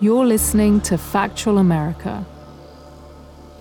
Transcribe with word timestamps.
You're 0.00 0.26
listening 0.26 0.80
to 0.82 0.96
Factual 0.96 1.58
America. 1.58 2.24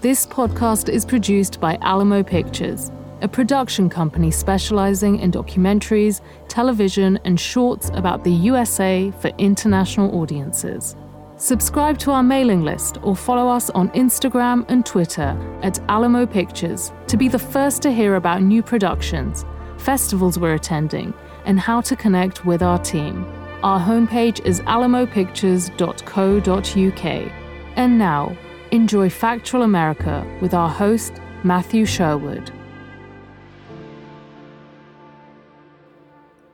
This 0.01 0.27
podcast 0.27 0.87
is 0.87 1.03
produced 1.03 1.60
by 1.60 1.79
Alamo 1.81 2.21
Pictures, 2.21 2.91
a 3.23 3.27
production 3.27 3.90
company 3.90 4.29
specializing 4.29 5.18
in 5.18 5.31
documentaries, 5.31 6.21
television, 6.47 7.18
and 7.26 7.39
shorts 7.39 7.89
about 7.96 8.23
the 8.23 8.31
USA 8.31 9.12
for 9.20 9.29
international 9.39 10.15
audiences. 10.21 10.96
Subscribe 11.38 11.97
to 11.97 12.12
our 12.12 12.21
mailing 12.21 12.62
list 12.62 12.99
or 13.01 13.15
follow 13.15 13.49
us 13.49 13.72
on 13.72 13.90
Instagram 13.94 14.63
and 14.69 14.85
Twitter 14.85 15.35
at 15.63 15.79
Alamo 15.90 16.28
Pictures 16.28 16.92
to 17.08 17.18
be 17.18 17.28
the 17.28 17.40
first 17.40 17.82
to 17.82 17.92
hear 17.92 18.14
about 18.14 18.44
new 18.44 18.62
productions, 18.62 19.44
festivals 19.80 20.38
we're 20.38 20.54
attending, 20.54 21.16
and 21.46 21.60
how 21.60 21.82
to 21.82 21.96
connect 21.96 22.46
with 22.46 22.62
our 22.62 22.78
team. 22.78 23.26
Our 23.68 23.82
homepage 23.82 24.40
is 24.46 24.62
alamopictures.co.uk. 24.62 27.32
And 27.76 27.98
now, 27.98 28.38
enjoy 28.71 29.10
Factual 29.10 29.64
America 29.64 30.25
with 30.39 30.54
our 30.54 30.70
host, 30.70 31.12
Matthew 31.44 31.86
Sherwood. 31.86 32.49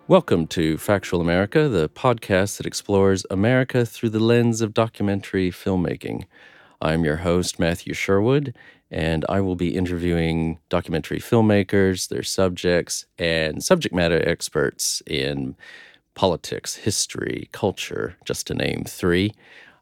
Welcome 0.07 0.47
to 0.47 0.79
Factual 0.79 1.21
America, 1.21 1.69
the 1.69 1.87
podcast 1.87 2.57
that 2.57 2.65
explores 2.65 3.27
America 3.29 3.85
through 3.85 4.09
the 4.09 4.19
lens 4.19 4.61
of 4.61 4.73
documentary 4.73 5.51
filmmaking. 5.51 6.23
I'm 6.81 7.05
your 7.05 7.17
host, 7.17 7.59
Matthew 7.59 7.93
Sherwood, 7.93 8.55
and 8.89 9.23
I 9.29 9.39
will 9.39 9.55
be 9.55 9.75
interviewing 9.75 10.57
documentary 10.69 11.19
filmmakers, 11.19 12.09
their 12.09 12.23
subjects, 12.23 13.05
and 13.19 13.63
subject 13.63 13.93
matter 13.93 14.27
experts 14.27 15.03
in 15.05 15.55
politics, 16.15 16.75
history, 16.75 17.49
culture, 17.51 18.15
just 18.25 18.47
to 18.47 18.53
name 18.53 18.83
three. 18.87 19.33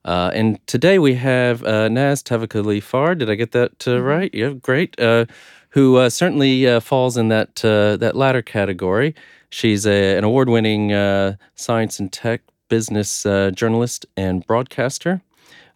Uh, 0.03 0.31
and 0.33 0.65
today 0.67 0.97
we 0.97 1.13
have 1.15 1.63
uh, 1.63 1.87
Naz 1.87 2.23
Tavakoli 2.23 2.81
Far, 2.81 3.13
Did 3.15 3.29
I 3.29 3.35
get 3.35 3.51
that 3.51 3.87
uh, 3.87 3.91
mm-hmm. 3.91 4.03
right? 4.03 4.33
Yeah, 4.33 4.49
great. 4.49 4.99
Uh, 4.99 5.25
who 5.69 5.97
uh, 5.97 6.09
certainly 6.09 6.67
uh, 6.67 6.79
falls 6.79 7.15
in 7.17 7.29
that 7.29 7.55
that 7.55 8.15
latter 8.15 8.41
category. 8.41 9.15
She's 9.51 9.85
a, 9.85 10.17
an 10.17 10.23
award 10.23 10.49
winning 10.49 10.93
uh, 10.93 11.35
science 11.55 11.99
and 11.99 12.11
tech 12.11 12.41
business 12.69 13.25
uh, 13.25 13.51
journalist 13.51 14.05
and 14.15 14.45
broadcaster. 14.47 15.21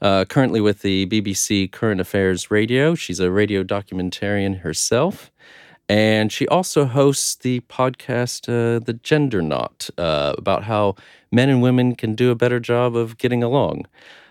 Uh, 0.01 0.25
currently 0.25 0.59
with 0.59 0.81
the 0.81 1.05
BBC 1.07 1.71
Current 1.71 2.01
Affairs 2.01 2.51
Radio. 2.51 2.95
She's 2.95 3.19
a 3.19 3.31
radio 3.31 3.63
documentarian 3.63 4.59
herself. 4.59 5.31
And 5.87 6.31
she 6.31 6.47
also 6.47 6.85
hosts 6.85 7.35
the 7.35 7.59
podcast, 7.61 8.49
uh, 8.49 8.79
The 8.79 8.93
Gender 8.93 9.41
Knot, 9.41 9.89
uh, 9.97 10.33
about 10.37 10.63
how 10.63 10.95
men 11.31 11.49
and 11.49 11.61
women 11.61 11.95
can 11.95 12.15
do 12.15 12.31
a 12.31 12.35
better 12.35 12.59
job 12.59 12.95
of 12.95 13.17
getting 13.17 13.43
along. 13.43 13.85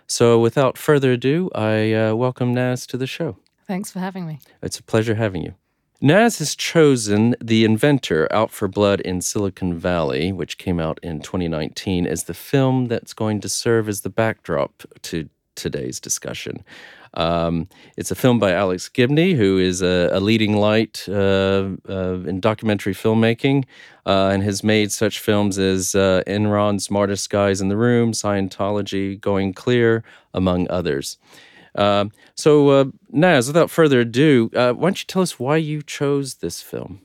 So, 0.07 0.39
without 0.39 0.77
further 0.77 1.13
ado, 1.13 1.51
I 1.55 1.93
uh, 1.93 2.15
welcome 2.15 2.53
Naz 2.53 2.87
to 2.89 2.97
the 2.97 3.07
show. 3.07 3.39
Thanks 3.67 3.91
for 3.91 4.01
having 4.01 4.27
me. 4.27 4.41
It's 4.63 4.79
a 4.79 4.83
pleasure 4.83 5.15
having 5.15 5.43
you. 5.43 5.55
Naz 6.01 6.39
has 6.39 6.55
chosen 6.55 7.35
The 7.41 7.65
Inventor 7.65 8.31
Out 8.31 8.51
for 8.51 8.69
Blood 8.69 9.01
in 9.01 9.23
Silicon 9.23 9.79
Valley, 9.79 10.33
which 10.33 10.59
came 10.59 10.79
out 10.79 10.99
in 11.03 11.21
2019, 11.21 12.07
as 12.07 12.25
the 12.25 12.35
film 12.35 12.87
that's 12.87 13.15
going 13.15 13.41
to 13.41 13.49
serve 13.49 13.89
as 13.89 14.03
the 14.03 14.11
backdrop 14.11 14.83
to 15.03 15.31
today's 15.55 16.01
discussion. 16.01 16.63
Um, 17.15 17.69
it's 17.97 18.11
a 18.11 18.15
film 18.15 18.39
by 18.39 18.53
Alex 18.53 18.89
Gibney, 18.89 19.34
who 19.34 19.59
is 19.59 19.83
a, 19.83 20.11
a 20.12 20.20
leading 20.20 20.57
light 20.57 21.05
uh, 21.09 21.69
uh, 21.89 22.19
in 22.27 22.41
documentary 22.41 22.95
filmmaking 22.95 23.65
uh, 24.07 24.31
and 24.33 24.43
has 24.43 24.65
made 24.65 24.93
such 24.93 25.20
films 25.20 25.59
as 25.59 25.95
uh, 25.95 26.23
Enron, 26.27 26.81
Smartest 26.81 27.31
Guys 27.31 27.61
in 27.61 27.69
the 27.69 27.77
Room, 27.77 28.12
Scientology, 28.12 29.20
Going 29.20 29.53
Clear, 29.53 30.03
among 30.33 30.69
others. 30.70 31.19
Um, 31.77 32.12
so, 32.35 32.69
uh, 32.69 32.85
Naz, 33.11 33.47
without 33.47 33.70
further 33.70 34.01
ado, 34.01 34.51
uh, 34.55 34.73
why 34.73 34.89
don't 34.89 35.01
you 35.01 35.07
tell 35.07 35.23
us 35.23 35.39
why 35.39 35.57
you 35.57 35.83
chose 35.83 36.35
this 36.37 36.62
film? 36.62 37.01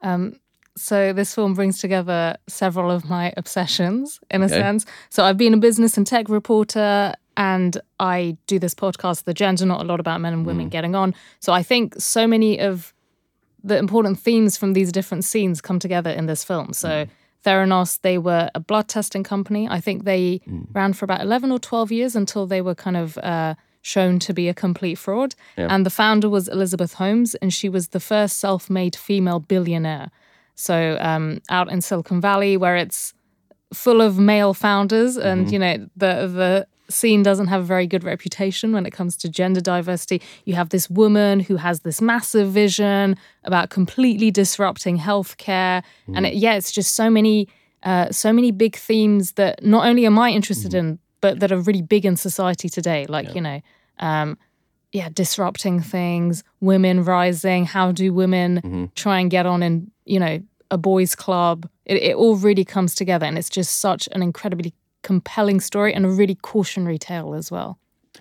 Um, 0.00 0.38
so, 0.76 1.12
this 1.12 1.34
film 1.34 1.54
brings 1.54 1.80
together 1.80 2.36
several 2.48 2.90
of 2.90 3.08
my 3.08 3.32
obsessions, 3.36 4.20
in 4.30 4.42
a 4.42 4.46
okay. 4.46 4.54
sense. 4.54 4.86
So, 5.10 5.24
I've 5.24 5.36
been 5.36 5.54
a 5.54 5.58
business 5.58 5.96
and 5.96 6.06
tech 6.06 6.28
reporter, 6.28 7.14
and 7.36 7.80
I 7.98 8.36
do 8.46 8.58
this 8.58 8.74
podcast, 8.74 9.24
The 9.24 9.34
Gender 9.34 9.66
Knot 9.66 9.80
a 9.80 9.84
lot 9.84 10.00
about 10.00 10.20
men 10.20 10.32
and 10.32 10.46
women 10.46 10.66
mm. 10.66 10.70
getting 10.70 10.94
on. 10.94 11.14
So, 11.40 11.52
I 11.52 11.62
think 11.62 11.94
so 12.00 12.26
many 12.26 12.58
of 12.58 12.92
the 13.64 13.76
important 13.76 14.18
themes 14.18 14.56
from 14.56 14.72
these 14.72 14.92
different 14.92 15.24
scenes 15.24 15.60
come 15.60 15.78
together 15.78 16.10
in 16.10 16.26
this 16.26 16.44
film. 16.44 16.72
So, 16.72 16.88
mm. 16.88 17.08
Theranos, 17.44 18.00
they 18.02 18.18
were 18.18 18.50
a 18.54 18.60
blood 18.60 18.88
testing 18.88 19.24
company. 19.24 19.68
I 19.68 19.80
think 19.80 20.04
they 20.04 20.40
mm. 20.48 20.66
ran 20.72 20.92
for 20.92 21.04
about 21.04 21.20
11 21.20 21.50
or 21.50 21.58
12 21.58 21.92
years 21.92 22.16
until 22.16 22.46
they 22.46 22.60
were 22.60 22.74
kind 22.74 22.96
of. 22.96 23.18
Uh, 23.18 23.54
shown 23.84 24.20
to 24.20 24.32
be 24.32 24.48
a 24.48 24.54
complete 24.54 24.94
fraud. 24.94 25.34
Yeah. 25.58 25.66
And 25.68 25.84
the 25.84 25.90
founder 25.90 26.30
was 26.30 26.46
Elizabeth 26.46 26.94
Holmes, 26.94 27.34
and 27.34 27.52
she 27.52 27.68
was 27.68 27.88
the 27.88 27.98
first 27.98 28.38
self 28.38 28.70
made 28.70 28.94
female 28.94 29.40
billionaire. 29.40 30.12
So, 30.54 30.96
um, 31.00 31.40
out 31.50 31.70
in 31.70 31.80
Silicon 31.80 32.20
Valley, 32.20 32.56
where 32.56 32.76
it's 32.76 33.12
full 33.72 34.00
of 34.00 34.18
male 34.18 34.54
founders, 34.54 35.16
and 35.16 35.46
mm-hmm. 35.46 35.52
you 35.52 35.58
know, 35.58 35.76
the, 35.96 36.26
the 36.28 36.66
scene 36.92 37.22
doesn't 37.22 37.48
have 37.48 37.62
a 37.62 37.64
very 37.64 37.86
good 37.86 38.04
reputation 38.04 38.72
when 38.72 38.86
it 38.86 38.90
comes 38.90 39.16
to 39.18 39.28
gender 39.28 39.60
diversity. 39.60 40.22
You 40.44 40.54
have 40.54 40.68
this 40.68 40.88
woman 40.88 41.40
who 41.40 41.56
has 41.56 41.80
this 41.80 42.00
massive 42.00 42.50
vision 42.50 43.16
about 43.44 43.70
completely 43.70 44.30
disrupting 44.30 44.98
healthcare, 44.98 45.82
mm. 46.08 46.16
and 46.16 46.26
it, 46.26 46.34
yeah, 46.34 46.54
it's 46.54 46.72
just 46.72 46.94
so 46.94 47.10
many, 47.10 47.48
uh, 47.82 48.10
so 48.10 48.32
many 48.32 48.52
big 48.52 48.76
themes 48.76 49.32
that 49.32 49.64
not 49.64 49.86
only 49.86 50.06
am 50.06 50.18
I 50.18 50.30
interested 50.30 50.72
mm. 50.72 50.78
in, 50.78 50.98
but 51.20 51.40
that 51.40 51.52
are 51.52 51.60
really 51.60 51.82
big 51.82 52.04
in 52.04 52.16
society 52.16 52.68
today. 52.68 53.06
Like, 53.08 53.28
yeah. 53.28 53.34
you 53.34 53.40
know, 53.40 53.60
um, 53.98 54.38
yeah, 54.92 55.08
disrupting 55.08 55.80
things, 55.80 56.44
women 56.60 57.04
rising. 57.04 57.64
How 57.64 57.92
do 57.92 58.12
women 58.12 58.60
mm-hmm. 58.60 58.84
try 58.94 59.20
and 59.20 59.30
get 59.30 59.46
on 59.46 59.62
in, 59.62 59.90
you 60.04 60.20
know, 60.20 60.42
a 60.70 60.76
boys' 60.76 61.14
club? 61.14 61.68
It, 61.86 61.96
it 62.02 62.16
all 62.16 62.36
really 62.36 62.64
comes 62.64 62.94
together. 62.94 63.24
And 63.24 63.38
it's 63.38 63.48
just 63.48 63.78
such 63.78 64.08
an 64.12 64.22
incredibly 64.22 64.74
compelling 65.02 65.60
story 65.60 65.94
and 65.94 66.04
a 66.04 66.08
really 66.08 66.34
cautionary 66.36 66.98
tale 66.98 67.34
as 67.34 67.50
well. 67.50 67.78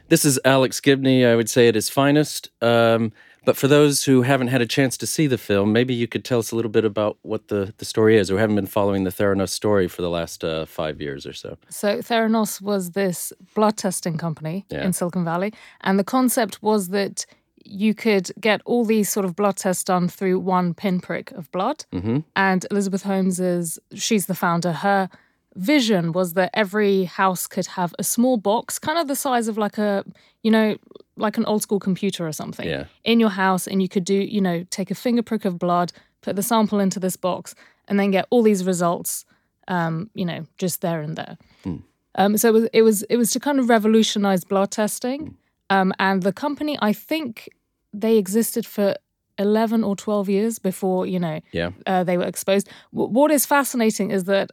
This 0.10 0.26
is 0.26 0.40
Alex 0.46 0.80
Gibney, 0.80 1.26
I 1.26 1.36
would 1.36 1.50
say, 1.50 1.68
at 1.68 1.76
his 1.76 1.90
finest. 1.90 2.50
Um, 2.62 3.12
but 3.44 3.58
for 3.58 3.68
those 3.68 4.04
who 4.04 4.22
haven't 4.22 4.50
had 4.50 4.62
a 4.62 4.68
chance 4.68 4.98
to 4.98 5.08
see 5.08 5.26
the 5.26 5.38
film, 5.38 5.74
maybe 5.74 5.94
you 5.94 6.08
could 6.08 6.24
tell 6.24 6.40
us 6.40 6.52
a 6.52 6.56
little 6.56 6.70
bit 6.70 6.86
about 6.86 7.18
what 7.24 7.48
the, 7.48 7.74
the 7.78 7.86
story 7.86 8.18
is, 8.18 8.30
or 8.30 8.38
haven't 8.38 8.56
been 8.56 8.68
following 8.68 9.04
the 9.04 9.10
Theranos 9.10 9.50
story 9.50 9.88
for 9.88 10.02
the 10.02 10.10
last 10.10 10.44
uh, 10.44 10.66
five 10.66 11.02
years 11.02 11.26
or 11.26 11.34
so. 11.34 11.58
So, 11.70 11.98
Theranos 12.00 12.62
was 12.62 12.92
this 12.92 13.34
blood 13.56 13.78
testing 13.78 14.18
company 14.18 14.66
yeah. 14.70 14.84
in 14.84 14.94
Silicon 14.94 15.26
Valley. 15.26 15.54
And 15.82 15.98
the 15.98 16.04
concept 16.04 16.62
was 16.62 16.90
that 16.90 17.26
you 17.64 17.96
could 17.96 18.32
get 18.40 18.62
all 18.66 18.86
these 18.86 19.10
sort 19.10 19.26
of 19.26 19.36
blood 19.36 19.58
tests 19.58 19.84
done 19.84 20.08
through 20.08 20.40
one 20.40 20.74
pinprick 20.74 21.32
of 21.32 21.52
blood. 21.52 21.86
Mm-hmm. 21.92 22.20
And 22.36 22.66
Elizabeth 22.70 23.04
Holmes 23.04 23.40
is, 23.40 23.80
she's 23.94 24.28
the 24.28 24.36
founder. 24.36 24.72
Her 24.72 25.10
vision 25.56 26.12
was 26.12 26.34
that 26.34 26.50
every 26.54 27.06
house 27.06 27.48
could 27.48 27.68
have 27.68 27.94
a 28.00 28.04
small 28.04 28.38
box, 28.38 28.80
kind 28.80 28.98
of 28.98 29.08
the 29.08 29.16
size 29.16 29.48
of 29.48 29.58
like 29.58 29.78
a, 29.78 30.04
you 30.44 30.52
know, 30.52 30.78
like 31.18 31.38
an 31.38 31.46
old 31.46 31.62
school 31.62 31.80
computer 31.80 32.26
or 32.26 32.32
something 32.32 32.68
yeah. 32.68 32.86
in 33.04 33.20
your 33.20 33.30
house. 33.30 33.68
And 33.68 33.82
you 33.82 33.90
could 33.90 34.06
do, 34.06 34.16
you 34.16 34.42
know, 34.42 34.66
take 34.70 34.92
a 34.92 34.96
finger 34.96 35.22
prick 35.22 35.46
of 35.46 35.60
blood, 35.60 35.92
put 36.22 36.36
the 36.36 36.44
sample 36.44 36.80
into 36.80 37.00
this 37.00 37.16
box, 37.16 37.54
and 37.88 38.00
then 38.00 38.12
get 38.12 38.26
all 38.30 38.44
these 38.44 38.66
results, 38.66 39.26
um, 39.68 40.10
you 40.14 40.26
know, 40.26 40.46
just 40.58 40.82
there 40.82 41.02
and 41.02 41.18
there. 41.18 41.38
Mm. 41.66 41.84
Um, 42.16 42.38
so 42.38 42.50
it 42.50 42.54
was, 42.54 42.70
it 42.74 42.82
was, 42.82 43.04
it 43.04 43.18
was 43.18 43.32
to 43.32 43.40
kind 43.40 43.60
of 43.60 43.70
revolutionize 43.70 44.44
blood 44.44 44.72
testing. 44.72 45.22
Mm. 45.70 45.76
Um, 45.76 45.94
and 46.00 46.24
the 46.24 46.34
company, 46.34 46.78
I 46.82 46.94
think 46.94 47.50
they 47.94 48.18
existed 48.18 48.66
for 48.66 48.96
11 49.38 49.84
or 49.84 49.96
12 49.96 50.30
years 50.30 50.60
before, 50.60 51.06
you 51.06 51.20
know, 51.20 51.40
yeah. 51.52 51.72
Uh, 51.86 52.04
they 52.04 52.18
were 52.18 52.26
exposed. 52.26 52.70
W- 52.94 53.12
what 53.12 53.32
is 53.32 53.46
fascinating 53.46 54.12
is 54.12 54.26
that 54.26 54.52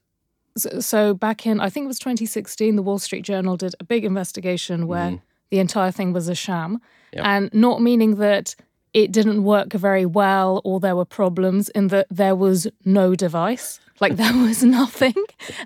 so, 0.58 1.14
back 1.14 1.46
in, 1.46 1.60
I 1.60 1.70
think 1.70 1.84
it 1.84 1.88
was 1.88 1.98
2016, 1.98 2.76
the 2.76 2.82
Wall 2.82 2.98
Street 2.98 3.22
Journal 3.22 3.56
did 3.56 3.74
a 3.80 3.84
big 3.84 4.04
investigation 4.04 4.86
where 4.86 5.10
mm. 5.12 5.20
the 5.50 5.58
entire 5.58 5.90
thing 5.90 6.12
was 6.12 6.28
a 6.28 6.34
sham. 6.34 6.80
Yep. 7.12 7.24
And 7.24 7.54
not 7.54 7.80
meaning 7.80 8.16
that 8.16 8.54
it 8.94 9.12
didn't 9.12 9.44
work 9.44 9.72
very 9.72 10.06
well 10.06 10.60
or 10.64 10.80
there 10.80 10.96
were 10.96 11.04
problems 11.04 11.68
in 11.70 11.88
that 11.88 12.06
there 12.10 12.34
was 12.34 12.66
no 12.84 13.14
device. 13.14 13.80
Like 14.00 14.16
there 14.16 14.32
was 14.42 14.62
nothing. 14.62 15.14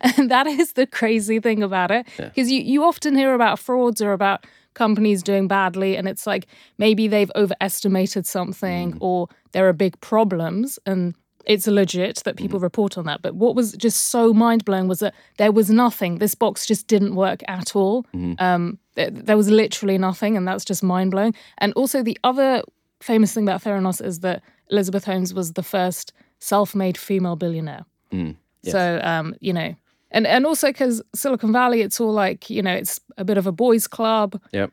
And 0.00 0.30
that 0.30 0.46
is 0.46 0.72
the 0.72 0.86
crazy 0.86 1.40
thing 1.40 1.62
about 1.62 1.90
it. 1.90 2.06
Because 2.16 2.50
yeah. 2.50 2.60
you, 2.60 2.64
you 2.64 2.84
often 2.84 3.14
hear 3.14 3.34
about 3.34 3.58
frauds 3.58 4.02
or 4.02 4.12
about 4.12 4.46
companies 4.74 5.22
doing 5.22 5.48
badly 5.48 5.96
and 5.96 6.08
it's 6.08 6.26
like 6.26 6.46
maybe 6.78 7.06
they've 7.06 7.30
overestimated 7.36 8.26
something 8.26 8.92
mm. 8.92 8.98
or 9.00 9.28
there 9.52 9.68
are 9.68 9.72
big 9.74 10.00
problems 10.00 10.78
and 10.86 11.14
it's 11.44 11.66
legit 11.66 12.22
that 12.24 12.36
people 12.36 12.58
mm. 12.60 12.62
report 12.62 12.96
on 12.96 13.04
that. 13.06 13.22
But 13.22 13.34
what 13.34 13.54
was 13.54 13.72
just 13.72 14.08
so 14.08 14.32
mind 14.32 14.64
blowing 14.64 14.88
was 14.88 15.00
that 15.00 15.14
there 15.38 15.52
was 15.52 15.70
nothing. 15.70 16.18
This 16.18 16.34
box 16.34 16.66
just 16.66 16.86
didn't 16.86 17.14
work 17.14 17.42
at 17.48 17.74
all. 17.74 18.04
Mm. 18.14 18.40
Um, 18.40 18.78
there, 18.94 19.10
there 19.10 19.36
was 19.36 19.50
literally 19.50 19.98
nothing, 19.98 20.36
and 20.36 20.46
that's 20.46 20.64
just 20.64 20.82
mind 20.82 21.10
blowing. 21.10 21.34
And 21.58 21.72
also, 21.74 22.02
the 22.02 22.18
other 22.24 22.62
famous 23.00 23.34
thing 23.34 23.44
about 23.44 23.62
Theranos 23.62 24.04
is 24.04 24.20
that 24.20 24.42
Elizabeth 24.70 25.04
Holmes 25.04 25.34
was 25.34 25.52
the 25.52 25.62
first 25.62 26.12
self 26.38 26.74
made 26.74 26.96
female 26.96 27.36
billionaire. 27.36 27.84
Mm. 28.12 28.36
Yes. 28.62 28.72
So, 28.72 29.00
um, 29.02 29.34
you 29.40 29.52
know, 29.52 29.74
and 30.10 30.26
and 30.26 30.46
also 30.46 30.68
because 30.68 31.02
Silicon 31.14 31.52
Valley, 31.52 31.80
it's 31.80 32.00
all 32.00 32.12
like 32.12 32.50
you 32.50 32.62
know, 32.62 32.74
it's 32.74 33.00
a 33.16 33.24
bit 33.24 33.38
of 33.38 33.46
a 33.46 33.52
boys' 33.52 33.86
club. 33.86 34.40
Yep. 34.52 34.70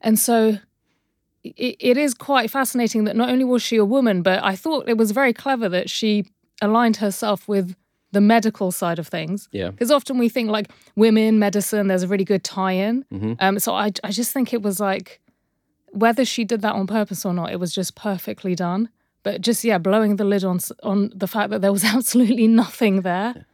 And 0.00 0.18
so 0.18 0.58
it, 1.42 1.76
it 1.78 1.96
is 1.96 2.14
quite 2.14 2.50
fascinating 2.50 3.04
that 3.04 3.16
not 3.16 3.30
only 3.30 3.44
was 3.44 3.62
she 3.62 3.76
a 3.76 3.84
woman, 3.84 4.22
but 4.22 4.42
I 4.42 4.56
thought 4.56 4.88
it 4.88 4.96
was 4.96 5.10
very 5.10 5.32
clever 5.32 5.68
that 5.68 5.88
she 5.88 6.26
aligned 6.60 6.96
herself 6.96 7.48
with 7.48 7.74
the 8.12 8.20
medical 8.20 8.72
side 8.72 8.98
of 8.98 9.06
things. 9.06 9.48
Yeah. 9.52 9.70
Because 9.70 9.90
often 9.90 10.18
we 10.18 10.28
think 10.28 10.50
like 10.50 10.70
women, 10.96 11.38
medicine, 11.38 11.86
there's 11.86 12.02
a 12.02 12.08
really 12.08 12.24
good 12.24 12.44
tie 12.44 12.72
in. 12.72 13.04
Mm-hmm. 13.12 13.32
Um, 13.38 13.58
so 13.58 13.74
I, 13.74 13.92
I 14.02 14.10
just 14.10 14.32
think 14.32 14.52
it 14.52 14.62
was 14.62 14.80
like, 14.80 15.20
whether 15.92 16.24
she 16.24 16.44
did 16.44 16.60
that 16.62 16.74
on 16.74 16.86
purpose 16.86 17.24
or 17.24 17.32
not, 17.32 17.50
it 17.50 17.58
was 17.58 17.74
just 17.74 17.94
perfectly 17.94 18.54
done. 18.54 18.88
But 19.22 19.42
just, 19.42 19.64
yeah, 19.64 19.78
blowing 19.78 20.16
the 20.16 20.24
lid 20.24 20.44
on 20.44 20.60
on 20.82 21.12
the 21.14 21.26
fact 21.26 21.50
that 21.50 21.60
there 21.60 21.72
was 21.72 21.84
absolutely 21.96 22.46
nothing 22.46 23.02
there. 23.02 23.46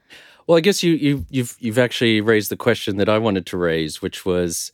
Well, 0.47 0.57
I 0.57 0.61
guess 0.61 0.83
you, 0.83 0.93
you, 0.93 1.27
you've, 1.29 1.57
you've 1.59 1.79
actually 1.79 2.21
raised 2.21 2.51
the 2.51 2.57
question 2.57 2.99
that 2.99 3.09
I 3.09 3.19
wanted 3.19 3.47
to 3.47 3.57
raise, 3.57 4.01
which 4.01 4.25
was, 4.25 4.71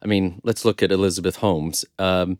I 0.00 0.06
mean, 0.06 0.40
let's 0.44 0.64
look 0.64 0.84
at 0.84 0.92
Elizabeth 0.92 1.36
Holmes. 1.36 1.84
Um, 1.98 2.38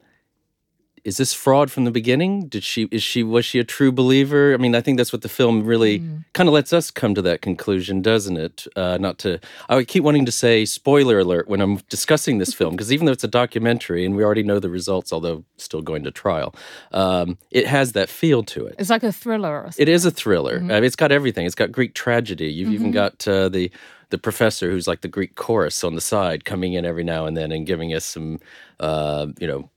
is 1.06 1.18
this 1.18 1.32
fraud 1.32 1.70
from 1.70 1.84
the 1.84 1.92
beginning? 1.92 2.48
Did 2.48 2.64
she 2.64 2.88
is 2.90 3.00
she 3.00 3.22
was 3.22 3.44
she 3.44 3.60
a 3.60 3.64
true 3.64 3.92
believer? 3.92 4.52
I 4.52 4.56
mean, 4.56 4.74
I 4.74 4.80
think 4.80 4.98
that's 4.98 5.12
what 5.12 5.22
the 5.22 5.28
film 5.28 5.64
really 5.64 6.00
mm. 6.00 6.24
kind 6.32 6.48
of 6.48 6.52
lets 6.52 6.72
us 6.72 6.90
come 6.90 7.14
to 7.14 7.22
that 7.22 7.42
conclusion, 7.42 8.02
doesn't 8.02 8.36
it? 8.36 8.66
Uh, 8.74 8.98
not 8.98 9.18
to 9.18 9.38
I 9.68 9.84
keep 9.84 10.02
wanting 10.02 10.26
to 10.26 10.32
say 10.32 10.64
spoiler 10.64 11.20
alert 11.20 11.46
when 11.46 11.60
I'm 11.60 11.76
discussing 11.88 12.38
this 12.38 12.52
film 12.52 12.72
because 12.72 12.92
even 12.92 13.06
though 13.06 13.12
it's 13.12 13.22
a 13.22 13.28
documentary 13.28 14.04
and 14.04 14.16
we 14.16 14.24
already 14.24 14.42
know 14.42 14.58
the 14.58 14.68
results, 14.68 15.12
although 15.12 15.44
still 15.58 15.80
going 15.80 16.02
to 16.02 16.10
trial, 16.10 16.56
um, 16.90 17.38
it 17.52 17.68
has 17.68 17.92
that 17.92 18.08
feel 18.08 18.42
to 18.42 18.66
it. 18.66 18.74
It's 18.76 18.90
like 18.90 19.04
a 19.04 19.12
thriller. 19.12 19.70
It 19.78 19.88
is 19.88 20.04
a 20.04 20.10
thriller. 20.10 20.58
Mm-hmm. 20.58 20.72
I 20.72 20.74
mean, 20.74 20.84
it's 20.84 20.96
got 20.96 21.12
everything. 21.12 21.46
It's 21.46 21.54
got 21.54 21.70
Greek 21.70 21.94
tragedy. 21.94 22.48
You've 22.48 22.66
mm-hmm. 22.66 22.74
even 22.74 22.90
got 22.90 23.28
uh, 23.28 23.48
the 23.48 23.70
the 24.10 24.18
professor 24.18 24.70
who's 24.70 24.86
like 24.86 25.00
the 25.00 25.08
Greek 25.08 25.34
chorus 25.34 25.82
on 25.82 25.94
the 25.94 26.00
side 26.00 26.44
coming 26.44 26.74
in 26.74 26.84
every 26.84 27.04
now 27.04 27.26
and 27.26 27.36
then 27.36 27.50
and 27.50 27.66
giving 27.66 27.92
us 27.92 28.04
some, 28.04 28.38
uh, 28.78 29.26
you 29.40 29.46
know, 29.46 29.68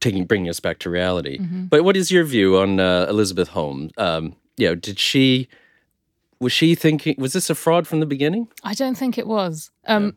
taking 0.00 0.24
bringing 0.24 0.48
us 0.48 0.60
back 0.60 0.78
to 0.80 0.90
reality. 0.90 1.38
Mm-hmm. 1.38 1.64
But 1.66 1.84
what 1.84 1.96
is 1.96 2.10
your 2.10 2.24
view 2.24 2.58
on 2.58 2.80
uh, 2.80 3.06
Elizabeth 3.08 3.48
Holmes? 3.48 3.92
Um, 3.96 4.36
you 4.56 4.68
know, 4.68 4.74
did 4.74 4.98
she 4.98 5.48
was 6.40 6.52
she 6.52 6.74
thinking 6.74 7.14
was 7.18 7.32
this 7.32 7.50
a 7.50 7.54
fraud 7.54 7.86
from 7.86 8.00
the 8.00 8.06
beginning? 8.06 8.48
I 8.62 8.74
don't 8.74 8.96
think 8.96 9.18
it 9.18 9.26
was. 9.26 9.70
Um, 9.86 10.16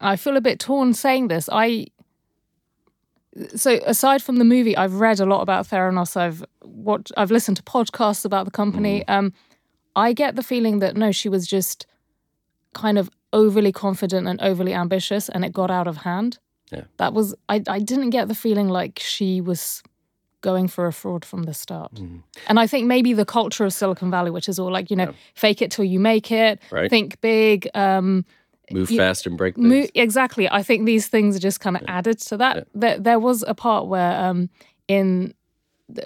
I 0.00 0.16
feel 0.16 0.36
a 0.36 0.40
bit 0.40 0.58
torn 0.58 0.94
saying 0.94 1.28
this. 1.28 1.48
I 1.52 1.86
so 3.54 3.78
aside 3.86 4.22
from 4.22 4.36
the 4.36 4.44
movie, 4.44 4.76
I've 4.76 4.94
read 4.94 5.20
a 5.20 5.26
lot 5.26 5.42
about 5.42 5.66
Theranos. 5.66 6.16
I've 6.16 6.44
what 6.62 7.10
I've 7.16 7.30
listened 7.30 7.56
to 7.58 7.62
podcasts 7.62 8.24
about 8.24 8.44
the 8.44 8.50
company. 8.50 9.04
Mm. 9.08 9.14
Um, 9.14 9.32
I 9.96 10.12
get 10.12 10.36
the 10.36 10.42
feeling 10.42 10.78
that 10.80 10.96
no, 10.96 11.12
she 11.12 11.28
was 11.28 11.46
just 11.46 11.86
kind 12.74 12.98
of 12.98 13.10
overly 13.32 13.72
confident 13.72 14.26
and 14.26 14.40
overly 14.40 14.74
ambitious, 14.74 15.28
and 15.28 15.44
it 15.44 15.52
got 15.52 15.70
out 15.70 15.86
of 15.86 15.98
hand. 15.98 16.38
Yeah. 16.70 16.84
That 16.98 17.12
was 17.12 17.34
I 17.48 17.62
I 17.66 17.78
didn't 17.80 18.10
get 18.10 18.28
the 18.28 18.34
feeling 18.34 18.68
like 18.68 18.98
she 18.98 19.40
was 19.40 19.82
going 20.40 20.68
for 20.68 20.86
a 20.86 20.92
fraud 20.92 21.24
from 21.24 21.44
the 21.44 21.54
start. 21.54 21.94
Mm. 21.94 22.22
And 22.48 22.58
I 22.58 22.66
think 22.66 22.86
maybe 22.86 23.12
the 23.12 23.24
culture 23.24 23.64
of 23.64 23.72
Silicon 23.72 24.10
Valley, 24.10 24.30
which 24.30 24.48
is 24.48 24.58
all 24.58 24.72
like, 24.72 24.90
you 24.90 24.96
know, 24.96 25.04
yeah. 25.04 25.12
fake 25.34 25.62
it 25.62 25.70
till 25.70 25.84
you 25.84 26.00
make 26.00 26.32
it, 26.32 26.60
right. 26.70 26.88
think 26.88 27.20
big, 27.20 27.68
um, 27.74 28.24
move 28.70 28.90
you, 28.90 28.96
fast 28.96 29.26
and 29.26 29.36
break 29.36 29.56
things. 29.56 29.66
Move, 29.66 29.90
exactly. 29.94 30.48
I 30.48 30.62
think 30.62 30.86
these 30.86 31.08
things 31.08 31.36
are 31.36 31.40
just 31.40 31.60
kind 31.60 31.76
of 31.76 31.82
yeah. 31.82 31.98
added 31.98 32.18
to 32.20 32.36
that. 32.38 32.68
There, 32.74 32.98
there 32.98 33.18
was 33.18 33.44
a 33.46 33.54
part 33.54 33.86
where 33.86 34.18
um, 34.18 34.48
in 34.88 35.34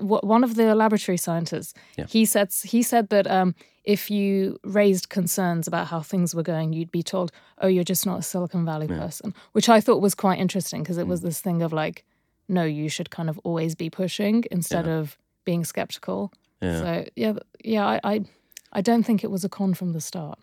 one 0.00 0.43
of 0.43 0.55
the 0.56 0.75
laboratory 0.75 1.19
scientists, 1.19 1.75
he 2.08 2.25
said 2.25 2.52
he 2.64 2.82
said 2.82 3.10
that 3.10 3.26
um, 3.26 3.55
if 3.84 4.10
you 4.10 4.58
raised 4.64 5.08
concerns 5.08 5.66
about 5.66 5.88
how 5.88 6.00
things 6.00 6.34
were 6.34 6.42
going, 6.42 6.72
you'd 6.72 6.90
be 6.90 7.02
told, 7.02 7.31
"Oh, 7.58 7.69
you're 7.69 7.84
just 7.84 8.06
not 8.06 8.19
a 8.19 8.22
Silicon 8.22 8.64
Valley 8.64 8.86
yeah. 8.88 8.98
person," 8.98 9.34
which 9.52 9.69
I 9.69 9.81
thought 9.81 10.00
was 10.00 10.14
quite 10.14 10.38
interesting 10.38 10.82
because 10.82 10.98
it 10.98 11.06
was 11.06 11.20
mm. 11.20 11.25
this 11.25 11.40
thing 11.40 11.62
of 11.62 11.72
like, 11.72 12.04
no, 12.48 12.64
you 12.64 12.88
should 12.88 13.10
kind 13.10 13.28
of 13.28 13.38
always 13.44 13.75
be 13.75 13.90
pushing 13.90 14.44
instead 14.50 14.86
yeah. 14.86 14.98
of 14.98 15.19
being 15.44 15.64
skeptical. 15.64 16.32
Yeah. 16.60 16.78
So 16.78 17.08
yeah, 17.16 17.32
yeah, 17.62 17.86
I, 17.86 18.00
I, 18.04 18.25
I 18.72 18.81
don't 18.81 19.02
think 19.02 19.22
it 19.22 19.31
was 19.31 19.44
a 19.44 19.48
con 19.48 19.75
from 19.75 19.92
the 19.92 20.00
start. 20.00 20.38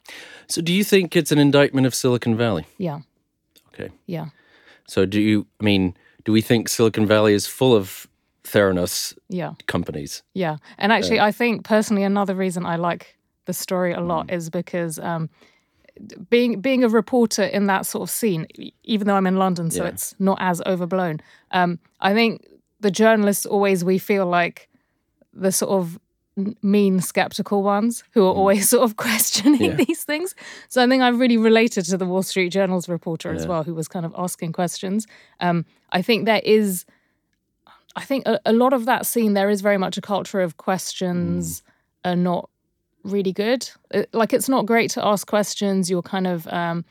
So 0.47 0.61
do 0.61 0.71
you 0.71 0.83
think 0.83 1.15
it's 1.15 1.31
an 1.31 1.39
indictment 1.39 1.87
of 1.87 1.95
Silicon 1.95 2.35
Valley? 2.37 2.65
Yeah. 2.77 2.99
Okay. 3.73 3.89
Yeah. 4.05 4.27
So 4.87 5.05
do 5.05 5.19
you? 5.19 5.47
I 5.59 5.63
mean, 5.63 5.95
do 6.25 6.31
we 6.31 6.41
think 6.41 6.69
Silicon 6.69 7.07
Valley 7.07 7.33
is 7.33 7.47
full 7.47 7.75
of 7.75 8.07
Theranos 8.43 9.17
yeah. 9.29 9.53
companies? 9.67 10.23
Yeah, 10.33 10.57
and 10.77 10.91
actually, 10.91 11.19
I 11.19 11.31
think 11.31 11.63
personally, 11.63 12.03
another 12.03 12.35
reason 12.35 12.65
I 12.65 12.75
like 12.75 13.17
the 13.45 13.53
story 13.53 13.93
a 13.93 14.01
lot 14.01 14.27
mm. 14.27 14.33
is 14.33 14.49
because 14.49 14.99
um, 14.99 15.29
being 16.29 16.61
being 16.61 16.83
a 16.83 16.89
reporter 16.89 17.43
in 17.43 17.65
that 17.67 17.85
sort 17.85 18.03
of 18.03 18.09
scene, 18.09 18.47
even 18.83 19.07
though 19.07 19.15
I'm 19.15 19.27
in 19.27 19.37
London, 19.37 19.71
so 19.71 19.83
yeah. 19.83 19.89
it's 19.89 20.15
not 20.19 20.37
as 20.41 20.61
overblown. 20.65 21.19
Um, 21.51 21.79
I 21.99 22.13
think 22.13 22.45
the 22.79 22.91
journalists 22.91 23.45
always 23.45 23.83
we 23.83 23.97
feel 23.97 24.25
like 24.25 24.69
the 25.33 25.51
sort 25.51 25.71
of 25.71 25.99
mean 26.61 27.01
skeptical 27.01 27.61
ones 27.61 28.03
who 28.11 28.25
are 28.25 28.33
mm. 28.33 28.37
always 28.37 28.69
sort 28.75 28.83
of 28.83 28.95
questioning 28.95 29.61
yeah. 29.61 29.75
these 29.85 30.03
things 30.03 30.33
so 30.69 30.81
i 30.81 30.87
think 30.87 31.03
i 31.03 31.09
really 31.09 31.37
related 31.37 31.83
to 31.83 31.97
the 31.97 32.05
wall 32.05 32.23
street 32.23 32.49
journal's 32.49 32.87
reporter 32.87 33.29
yeah. 33.29 33.35
as 33.35 33.45
well 33.45 33.63
who 33.63 33.75
was 33.75 33.87
kind 33.87 34.05
of 34.05 34.15
asking 34.17 34.53
questions 34.53 35.07
um, 35.41 35.65
i 35.91 36.01
think 36.01 36.25
there 36.25 36.41
is 36.45 36.85
i 37.97 38.01
think 38.01 38.25
a, 38.25 38.39
a, 38.45 38.53
lot 38.53 38.71
of 38.71 38.85
that 38.85 39.05
scene 39.05 39.33
there 39.33 39.49
is 39.49 39.59
very 39.59 39.77
much 39.77 39.97
a 39.97 40.01
culture 40.01 40.39
of 40.39 40.55
questions 40.55 41.61
mm. 41.61 42.11
are 42.11 42.15
not 42.15 42.49
really 43.03 43.33
good. 43.33 43.69
It, 43.91 44.09
like 44.13 44.33
it's 44.33 44.49
not 44.49 44.65
great 44.65 44.91
to 44.91 45.05
ask 45.05 45.27
questions. 45.27 45.89
You're 45.89 46.01
kind 46.01 46.27
of 46.27 46.47
um, 46.47 46.85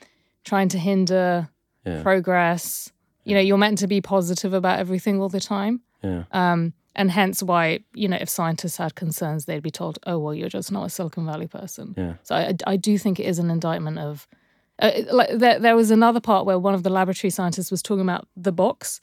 trying 0.45 0.69
to 0.71 0.79
hinder 0.79 1.49
yeah. 1.85 2.03
progress. 2.03 2.93
You 3.25 3.35
know, 3.35 3.41
you're 3.41 3.59
meant 3.59 3.79
to 3.79 3.87
be 3.87 4.01
positive 4.01 4.53
about 4.53 4.79
everything 4.79 5.21
all 5.21 5.29
the 5.29 5.41
time. 5.41 5.81
Yeah. 6.03 6.25
Um, 6.33 6.73
and 6.97 7.11
hence 7.11 7.43
why 7.43 7.81
you 7.95 8.09
know 8.09 8.19
if 8.21 8.29
scientists 8.29 8.77
had 8.77 8.95
concerns, 8.95 9.45
they'd 9.45 9.63
be 9.63 9.71
told, 9.71 9.99
"Oh, 10.07 10.19
well, 10.19 10.35
you're 10.35 10.49
just 10.49 10.73
not 10.73 10.87
a 10.87 10.91
Silicon 10.91 11.27
Valley 11.27 11.47
person." 11.47 11.95
Yeah. 11.97 12.15
So 12.23 12.35
I, 12.35 12.55
I 12.67 12.77
do 12.77 12.99
think 12.99 13.21
it 13.21 13.27
is 13.27 13.39
an 13.39 13.51
indictment 13.51 13.99
of. 13.99 14.27
Uh, 14.79 14.93
like 15.13 15.29
there, 15.35 15.59
there 15.59 15.77
was 15.77 15.91
another 15.91 16.21
part 16.21 16.47
where 16.47 16.59
one 16.59 16.73
of 16.73 16.85
the 16.85 16.89
laboratory 16.89 17.31
scientists 17.31 17.71
was 17.71 17.83
talking 17.83 18.01
about 18.01 18.27
the 18.35 18.51
box. 18.51 18.99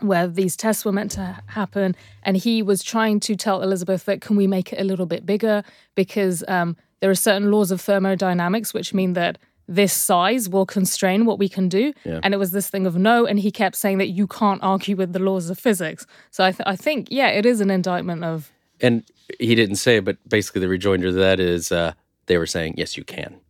Where 0.00 0.26
these 0.26 0.56
tests 0.56 0.84
were 0.84 0.92
meant 0.92 1.12
to 1.12 1.42
happen. 1.46 1.94
And 2.22 2.36
he 2.36 2.62
was 2.62 2.82
trying 2.82 3.20
to 3.20 3.36
tell 3.36 3.62
Elizabeth 3.62 4.04
that 4.04 4.20
can 4.20 4.36
we 4.36 4.46
make 4.46 4.72
it 4.72 4.80
a 4.80 4.84
little 4.84 5.06
bit 5.06 5.26
bigger 5.26 5.62
because 5.94 6.44
um, 6.48 6.76
there 7.00 7.10
are 7.10 7.14
certain 7.14 7.50
laws 7.50 7.70
of 7.70 7.80
thermodynamics 7.80 8.74
which 8.74 8.94
mean 8.94 9.14
that 9.14 9.38
this 9.68 9.92
size 9.92 10.48
will 10.48 10.66
constrain 10.66 11.24
what 11.24 11.38
we 11.38 11.48
can 11.48 11.68
do. 11.68 11.92
Yeah. 12.04 12.20
And 12.22 12.34
it 12.34 12.38
was 12.38 12.50
this 12.50 12.68
thing 12.68 12.86
of 12.86 12.96
no. 12.96 13.24
And 13.24 13.38
he 13.38 13.52
kept 13.52 13.76
saying 13.76 13.98
that 13.98 14.08
you 14.08 14.26
can't 14.26 14.60
argue 14.62 14.96
with 14.96 15.12
the 15.12 15.20
laws 15.20 15.48
of 15.48 15.58
physics. 15.58 16.06
So 16.30 16.44
I, 16.44 16.50
th- 16.50 16.64
I 16.66 16.74
think, 16.74 17.06
yeah, 17.10 17.28
it 17.28 17.46
is 17.46 17.60
an 17.60 17.70
indictment 17.70 18.24
of. 18.24 18.50
And 18.80 19.04
he 19.38 19.54
didn't 19.54 19.76
say, 19.76 20.00
but 20.00 20.16
basically 20.28 20.60
the 20.60 20.68
rejoinder 20.68 21.08
to 21.08 21.12
that 21.12 21.38
is 21.38 21.70
uh, 21.70 21.92
they 22.26 22.36
were 22.36 22.46
saying, 22.46 22.74
yes, 22.76 22.96
you 22.96 23.04
can 23.04 23.40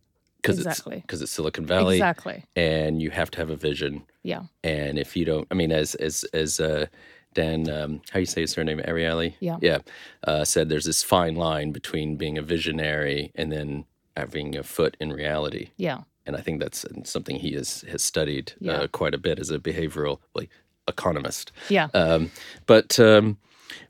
because 0.41 0.57
exactly. 0.57 0.97
it's 0.97 1.05
because 1.05 1.21
it's 1.21 1.31
Silicon 1.31 1.65
Valley, 1.65 1.95
exactly, 1.95 2.43
and 2.55 3.01
you 3.01 3.11
have 3.11 3.29
to 3.31 3.37
have 3.37 3.49
a 3.49 3.55
vision. 3.55 4.03
Yeah, 4.23 4.43
and 4.63 4.97
if 4.97 5.15
you 5.15 5.25
don't, 5.25 5.47
I 5.51 5.53
mean, 5.53 5.71
as 5.71 5.95
as 5.95 6.23
as 6.33 6.59
uh, 6.59 6.87
Dan, 7.33 7.69
um, 7.69 8.01
how 8.11 8.19
you 8.19 8.25
say 8.25 8.41
his 8.41 8.51
surname, 8.51 8.79
Ariely? 8.79 9.35
Yeah, 9.39 9.57
yeah, 9.61 9.79
uh, 10.25 10.43
said 10.45 10.69
there's 10.69 10.85
this 10.85 11.03
fine 11.03 11.35
line 11.35 11.71
between 11.71 12.15
being 12.15 12.37
a 12.37 12.41
visionary 12.41 13.31
and 13.35 13.51
then 13.51 13.85
having 14.17 14.55
a 14.57 14.63
foot 14.63 14.97
in 14.99 15.13
reality. 15.13 15.69
Yeah, 15.77 15.99
and 16.25 16.35
I 16.35 16.41
think 16.41 16.59
that's 16.59 16.85
something 17.03 17.37
he 17.37 17.53
has 17.53 17.81
has 17.89 18.03
studied 18.03 18.53
uh, 18.53 18.55
yeah. 18.59 18.71
uh, 18.73 18.87
quite 18.87 19.13
a 19.13 19.19
bit 19.19 19.39
as 19.39 19.51
a 19.51 19.59
behavioral 19.59 20.19
like, 20.33 20.49
economist. 20.87 21.51
Yeah, 21.69 21.87
um, 21.93 22.31
but 22.65 22.99
um, 22.99 23.37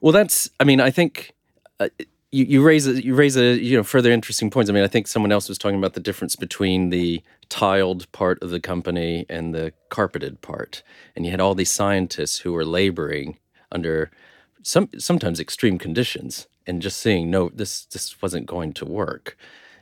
well, 0.01 0.13
that's 0.13 0.50
I 0.60 0.63
mean, 0.63 0.81
I 0.81 0.91
think. 0.91 1.34
Uh, 1.79 1.89
you, 2.31 2.45
you 2.45 2.63
raise 2.63 2.88
a, 2.88 3.03
you 3.03 3.13
raise 3.13 3.35
a 3.35 3.57
you 3.57 3.77
know 3.77 3.83
further 3.83 4.11
interesting 4.11 4.50
points. 4.50 4.69
I 4.69 4.73
mean, 4.73 4.83
I 4.83 4.88
think 4.88 5.07
someone 5.07 5.31
else 5.31 5.50
was 5.50 5.57
talking 5.57 5.77
about 5.77 5.93
the 5.93 6.00
difference 6.00 6.35
between 6.35 6.89
the 6.89 7.21
tiled 7.50 8.09
part 8.11 8.41
of 8.41 8.50
the 8.50 8.59
company 8.59 9.25
and 9.29 9.53
the 9.53 9.73
carpeted 9.89 10.41
part, 10.41 10.83
and 11.15 11.25
you 11.25 11.31
had 11.31 11.41
all 11.41 11.55
these 11.55 11.71
scientists 11.71 12.39
who 12.39 12.53
were 12.53 12.65
laboring 12.65 13.38
under 13.71 14.11
some 14.63 14.89
sometimes 14.97 15.39
extreme 15.39 15.77
conditions 15.77 16.47
and 16.65 16.81
just 16.81 16.97
seeing 17.00 17.29
no 17.29 17.50
this 17.50 17.85
this 17.85 18.21
wasn't 18.21 18.45
going 18.45 18.73
to 18.73 18.85
work, 18.85 19.38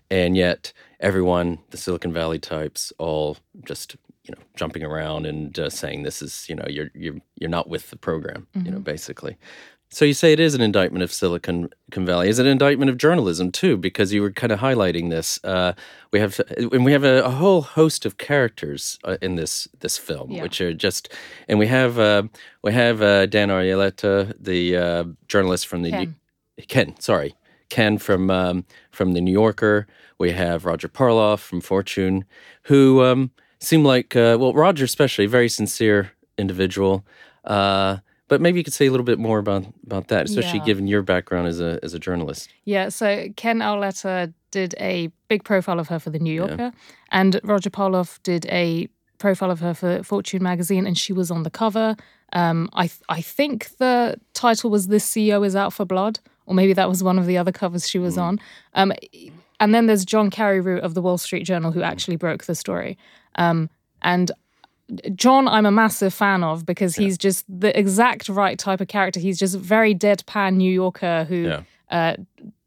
and 0.09 0.35
yet 0.35 0.73
everyone 0.99 1.59
the 1.69 1.77
Silicon 1.77 2.11
Valley 2.11 2.39
types 2.39 2.91
all 2.97 3.37
just 3.63 3.95
you 4.23 4.33
know 4.35 4.41
jumping 4.55 4.83
around 4.83 5.25
and 5.25 5.57
uh, 5.59 5.69
saying 5.69 6.03
this 6.03 6.21
is 6.21 6.47
you 6.49 6.55
know 6.55 6.65
you're 6.67 6.89
you're 6.93 7.15
you're 7.35 7.49
not 7.49 7.69
with 7.69 7.89
the 7.89 7.95
program 7.95 8.47
mm-hmm. 8.55 8.65
you 8.65 8.71
know 8.71 8.77
mm-hmm. 8.77 8.83
basically 8.83 9.37
so 9.91 10.05
you 10.05 10.13
say 10.13 10.31
it 10.31 10.39
is 10.39 10.53
an 10.53 10.61
indictment 10.61 11.01
of 11.01 11.11
Silicon 11.11 11.69
Valley. 11.91 12.29
Is 12.29 12.37
it 12.37 12.45
an 12.45 12.51
indictment 12.51 12.91
of 12.91 12.97
journalism 12.97 13.51
too? 13.51 13.75
Because 13.75 14.13
you 14.13 14.21
were 14.21 14.31
kind 14.31 14.51
of 14.51 14.59
highlighting 14.59 15.09
this. 15.09 15.39
Uh, 15.43 15.73
we 16.11 16.19
have 16.19 16.39
and 16.57 16.85
we 16.85 16.91
have 16.91 17.03
a, 17.03 17.23
a 17.23 17.29
whole 17.31 17.61
host 17.61 18.05
of 18.05 18.17
characters 18.17 18.99
uh, 19.03 19.17
in 19.21 19.35
this 19.35 19.67
this 19.79 19.97
film, 19.97 20.31
yeah. 20.31 20.43
which 20.43 20.61
are 20.61 20.73
just 20.73 21.11
and 21.47 21.57
we 21.57 21.65
have 21.67 21.97
uh, 21.97 22.23
we 22.63 22.71
have 22.71 23.01
uh, 23.01 23.25
Dan 23.25 23.49
Ariely, 23.49 24.33
the 24.39 24.77
uh, 24.77 25.03
journalist 25.27 25.65
from 25.65 25.81
the 25.81 25.91
Ken. 25.91 26.15
Ken. 26.67 26.99
Sorry, 26.99 27.35
Ken 27.69 27.97
from 27.97 28.29
um, 28.29 28.65
from 28.91 29.13
the 29.13 29.21
New 29.21 29.33
Yorker. 29.33 29.87
We 30.19 30.31
have 30.31 30.65
Roger 30.65 30.87
Parloff 30.87 31.39
from 31.39 31.61
Fortune, 31.61 32.25
who 32.63 33.03
um, 33.03 33.31
seem 33.59 33.83
like 33.83 34.15
uh, 34.15 34.37
well, 34.39 34.53
Roger 34.53 34.85
especially 34.85 35.25
very 35.25 35.49
sincere 35.49 36.11
individual. 36.37 37.05
Uh, 37.43 37.97
but 38.29 38.39
maybe 38.39 38.59
you 38.59 38.63
could 38.63 38.73
say 38.73 38.85
a 38.85 38.91
little 38.91 39.03
bit 39.03 39.19
more 39.19 39.39
about 39.39 39.65
about 39.85 40.07
that, 40.07 40.29
especially 40.29 40.59
yeah. 40.59 40.65
given 40.65 40.87
your 40.87 41.01
background 41.01 41.47
as 41.47 41.59
a 41.59 41.79
as 41.83 41.93
a 41.93 41.99
journalist. 41.99 42.49
Yeah. 42.63 42.89
So 42.89 43.27
Ken 43.35 43.59
Auletta 43.59 44.33
did 44.51 44.75
a 44.79 45.11
big 45.27 45.43
profile 45.43 45.79
of 45.79 45.89
her 45.89 45.99
for 45.99 46.11
the 46.11 46.19
New 46.19 46.33
Yorker, 46.33 46.55
yeah. 46.57 46.71
and 47.11 47.41
Roger 47.43 47.69
Parloff 47.69 48.21
did 48.23 48.45
a 48.45 48.87
profile 49.17 49.51
of 49.51 49.59
her 49.59 49.73
for 49.73 50.01
Fortune 50.03 50.41
magazine, 50.41 50.87
and 50.87 50.97
she 50.97 51.11
was 51.11 51.29
on 51.29 51.43
the 51.43 51.49
cover. 51.49 51.95
Um, 52.31 52.69
I 52.73 52.87
th- 52.87 53.01
I 53.09 53.21
think 53.21 53.77
the 53.77 54.17
title 54.33 54.69
was 54.69 54.87
"This 54.87 55.09
CEO 55.09 55.45
is 55.45 55.55
Out 55.55 55.73
for 55.73 55.83
Blood," 55.83 56.19
or 56.45 56.53
maybe 56.53 56.73
that 56.73 56.87
was 56.87 57.03
one 57.03 57.19
of 57.19 57.25
the 57.25 57.37
other 57.37 57.51
covers 57.51 57.89
she 57.89 57.99
was 57.99 58.15
mm. 58.15 58.21
on. 58.21 58.39
Um, 58.75 58.93
and 59.59 59.75
then 59.75 59.87
there's 59.87 60.05
John 60.05 60.29
Carreyrou 60.29 60.79
of 60.79 60.93
the 60.93 61.01
Wall 61.01 61.17
Street 61.17 61.43
Journal 61.43 61.71
who 61.71 61.81
actually 61.81 62.15
broke 62.15 62.45
the 62.45 62.55
story. 62.55 62.97
Um, 63.35 63.69
and 64.01 64.31
John, 65.15 65.47
I'm 65.47 65.65
a 65.65 65.71
massive 65.71 66.13
fan 66.13 66.43
of 66.43 66.65
because 66.65 66.95
he's 66.95 67.13
yeah. 67.13 67.17
just 67.17 67.45
the 67.47 67.77
exact 67.77 68.29
right 68.29 68.57
type 68.57 68.81
of 68.81 68.87
character. 68.87 69.19
He's 69.19 69.37
just 69.37 69.55
very 69.55 69.93
deadpan 69.93 70.55
New 70.55 70.71
Yorker 70.71 71.25
who, 71.25 71.35
yeah. 71.35 71.61
uh, 71.91 72.15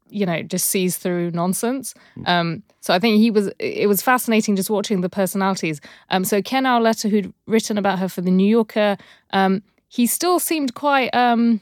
you 0.09 0.25
know, 0.25 0.41
just 0.43 0.69
sees 0.69 0.97
through 0.97 1.31
nonsense. 1.31 1.93
Mm. 2.17 2.27
Um, 2.27 2.63
so 2.79 2.93
I 2.93 2.99
think 2.99 3.17
he 3.17 3.31
was. 3.31 3.51
It 3.59 3.87
was 3.87 4.01
fascinating 4.01 4.55
just 4.55 4.69
watching 4.69 5.01
the 5.01 5.09
personalities. 5.09 5.81
Um, 6.09 6.23
so 6.23 6.41
Ken 6.41 6.65
Auletta, 6.65 7.09
who'd 7.09 7.33
written 7.45 7.77
about 7.77 7.99
her 7.99 8.09
for 8.09 8.21
the 8.21 8.31
New 8.31 8.47
Yorker, 8.47 8.97
um, 9.31 9.63
he 9.87 10.07
still 10.07 10.39
seemed 10.39 10.73
quite. 10.75 11.13
Um, 11.13 11.61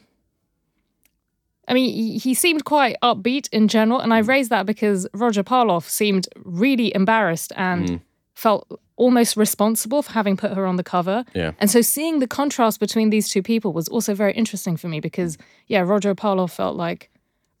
I 1.68 1.74
mean, 1.74 2.18
he 2.18 2.34
seemed 2.34 2.64
quite 2.64 2.96
upbeat 3.02 3.48
in 3.52 3.68
general, 3.68 4.00
and 4.00 4.12
I 4.12 4.22
mm. 4.22 4.28
raised 4.28 4.50
that 4.50 4.66
because 4.66 5.06
Roger 5.14 5.42
Parloff 5.42 5.88
seemed 5.88 6.28
really 6.44 6.94
embarrassed 6.94 7.52
and 7.56 7.88
mm. 7.88 8.00
Felt 8.42 8.80
almost 8.96 9.36
responsible 9.36 10.02
for 10.02 10.12
having 10.12 10.36
put 10.36 10.52
her 10.52 10.66
on 10.66 10.76
the 10.76 10.82
cover. 10.82 11.24
Yeah. 11.34 11.52
And 11.60 11.70
so 11.70 11.80
seeing 11.80 12.18
the 12.18 12.26
contrast 12.26 12.80
between 12.80 13.10
these 13.10 13.28
two 13.28 13.42
people 13.42 13.72
was 13.72 13.88
also 13.88 14.14
very 14.14 14.32
interesting 14.32 14.76
for 14.76 14.88
me 14.88 15.00
because, 15.00 15.38
yeah, 15.68 15.80
Roger 15.80 16.14
Parloff 16.14 16.50
felt 16.50 16.76
like 16.76 17.08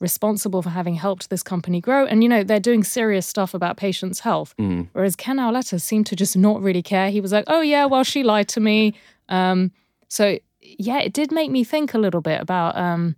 responsible 0.00 0.60
for 0.60 0.70
having 0.70 0.96
helped 0.96 1.30
this 1.30 1.42
company 1.42 1.80
grow. 1.80 2.04
And, 2.04 2.22
you 2.24 2.28
know, 2.28 2.42
they're 2.42 2.60
doing 2.60 2.82
serious 2.82 3.26
stuff 3.26 3.54
about 3.54 3.76
patients' 3.76 4.20
health. 4.20 4.54
Mm. 4.58 4.88
Whereas 4.92 5.14
Ken 5.14 5.38
Auletta 5.38 5.78
seemed 5.80 6.06
to 6.06 6.16
just 6.16 6.36
not 6.36 6.60
really 6.60 6.82
care. 6.82 7.10
He 7.10 7.20
was 7.20 7.32
like, 7.32 7.44
oh, 7.46 7.60
yeah, 7.60 7.86
well, 7.86 8.02
she 8.02 8.24
lied 8.24 8.48
to 8.48 8.60
me. 8.60 8.94
Um, 9.28 9.70
so, 10.08 10.38
yeah, 10.60 10.98
it 10.98 11.12
did 11.12 11.30
make 11.30 11.50
me 11.52 11.62
think 11.62 11.94
a 11.94 11.98
little 11.98 12.20
bit 12.20 12.40
about, 12.40 12.76
um, 12.76 13.14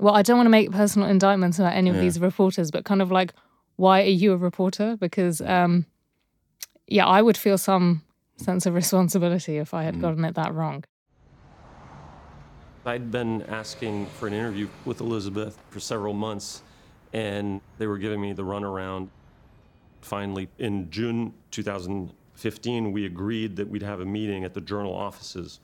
well, 0.00 0.14
I 0.14 0.22
don't 0.22 0.36
want 0.36 0.46
to 0.46 0.50
make 0.50 0.72
personal 0.72 1.08
indictments 1.08 1.60
about 1.60 1.74
any 1.74 1.90
of 1.90 1.96
yeah. 1.96 2.02
these 2.02 2.18
reporters, 2.18 2.72
but 2.72 2.84
kind 2.84 3.00
of 3.00 3.12
like, 3.12 3.32
why 3.76 4.02
are 4.02 4.16
you 4.22 4.32
a 4.32 4.36
reporter? 4.36 4.96
Because, 4.96 5.40
um, 5.40 5.86
yeah, 6.86 7.06
I 7.06 7.22
would 7.22 7.36
feel 7.36 7.58
some 7.58 8.02
sense 8.36 8.66
of 8.66 8.74
responsibility 8.74 9.58
if 9.58 9.74
I 9.74 9.82
had 9.82 9.94
mm. 9.96 10.00
gotten 10.00 10.24
it 10.24 10.34
that 10.34 10.54
wrong. 10.54 10.84
I'd 12.84 13.10
been 13.10 13.42
asking 13.42 14.06
for 14.06 14.28
an 14.28 14.34
interview 14.34 14.68
with 14.84 15.00
Elizabeth 15.00 15.58
for 15.70 15.80
several 15.80 16.14
months, 16.14 16.62
and 17.12 17.60
they 17.78 17.88
were 17.88 17.98
giving 17.98 18.20
me 18.20 18.32
the 18.32 18.44
runaround. 18.44 19.08
Finally, 20.02 20.48
in 20.58 20.88
June 20.90 21.34
2015, 21.50 22.92
we 22.92 23.06
agreed 23.06 23.56
that 23.56 23.68
we'd 23.68 23.82
have 23.82 24.00
a 24.00 24.04
meeting 24.04 24.44
at 24.44 24.54
the 24.54 24.60
journal 24.60 24.94
offices. 24.94 25.58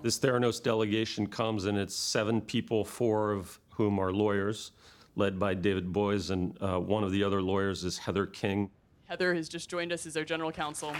This 0.00 0.18
Theranos 0.18 0.62
delegation 0.62 1.26
comes, 1.26 1.66
and 1.66 1.76
it's 1.76 1.94
seven 1.94 2.40
people, 2.40 2.82
four 2.82 3.32
of 3.32 3.60
whom 3.74 3.98
are 3.98 4.10
lawyers, 4.10 4.72
led 5.16 5.38
by 5.38 5.52
David 5.52 5.92
Boies, 5.92 6.30
and 6.30 6.56
uh, 6.62 6.80
one 6.80 7.04
of 7.04 7.12
the 7.12 7.22
other 7.22 7.42
lawyers 7.42 7.84
is 7.84 7.98
Heather 7.98 8.24
King. 8.24 8.70
Heather 9.12 9.34
has 9.34 9.46
just 9.46 9.68
joined 9.68 9.92
us 9.92 10.06
as 10.06 10.16
our 10.16 10.24
general 10.24 10.50
counsel. 10.50 10.94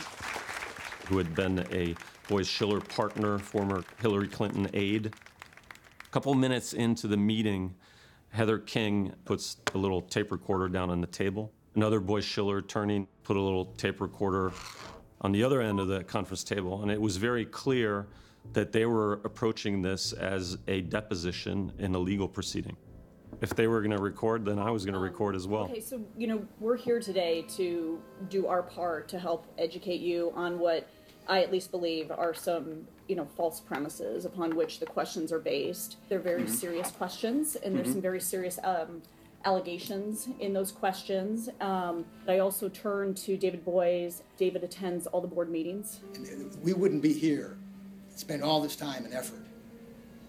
Who 1.07 1.16
had 1.16 1.35
been 1.35 1.66
a 1.73 1.95
Boies 2.28 2.47
Schiller 2.47 2.78
partner, 2.78 3.38
former 3.38 3.85
Hillary 4.02 4.28
Clinton 4.28 4.69
aide. 4.75 5.07
A 5.07 6.09
couple 6.11 6.35
minutes 6.35 6.75
into 6.75 7.09
the 7.09 7.16
meeting, 7.16 7.75
Heather 8.28 8.59
King 8.59 9.14
puts 9.25 9.57
a 9.75 9.78
little 9.78 10.02
tape 10.02 10.31
recorder 10.31 10.69
down 10.69 10.90
on 10.90 11.00
the 11.00 11.07
table. 11.07 11.50
Another 11.75 12.00
Boies 12.00 12.26
Schiller 12.26 12.59
attorney 12.59 13.07
put 13.23 13.38
a 13.38 13.40
little 13.40 13.64
tape 13.78 13.99
recorder 13.99 14.52
on 15.23 15.33
the 15.33 15.42
other 15.42 15.62
end 15.62 15.81
of 15.81 15.88
the 15.88 16.04
conference 16.04 16.45
table, 16.45 16.83
and 16.83 16.90
it 16.90 17.00
was 17.00 17.16
very 17.16 17.47
clear 17.47 18.09
that 18.52 18.73
they 18.73 18.85
were 18.85 19.23
approaching 19.25 19.81
this 19.81 20.12
as 20.12 20.59
a 20.69 20.83
deposition 20.83 21.73
in 21.78 21.95
a 21.95 21.99
legal 21.99 22.28
proceeding 22.28 22.76
if 23.41 23.55
they 23.55 23.67
were 23.67 23.81
going 23.81 23.97
to 23.97 24.03
record, 24.03 24.45
then 24.45 24.59
I 24.59 24.71
was 24.71 24.85
going 24.85 24.95
to 24.95 24.99
um, 24.99 25.05
record 25.05 25.35
as 25.35 25.47
well. 25.47 25.65
Okay, 25.65 25.81
so 25.81 26.01
you 26.17 26.27
know 26.27 26.47
we're 26.61 26.77
here 26.77 27.01
today 27.01 27.45
to 27.57 28.01
do 28.29 28.47
our 28.47 28.62
part 28.62 29.09
to 29.09 29.19
help 29.19 29.47
educate 29.59 30.01
you 30.01 30.33
on 30.35 30.59
what 30.59 30.89
I 31.29 31.43
at 31.43 31.51
least 31.51 31.71
believe 31.71 32.11
are 32.11 32.35
some 32.35 32.87
you 33.09 33.17
know 33.17 33.27
false 33.37 33.61
premises 33.61 34.25
upon 34.25 34.55
which 34.57 34.81
the 34.81 34.87
questions 34.87 35.33
are 35.33 35.41
based. 35.41 35.97
They're 36.09 36.19
very 36.19 36.43
mm-hmm. 36.43 36.53
serious 36.53 36.91
questions, 36.91 37.57
and 37.57 37.75
there's 37.75 37.87
mm-hmm. 37.87 37.95
some 37.95 38.03
very 38.03 38.21
serious. 38.21 38.59
Um, 38.62 39.03
allegations 39.45 40.29
in 40.39 40.53
those 40.53 40.71
questions. 40.71 41.49
Um, 41.61 42.05
I 42.29 42.39
also 42.39 42.69
turn 42.69 43.15
to 43.15 43.37
David 43.37 43.65
Boies. 43.65 44.23
David 44.37 44.62
attends 44.62 45.07
all 45.09 45.21
the 45.21 45.27
board 45.27 45.51
meetings. 45.51 46.01
We 46.62 46.73
wouldn't 46.73 47.03
be 47.03 47.12
here, 47.12 47.57
spend 48.15 48.43
all 48.43 48.61
this 48.61 48.77
time 48.77 49.05
and 49.05 49.12
effort 49.12 49.45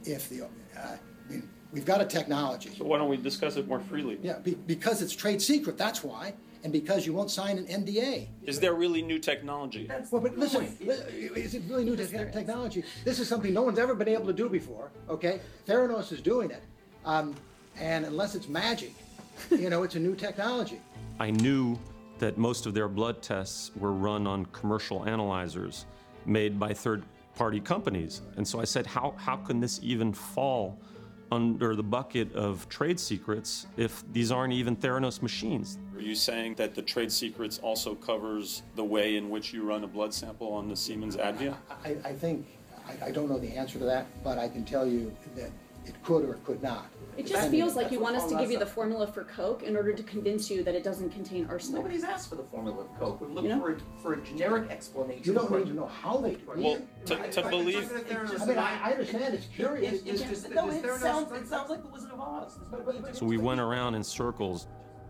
if 0.06 0.30
the, 0.30 0.42
uh, 0.42 0.48
I 0.78 0.98
mean, 1.32 1.50
We've 1.74 1.86
got 1.86 2.02
a 2.02 2.06
technology. 2.06 2.70
So 2.78 2.86
why 2.86 3.00
don't 3.00 3.10
we 3.10 3.18
discuss 3.18 3.58
it 3.58 3.68
more 3.68 3.80
freely? 3.80 4.20
Yeah, 4.22 4.38
be, 4.38 4.54
because 4.54 5.02
it's 5.02 5.16
trade 5.16 5.42
secret, 5.42 5.76
that's 5.76 6.04
why. 6.04 6.36
And 6.64 6.72
because 6.72 7.06
you 7.06 7.14
won't 7.14 7.32
sign 7.32 7.58
an 7.58 7.66
NDA. 7.66 8.28
Is 8.44 8.60
there 8.60 8.74
really 8.74 9.02
new 9.02 9.20
technology? 9.20 9.88
That's 9.88 10.12
well, 10.12 10.22
but 10.22 10.38
listen, 10.38 10.66
is 10.80 11.56
it 11.56 11.64
really 11.68 11.84
new 11.84 11.98
te- 11.98 12.06
technology? 12.08 12.84
This 13.04 13.20
is 13.20 13.28
something 13.28 13.54
no 13.54 13.64
one's 13.64 13.80
ever 13.80 13.96
been 13.96 14.08
able 14.08 14.28
to 14.28 14.34
do 14.34 14.48
before, 14.48 14.92
okay? 15.10 15.42
Theranos 15.68 16.14
is 16.14 16.22
doing 16.22 16.52
it. 16.52 16.64
Um, 17.06 17.36
and 17.78 18.06
unless 18.06 18.36
it's 18.36 18.48
magic, 18.48 18.94
you 19.50 19.70
know, 19.70 19.84
it's 19.84 19.96
a 19.96 20.00
new 20.00 20.16
technology. 20.16 20.80
I 21.20 21.32
knew 21.32 21.78
that 22.20 22.38
most 22.38 22.66
of 22.66 22.74
their 22.74 22.88
blood 22.88 23.22
tests 23.22 23.72
were 23.76 23.92
run 23.92 24.28
on 24.28 24.46
commercial 24.48 25.06
analyzers 25.06 25.86
made 26.26 26.60
by 26.60 26.74
third 26.74 27.04
party 27.36 27.60
companies. 27.60 28.22
And 28.38 28.48
so 28.48 28.62
I 28.62 28.64
said, 28.64 28.86
how, 28.86 29.16
how 29.18 29.38
can 29.38 29.60
this 29.60 29.80
even 29.84 30.14
fall 30.14 30.80
under 31.34 31.76
the 31.76 31.84
bucket 31.84 32.34
of 32.34 32.70
trade 32.70 33.00
secrets 33.00 33.66
if 33.76 34.04
these 34.14 34.32
aren't 34.32 34.54
even 34.54 34.76
Theranos 34.76 35.22
machines. 35.22 35.80
Are 35.96 36.02
you 36.02 36.16
saying 36.16 36.56
that 36.56 36.76
the 36.76 36.82
trade 36.82 37.12
secrets 37.12 37.60
also 37.60 37.96
covers 37.96 38.62
the 38.76 38.84
way 38.84 39.18
in 39.18 39.30
which 39.30 39.52
you 39.54 39.64
run 39.64 39.84
a 39.84 39.88
blood 39.88 40.14
sample 40.14 40.54
on 40.54 40.68
the 40.68 40.76
Siemens 40.76 41.18
Advia? 41.18 41.56
I, 41.84 41.98
I 42.06 42.14
think, 42.14 42.46
I, 42.88 43.08
I 43.08 43.12
don't 43.12 43.30
know 43.30 43.40
the 43.40 43.56
answer 43.56 43.80
to 43.80 43.86
that, 43.86 44.06
but 44.24 44.38
I 44.38 44.48
can 44.48 44.64
tell 44.64 44.86
you 44.86 45.12
that 45.36 45.52
it 45.86 46.02
could 46.04 46.24
or 46.24 46.34
it 46.36 46.44
could 46.46 46.62
not. 46.62 46.86
It 47.18 47.28
just 47.28 47.50
feels 47.50 47.76
like 47.76 47.92
you 47.92 48.00
want 48.00 48.16
us 48.16 48.30
to 48.30 48.38
give 48.38 48.52
you 48.52 48.60
the 48.60 48.66
formula 48.66 49.08
for 49.08 49.24
Coke 49.24 49.64
in 49.64 49.76
order 49.76 49.94
to 49.94 50.04
convince 50.04 50.50
you 50.50 50.64
that 50.64 50.76
it 50.76 50.84
doesn't 50.84 51.12
contain 51.12 51.46
arsenic. 51.46 51.82
Nobody's 51.82 52.04
asked 52.04 52.30
for 52.30 52.36
the 52.36 52.44
formula 52.44 52.82
of 52.82 53.00
Coke. 53.00 53.22
We're 53.22 53.28
looking 53.28 53.52
You 53.52 53.58
know? 53.58 53.62
for, 53.62 53.74
a, 53.74 53.80
for 54.02 54.14
a 54.14 54.22
generic 54.24 54.70
explanation. 54.70 55.24
You 55.24 55.34
don't 55.34 55.52
need 55.52 55.68
to 55.68 55.74
know 55.74 55.88
how 55.88 56.18
they 56.18 56.36
do 56.36 56.52
it. 56.52 56.58
Well, 56.58 56.82
to, 57.06 57.32
to 57.32 57.50
believe, 57.50 57.92
I 58.42 58.46
mean, 58.46 58.58
I, 58.58 58.90
I 58.90 58.92
understand 58.92 59.34
it's 59.34 59.48
curious. 59.48 60.02
It, 60.02 60.08
it, 60.08 60.28
just, 60.28 60.50
no, 60.50 60.70
it 60.70 60.84
sounds, 61.00 61.32
it 61.32 61.48
sounds 61.48 61.70
like 61.70 61.84
the 61.84 61.90
Wizard 61.90 62.12
of 62.12 62.20
Oz. 62.20 62.60
So 63.12 63.26
we 63.26 63.38
went 63.38 63.60
around 63.60 63.96
in 63.96 64.04
circles, 64.04 64.68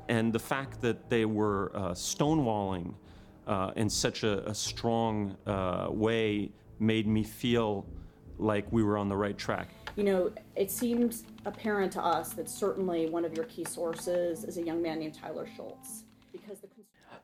and 0.09 0.33
the 0.33 0.39
fact 0.39 0.81
that 0.81 1.09
they 1.09 1.25
were 1.25 1.71
uh, 1.73 1.91
stonewalling 1.91 2.93
uh, 3.47 3.71
in 3.75 3.89
such 3.89 4.23
a, 4.23 4.47
a 4.49 4.55
strong 4.55 5.37
uh, 5.45 5.87
way 5.89 6.51
made 6.79 7.07
me 7.07 7.23
feel 7.23 7.85
like 8.37 8.65
we 8.71 8.83
were 8.83 8.97
on 8.97 9.07
the 9.07 9.15
right 9.15 9.37
track 9.37 9.69
you 9.95 10.03
know, 10.03 10.31
it 10.55 10.71
seems 10.71 11.23
apparent 11.45 11.91
to 11.93 12.03
us 12.03 12.33
that 12.33 12.49
certainly 12.49 13.09
one 13.09 13.25
of 13.25 13.33
your 13.33 13.45
key 13.45 13.65
sources 13.65 14.43
is 14.43 14.57
a 14.57 14.63
young 14.63 14.81
man 14.81 14.99
named 14.99 15.13
Tyler 15.13 15.47
Shultz. 15.55 16.03
Because 16.31 16.59
the 16.59 16.67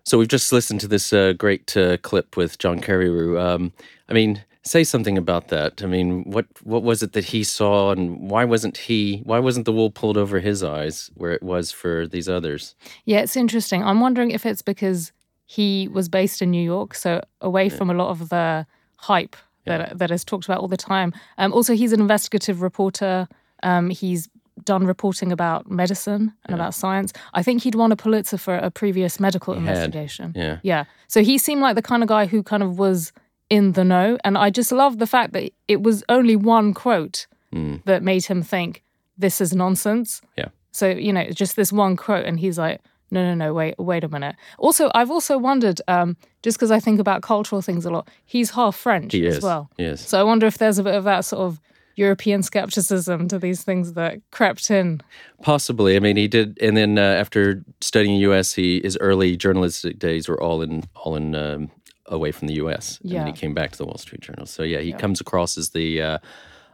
so 0.05 0.17
we've 0.17 0.27
just 0.27 0.51
listened 0.51 0.79
to 0.81 0.87
this 0.87 1.13
uh, 1.13 1.33
great 1.33 1.75
uh, 1.75 1.97
clip 1.97 2.35
with 2.35 2.57
John 2.57 2.79
Carreyrou. 2.79 3.39
Um, 3.39 3.73
I 4.07 4.13
mean, 4.13 4.43
say 4.63 4.83
something 4.83 5.17
about 5.17 5.49
that. 5.49 5.83
I 5.83 5.85
mean, 5.85 6.23
what 6.23 6.47
what 6.63 6.83
was 6.83 7.03
it 7.03 7.13
that 7.13 7.25
he 7.25 7.43
saw, 7.43 7.91
and 7.91 8.29
why 8.29 8.45
wasn't 8.45 8.77
he? 8.77 9.21
Why 9.23 9.39
wasn't 9.39 9.65
the 9.65 9.71
wool 9.71 9.91
pulled 9.91 10.17
over 10.17 10.39
his 10.39 10.63
eyes 10.63 11.11
where 11.15 11.31
it 11.31 11.43
was 11.43 11.71
for 11.71 12.07
these 12.07 12.27
others? 12.27 12.75
Yeah, 13.05 13.19
it's 13.19 13.35
interesting. 13.35 13.83
I'm 13.83 13.99
wondering 13.99 14.31
if 14.31 14.45
it's 14.45 14.61
because 14.61 15.11
he 15.45 15.87
was 15.87 16.09
based 16.09 16.41
in 16.41 16.51
New 16.51 16.63
York, 16.63 16.95
so 16.95 17.21
away 17.41 17.67
yeah. 17.67 17.75
from 17.75 17.89
a 17.89 17.93
lot 17.93 18.09
of 18.09 18.29
the 18.29 18.65
hype 18.95 19.35
that 19.65 19.97
that 19.99 20.11
is 20.11 20.23
talked 20.23 20.45
about 20.45 20.59
all 20.59 20.67
the 20.67 20.77
time. 20.77 21.13
Um, 21.37 21.53
also, 21.53 21.73
he's 21.73 21.93
an 21.93 22.01
investigative 22.01 22.61
reporter. 22.61 23.27
Um, 23.63 23.89
he's 23.89 24.29
done 24.65 24.85
reporting 24.85 25.31
about 25.31 25.69
medicine 25.69 26.33
and 26.45 26.49
yeah. 26.49 26.55
about 26.55 26.73
science. 26.73 27.13
I 27.33 27.43
think 27.43 27.63
he'd 27.63 27.75
won 27.75 27.91
a 27.91 27.95
Pulitzer 27.95 28.37
for 28.37 28.55
a 28.55 28.69
previous 28.69 29.19
medical 29.19 29.53
he 29.53 29.59
investigation. 29.59 30.33
Had. 30.33 30.35
Yeah, 30.35 30.59
yeah. 30.63 30.83
So 31.07 31.23
he 31.23 31.37
seemed 31.37 31.61
like 31.61 31.75
the 31.75 31.81
kind 31.81 32.03
of 32.03 32.09
guy 32.09 32.25
who 32.25 32.43
kind 32.43 32.63
of 32.63 32.77
was 32.77 33.11
in 33.49 33.73
the 33.73 33.83
know, 33.83 34.17
and 34.23 34.37
I 34.37 34.49
just 34.49 34.71
love 34.71 34.99
the 34.99 35.07
fact 35.07 35.33
that 35.33 35.51
it 35.67 35.81
was 35.81 36.03
only 36.09 36.35
one 36.35 36.73
quote 36.73 37.25
mm. 37.53 37.83
that 37.85 38.03
made 38.03 38.25
him 38.25 38.43
think 38.43 38.83
this 39.17 39.41
is 39.41 39.53
nonsense. 39.53 40.21
Yeah. 40.37 40.49
So, 40.71 40.87
you 40.89 41.11
know, 41.11 41.29
just 41.31 41.55
this 41.55 41.71
one 41.71 41.95
quote, 41.95 42.25
and 42.25 42.39
he's 42.39 42.59
like, 42.59 42.81
no, 43.11 43.23
no, 43.23 43.33
no, 43.33 43.53
wait, 43.53 43.75
wait 43.79 44.03
a 44.03 44.07
minute. 44.07 44.35
Also, 44.59 44.91
I've 44.93 45.09
also 45.09 45.37
wondered, 45.37 45.81
um, 45.87 46.15
just 46.43 46.57
because 46.57 46.69
I 46.69 46.79
think 46.79 46.99
about 46.99 47.23
cultural 47.23 47.61
things 47.61 47.85
a 47.85 47.89
lot, 47.89 48.07
he's 48.23 48.51
half 48.51 48.75
French 48.75 49.13
He 49.13 49.25
as 49.25 49.41
well. 49.41 49.71
yes. 49.77 50.07
So 50.07 50.19
I 50.19 50.23
wonder 50.23 50.45
if 50.45 50.59
there's 50.59 50.77
a 50.77 50.83
bit 50.83 50.93
of 50.93 51.05
that 51.05 51.21
sort 51.21 51.41
of 51.41 51.59
European 51.99 52.41
skepticism 52.41 53.27
to 53.27 53.37
these 53.37 53.63
things 53.63 53.93
that 53.93 54.21
crept 54.31 54.71
in. 54.71 55.01
Possibly. 55.41 55.95
I 55.95 55.99
mean, 55.99 56.15
he 56.15 56.27
did, 56.27 56.57
and 56.61 56.75
then 56.77 56.97
uh, 56.97 57.01
after 57.01 57.63
studying 57.81 58.15
U.S., 58.21 58.53
he 58.53 58.79
his 58.81 58.97
early 59.01 59.35
journalistic 59.35 59.99
days 59.99 60.29
were 60.29 60.41
all 60.41 60.61
in 60.61 60.85
all 60.95 61.15
in 61.15 61.35
um, 61.35 61.69
away 62.05 62.31
from 62.31 62.47
the 62.47 62.55
U.S. 62.55 62.99
And 63.01 63.11
then 63.11 63.27
he 63.27 63.33
came 63.33 63.53
back 63.53 63.71
to 63.71 63.77
the 63.77 63.85
Wall 63.85 63.97
Street 63.97 64.21
Journal. 64.21 64.45
So 64.45 64.63
yeah, 64.63 64.79
he 64.79 64.93
comes 64.93 65.21
across 65.21 65.57
as 65.57 65.71
the 65.71 66.01
uh, 66.01 66.17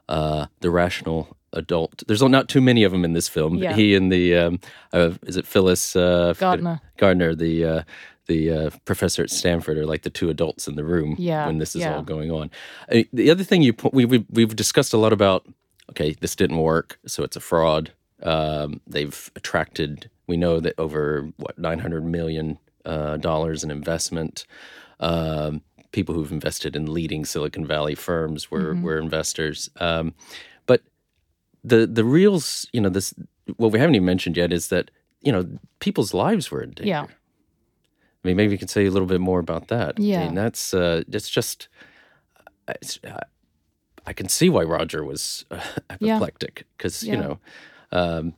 uh, 0.08 0.46
the 0.62 0.70
rational 0.70 1.36
adult. 1.54 2.04
There's 2.08 2.22
not 2.22 2.48
too 2.48 2.62
many 2.62 2.84
of 2.84 2.92
them 2.92 3.04
in 3.04 3.14
this 3.14 3.28
film. 3.28 3.56
Yeah. 3.56 3.74
He 3.74 3.96
and 3.96 4.12
the 4.12 4.36
um, 4.36 4.60
uh, 4.94 5.12
is 5.26 5.38
it 5.38 5.48
Phyllis 5.48 5.96
uh, 5.96 6.34
Gardner. 6.38 6.82
Gardner, 6.98 7.34
the 7.34 7.66
uh, 7.66 7.84
the 8.28 8.52
uh, 8.52 8.70
professor 8.86 9.24
at 9.24 9.30
Stanford, 9.30 9.78
are 9.78 9.86
like 9.86 10.02
the 10.04 10.10
two 10.10 10.30
adults 10.30 10.68
in 10.68 10.76
the 10.76 10.84
room 10.84 11.16
Yeah, 11.18 11.46
when 11.48 11.58
this 11.60 11.76
is 11.76 11.82
yeah. 11.82 11.96
all 11.96 12.02
going 12.04 12.32
on. 12.32 12.50
Uh, 12.92 13.04
the 13.14 13.30
other 13.32 13.44
thing 13.44 13.62
you 13.62 13.74
po- 13.74 13.92
we, 13.94 14.06
we 14.06 14.26
we've 14.30 14.56
discussed 14.56 14.94
a 14.94 14.98
lot 14.98 15.14
about. 15.14 15.46
Okay, 15.92 16.16
this 16.20 16.36
didn't 16.36 16.58
work, 16.58 16.98
so 17.06 17.24
it's 17.24 17.36
a 17.36 17.40
fraud. 17.40 17.92
Um, 18.24 18.82
they've 18.88 19.32
attracted. 19.36 20.10
We 20.28 20.36
know 20.38 20.60
that 20.60 20.74
over 20.80 21.30
what 21.38 21.60
nine 21.60 21.80
hundred 21.80 22.04
million 22.06 22.58
uh, 22.86 23.18
dollars 23.18 23.64
in 23.64 23.70
investment. 23.72 24.46
Um, 25.00 25.62
people 25.92 26.16
who've 26.16 26.32
invested 26.32 26.76
in 26.76 26.92
leading 26.94 27.24
Silicon 27.26 27.66
Valley 27.68 27.96
firms 27.96 28.50
were 28.50 28.74
Mm-hmm. 28.74 28.82
were 28.84 28.98
investors. 28.98 29.70
Um, 29.80 30.14
but 30.66 30.82
the 31.64 31.86
the 31.86 32.04
real, 32.04 32.42
you 32.74 32.82
know, 32.82 32.90
this 32.90 33.14
what 33.58 33.72
we 33.72 33.80
haven't 33.80 33.96
even 33.96 34.06
mentioned 34.06 34.38
yet 34.38 34.52
is 34.52 34.70
that 34.70 34.90
you 35.22 35.32
know 35.32 35.46
people's 35.80 36.14
lives 36.14 36.50
were 36.50 36.64
in 36.64 36.72
danger. 36.72 36.90
Yeah. 36.90 37.06
I 38.26 38.28
mean, 38.28 38.38
maybe 38.38 38.54
you 38.54 38.58
can 38.58 38.68
say 38.68 38.88
a 38.88 38.90
little 38.92 39.08
bit 39.08 39.22
more 39.22 39.38
about 39.40 39.68
that. 39.68 39.94
I 40.00 40.02
Yeah. 40.02 40.20
mean, 40.26 40.34
that's 40.34 40.74
uh, 40.74 41.04
it's 41.08 41.30
just. 41.30 41.68
It's, 42.68 43.00
uh, 43.04 43.20
I 44.08 44.14
can 44.14 44.30
see 44.30 44.50
why 44.50 44.64
Roger 44.64 45.04
was 45.04 45.46
uh, 45.52 45.62
apoplectic 45.92 46.66
because 46.76 47.04
you 47.04 47.12
Yeah. 47.14 47.22
know, 47.22 47.40
um, 47.92 48.34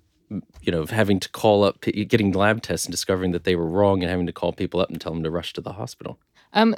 you 0.61 0.73
know, 0.73 0.85
having 0.85 1.21
to 1.21 1.29
call 1.29 1.63
up, 1.63 1.79
getting 1.79 2.33
lab 2.33 2.61
tests 2.61 2.85
and 2.85 2.91
discovering 2.91 3.31
that 3.31 3.45
they 3.45 3.55
were 3.55 3.65
wrong, 3.69 4.03
and 4.03 4.09
having 4.09 4.25
to 4.27 4.33
call 4.33 4.51
people 4.51 4.81
up 4.81 4.89
and 4.89 4.99
tell 4.99 5.13
them 5.13 5.23
to 5.23 5.31
rush 5.31 5.53
to 5.53 5.61
the 5.61 5.71
hospital. 5.73 6.19
Um, 6.51 6.75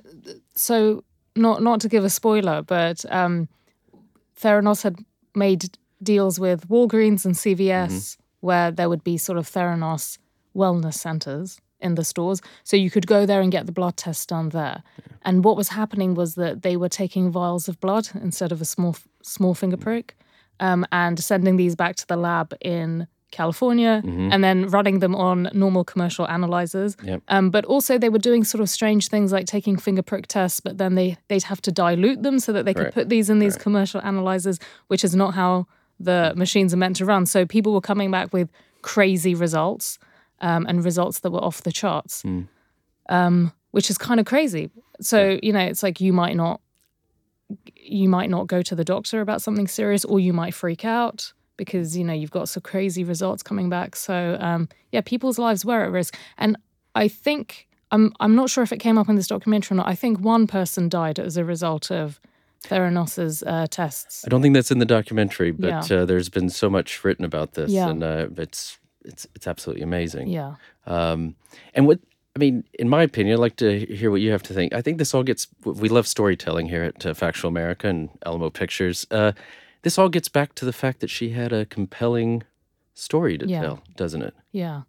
so 0.54 1.04
not 1.36 1.63
not 1.63 1.82
to 1.82 1.89
give 1.89 2.06
a 2.06 2.12
spoiler, 2.12 2.62
but 2.62 3.04
um, 3.12 3.50
Theranos 4.39 4.84
had 4.84 4.98
made 5.36 5.78
deals 6.04 6.39
with 6.39 6.68
Walgreens 6.70 7.25
and 7.25 7.34
CVS 7.36 8.18
where 8.42 8.70
there 8.72 8.88
would 8.88 9.04
be 9.04 9.18
sort 9.18 9.39
of 9.39 9.50
Theranos 9.50 10.20
wellness 10.56 10.94
centers 10.94 11.60
in 11.82 11.96
the 11.96 12.04
stores, 12.04 12.42
so 12.64 12.76
you 12.78 12.90
could 12.90 13.08
go 13.08 13.26
there 13.26 13.42
and 13.42 13.52
get 13.52 13.66
the 13.66 13.72
blood 13.72 13.96
test 13.98 14.30
done 14.30 14.50
there. 14.50 14.84
And 15.24 15.44
what 15.44 15.56
was 15.58 15.70
happening 15.70 16.14
was 16.16 16.36
that 16.36 16.62
they 16.62 16.76
were 16.78 16.90
taking 16.90 17.32
vials 17.32 17.68
of 17.70 17.80
blood 17.80 18.10
instead 18.22 18.52
of 18.52 18.62
a 18.62 18.66
small 18.66 18.96
small 19.22 19.54
finger 19.54 19.78
prick, 19.78 20.16
um, 20.60 20.86
and 20.92 21.20
sending 21.24 21.58
these 21.58 21.76
back 21.76 21.96
to 21.98 22.08
the 22.08 22.16
lab 22.18 22.54
in 22.62 23.08
California, 23.32 24.02
and 24.04 24.44
then 24.44 24.66
running 24.68 25.00
them 25.00 25.14
on 25.14 25.50
normal 25.54 25.84
commercial 25.84 26.28
analyzers. 26.28 26.98
Yep. 27.04 27.22
Um, 27.28 27.52
but 27.52 27.64
also 27.66 27.98
they 27.98 28.10
were 28.10 28.18
doing 28.30 28.44
sort 28.44 28.60
of 28.62 28.70
strange 28.70 29.08
things 29.08 29.32
like 29.32 29.46
taking 29.46 29.78
finger 29.78 30.02
prick 30.02 30.26
tests, 30.28 30.60
but 30.60 30.78
then 30.80 30.96
they 30.96 31.18
they'd 31.28 31.44
have 31.44 31.62
to 31.62 31.72
dilute 31.72 32.24
them 32.24 32.40
so 32.40 32.52
that 32.54 32.66
they 32.66 32.74
could 32.74 32.86
Right. 32.86 32.94
put 32.94 33.10
these 33.10 33.30
in 33.30 33.40
these 33.40 33.56
commercial 33.56 34.02
analyzers, 34.02 34.58
which 34.88 35.04
is 35.04 35.16
not 35.16 35.36
how 35.36 35.68
the 36.00 36.34
machines 36.36 36.74
are 36.74 36.78
meant 36.78 36.96
to 36.96 37.06
run. 37.06 37.26
So 37.26 37.46
people 37.46 37.72
were 37.74 37.82
coming 37.82 38.10
back 38.10 38.34
with 38.34 38.50
crazy 38.82 39.36
results 39.36 40.00
um, 40.41 40.65
and 40.67 40.84
results 40.84 41.19
that 41.19 41.31
were 41.31 41.43
off 41.43 41.62
the 41.63 41.72
charts, 41.72 42.24
um, 43.10 43.51
which 43.72 43.89
is 43.89 43.98
kind 43.98 44.19
of 44.19 44.25
crazy. 44.25 44.69
So 45.01 45.39
you 45.41 45.53
know, 45.53 45.60
it's 45.60 45.84
like 45.84 46.01
you 46.01 46.13
might 46.13 46.36
not 46.36 46.62
you 47.75 48.08
might 48.10 48.29
not 48.29 48.48
go 48.48 48.62
to 48.62 48.75
the 48.75 48.84
doctor 48.86 49.22
about 49.22 49.41
something 49.41 49.67
serious, 49.67 50.05
or 50.05 50.19
you 50.19 50.34
might 50.34 50.54
freak 50.54 50.86
out 50.86 51.34
because 51.58 51.97
you 51.97 52.04
know 52.04 52.13
you've 52.13 52.32
got 52.32 52.47
some 52.49 52.62
crazy 52.62 53.04
results 53.04 53.43
coming 53.43 53.69
back. 53.69 53.95
So 53.95 54.38
um, 54.39 54.69
yeah, 54.91 55.02
people's 55.02 55.39
lives 55.39 55.65
were 55.65 55.84
at 55.84 55.91
risk, 55.91 56.17
and 56.38 56.58
I 56.95 57.08
think 57.08 57.67
I'm 57.91 58.13
I'm 58.19 58.36
not 58.36 58.49
sure 58.49 58.63
if 58.63 58.71
it 58.71 58.78
came 58.78 58.97
up 58.97 59.10
in 59.10 59.15
this 59.15 59.28
documentary 59.28 59.75
or 59.75 59.78
not. 59.78 59.88
I 59.88 59.95
think 59.95 60.19
one 60.19 60.47
person 60.47 60.89
died 60.89 61.17
as 61.19 61.38
a 61.38 61.43
result 61.45 61.91
of 61.91 62.19
Theranos's 62.63 63.41
uh, 63.43 63.67
tests. 63.71 64.25
I 64.25 64.30
don't 64.30 64.41
think 64.41 64.54
that's 64.54 64.69
in 64.71 64.80
the 64.80 64.86
documentary, 64.86 65.52
but 65.52 65.89
Yeah. 65.89 65.97
uh, 66.02 66.06
there's 66.06 66.30
been 66.30 66.49
so 66.49 66.69
much 66.69 67.04
written 67.04 67.25
about 67.25 67.54
this, 67.54 67.71
Yeah. 67.71 67.89
and 67.89 68.04
uh, 68.04 68.28
it's 68.38 68.78
it's 69.06 69.28
it's 69.36 69.48
absolutely 69.48 69.84
amazing. 69.84 70.28
Yeah, 70.28 70.56
Um, 70.86 71.36
and 71.74 71.88
what 71.88 72.00
I 72.36 72.40
mean, 72.40 72.64
in 72.78 72.88
my 72.90 73.04
opinion, 73.04 73.34
I'd 73.36 73.40
like 73.42 73.56
to 73.58 73.86
hear 73.86 74.12
what 74.12 74.22
you 74.22 74.32
have 74.32 74.44
to 74.44 74.54
think. 74.54 74.74
I 74.74 74.82
think 74.82 74.98
this 74.98 75.14
all 75.14 75.24
gets. 75.24 75.48
We 75.66 75.90
love 75.90 76.08
storytelling 76.08 76.68
here 76.68 76.84
at 76.84 77.06
uh, 77.06 77.14
Factual 77.14 77.50
America 77.50 77.88
and 77.88 78.10
Alamo 78.26 78.50
Pictures. 78.50 79.06
Uh, 79.12 79.32
this 79.82 79.98
all 79.98 80.10
gets 80.10 80.30
back 80.30 80.54
to 80.56 80.66
the 80.66 80.74
fact 80.74 81.00
that 81.00 81.10
she 81.10 81.30
had 81.32 81.52
a 81.52 81.66
compelling 81.66 82.44
story 82.94 83.38
to 83.38 83.48
Yeah. 83.48 83.62
tell, 83.62 83.84
doesn't 83.96 84.22
it? 84.22 84.34
yeah, 84.52 84.82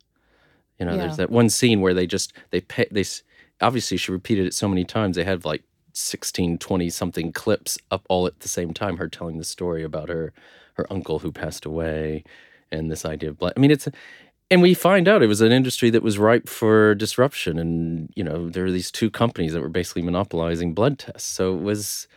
You 0.78 0.86
know, 0.86 0.92
Yeah. 0.92 0.98
there's 1.02 1.16
that 1.16 1.30
one 1.30 1.48
scene 1.48 1.80
where 1.80 1.94
they 1.94 2.06
just 2.06 2.32
they 2.50 2.60
pay, 2.60 2.86
they 2.90 3.04
obviously 3.60 3.96
she 3.96 4.10
repeated 4.12 4.46
it 4.46 4.54
so 4.54 4.68
many 4.68 4.84
times. 4.84 5.16
They 5.16 5.24
had 5.24 5.44
like 5.44 5.62
16, 5.92 6.58
20 6.58 6.90
something 6.90 7.32
clips 7.32 7.78
up 7.90 8.04
all 8.08 8.26
at 8.26 8.40
the 8.40 8.48
same 8.48 8.72
time. 8.74 8.96
Her 8.98 9.08
telling 9.08 9.38
the 9.38 9.44
story 9.44 9.82
about 9.82 10.08
her 10.08 10.32
her 10.74 10.86
uncle 10.92 11.20
who 11.20 11.30
passed 11.32 11.64
away, 11.64 12.24
and 12.72 12.90
this 12.90 13.04
idea 13.04 13.30
of 13.30 13.38
blood. 13.38 13.52
I 13.56 13.60
mean, 13.60 13.70
it's 13.70 13.88
and 14.50 14.62
we 14.62 14.74
find 14.74 15.06
out 15.06 15.22
it 15.22 15.28
was 15.28 15.40
an 15.40 15.52
industry 15.52 15.90
that 15.90 16.02
was 16.02 16.18
ripe 16.18 16.48
for 16.48 16.94
disruption, 16.96 17.58
and 17.58 18.10
you 18.16 18.24
know 18.24 18.48
there 18.48 18.64
were 18.64 18.72
these 18.72 18.90
two 18.90 19.10
companies 19.10 19.52
that 19.52 19.60
were 19.60 19.68
basically 19.68 20.02
monopolizing 20.02 20.74
blood 20.74 20.98
tests. 20.98 21.28
So 21.28 21.54
it 21.54 21.62
was 21.62 22.08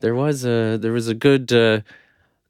there 0.00 0.14
was 0.14 0.44
a 0.44 0.78
there 0.78 0.92
was 0.92 1.08
a 1.08 1.14
good 1.14 1.52
uh, 1.52 1.80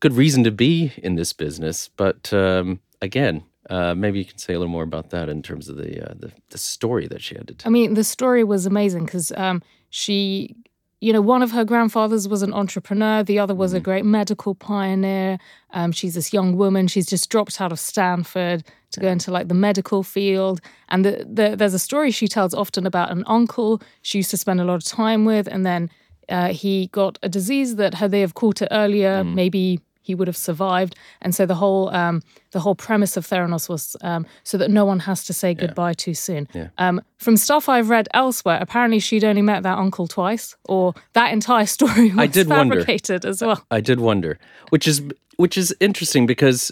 good 0.00 0.12
reason 0.12 0.44
to 0.44 0.50
be 0.52 0.92
in 0.98 1.16
this 1.16 1.32
business, 1.32 1.90
but 1.96 2.32
um, 2.32 2.80
again. 3.02 3.44
Uh, 3.70 3.94
maybe 3.94 4.18
you 4.18 4.26
can 4.26 4.36
say 4.36 4.52
a 4.52 4.58
little 4.58 4.70
more 4.70 4.82
about 4.82 5.08
that 5.08 5.30
in 5.30 5.40
terms 5.40 5.70
of 5.70 5.78
the 5.78 6.04
uh, 6.04 6.12
the, 6.18 6.30
the 6.50 6.58
story 6.58 7.08
that 7.08 7.22
she 7.22 7.34
had 7.34 7.48
to 7.48 7.54
tell. 7.54 7.70
I 7.70 7.72
mean, 7.72 7.94
the 7.94 8.04
story 8.04 8.44
was 8.44 8.66
amazing 8.66 9.06
because 9.06 9.32
um, 9.38 9.62
she, 9.88 10.54
you 11.00 11.12
know, 11.12 11.20
one 11.20 11.42
of 11.42 11.50
her 11.52 11.64
grandfathers 11.64 12.26
was 12.26 12.42
an 12.42 12.54
entrepreneur, 12.54 13.22
the 13.22 13.38
other 13.38 13.54
was 13.54 13.72
a 13.72 13.80
great 13.80 14.04
medical 14.04 14.54
pioneer. 14.54 15.38
Um, 15.72 15.92
she's 15.92 16.14
this 16.14 16.32
young 16.32 16.56
woman. 16.56 16.86
She's 16.86 17.06
just 17.06 17.28
dropped 17.30 17.60
out 17.60 17.72
of 17.72 17.78
Stanford 17.78 18.64
to 18.92 19.00
go 19.00 19.08
into 19.08 19.30
like 19.30 19.48
the 19.48 19.54
medical 19.54 20.02
field. 20.02 20.60
And 20.88 21.04
the, 21.04 21.26
the, 21.28 21.56
there's 21.56 21.74
a 21.74 21.78
story 21.78 22.10
she 22.10 22.28
tells 22.28 22.54
often 22.54 22.86
about 22.86 23.10
an 23.10 23.24
uncle 23.26 23.82
she 24.02 24.18
used 24.18 24.30
to 24.30 24.36
spend 24.36 24.60
a 24.60 24.64
lot 24.64 24.76
of 24.76 24.84
time 24.84 25.24
with, 25.24 25.46
and 25.46 25.66
then 25.66 25.90
uh, 26.28 26.52
he 26.52 26.86
got 26.88 27.18
a 27.22 27.28
disease 27.28 27.76
that 27.76 27.94
had 27.94 28.10
they 28.10 28.20
have 28.20 28.34
caught 28.34 28.62
it 28.62 28.68
earlier, 28.70 29.22
maybe 29.24 29.80
he 30.04 30.14
would 30.14 30.28
have 30.28 30.36
survived. 30.36 30.94
And 31.22 31.34
so 31.34 31.46
the 31.46 31.54
whole 31.54 31.88
um, 31.88 32.22
the 32.52 32.60
whole 32.60 32.74
premise 32.74 33.16
of 33.16 33.26
Theranos 33.26 33.68
was 33.68 33.96
um, 34.02 34.26
so 34.44 34.58
that 34.58 34.70
no 34.70 34.84
one 34.84 35.00
has 35.00 35.24
to 35.24 35.32
say 35.32 35.54
goodbye 35.54 35.94
too 35.94 36.14
soon. 36.14 36.46
Um, 36.78 37.00
from 37.16 37.36
stuff 37.36 37.68
I've 37.68 37.88
read 37.88 38.06
elsewhere, 38.12 38.58
apparently 38.60 39.00
she'd 39.00 39.24
only 39.24 39.42
met 39.42 39.62
that 39.62 39.78
uncle 39.78 40.06
twice, 40.06 40.56
or 40.68 40.94
that 41.14 41.32
entire 41.32 41.66
story 41.78 42.10
was 42.10 42.18
I 42.18 42.26
did 42.26 42.48
wonder. 42.48 42.76
fabricated 42.76 43.24
as 43.24 43.40
well. 43.40 43.64
I 43.70 43.80
did 43.80 43.98
wonder, 43.98 44.38
which 44.68 44.86
is 44.86 45.02
which 45.36 45.56
is 45.56 45.74
interesting 45.80 46.26
because 46.26 46.70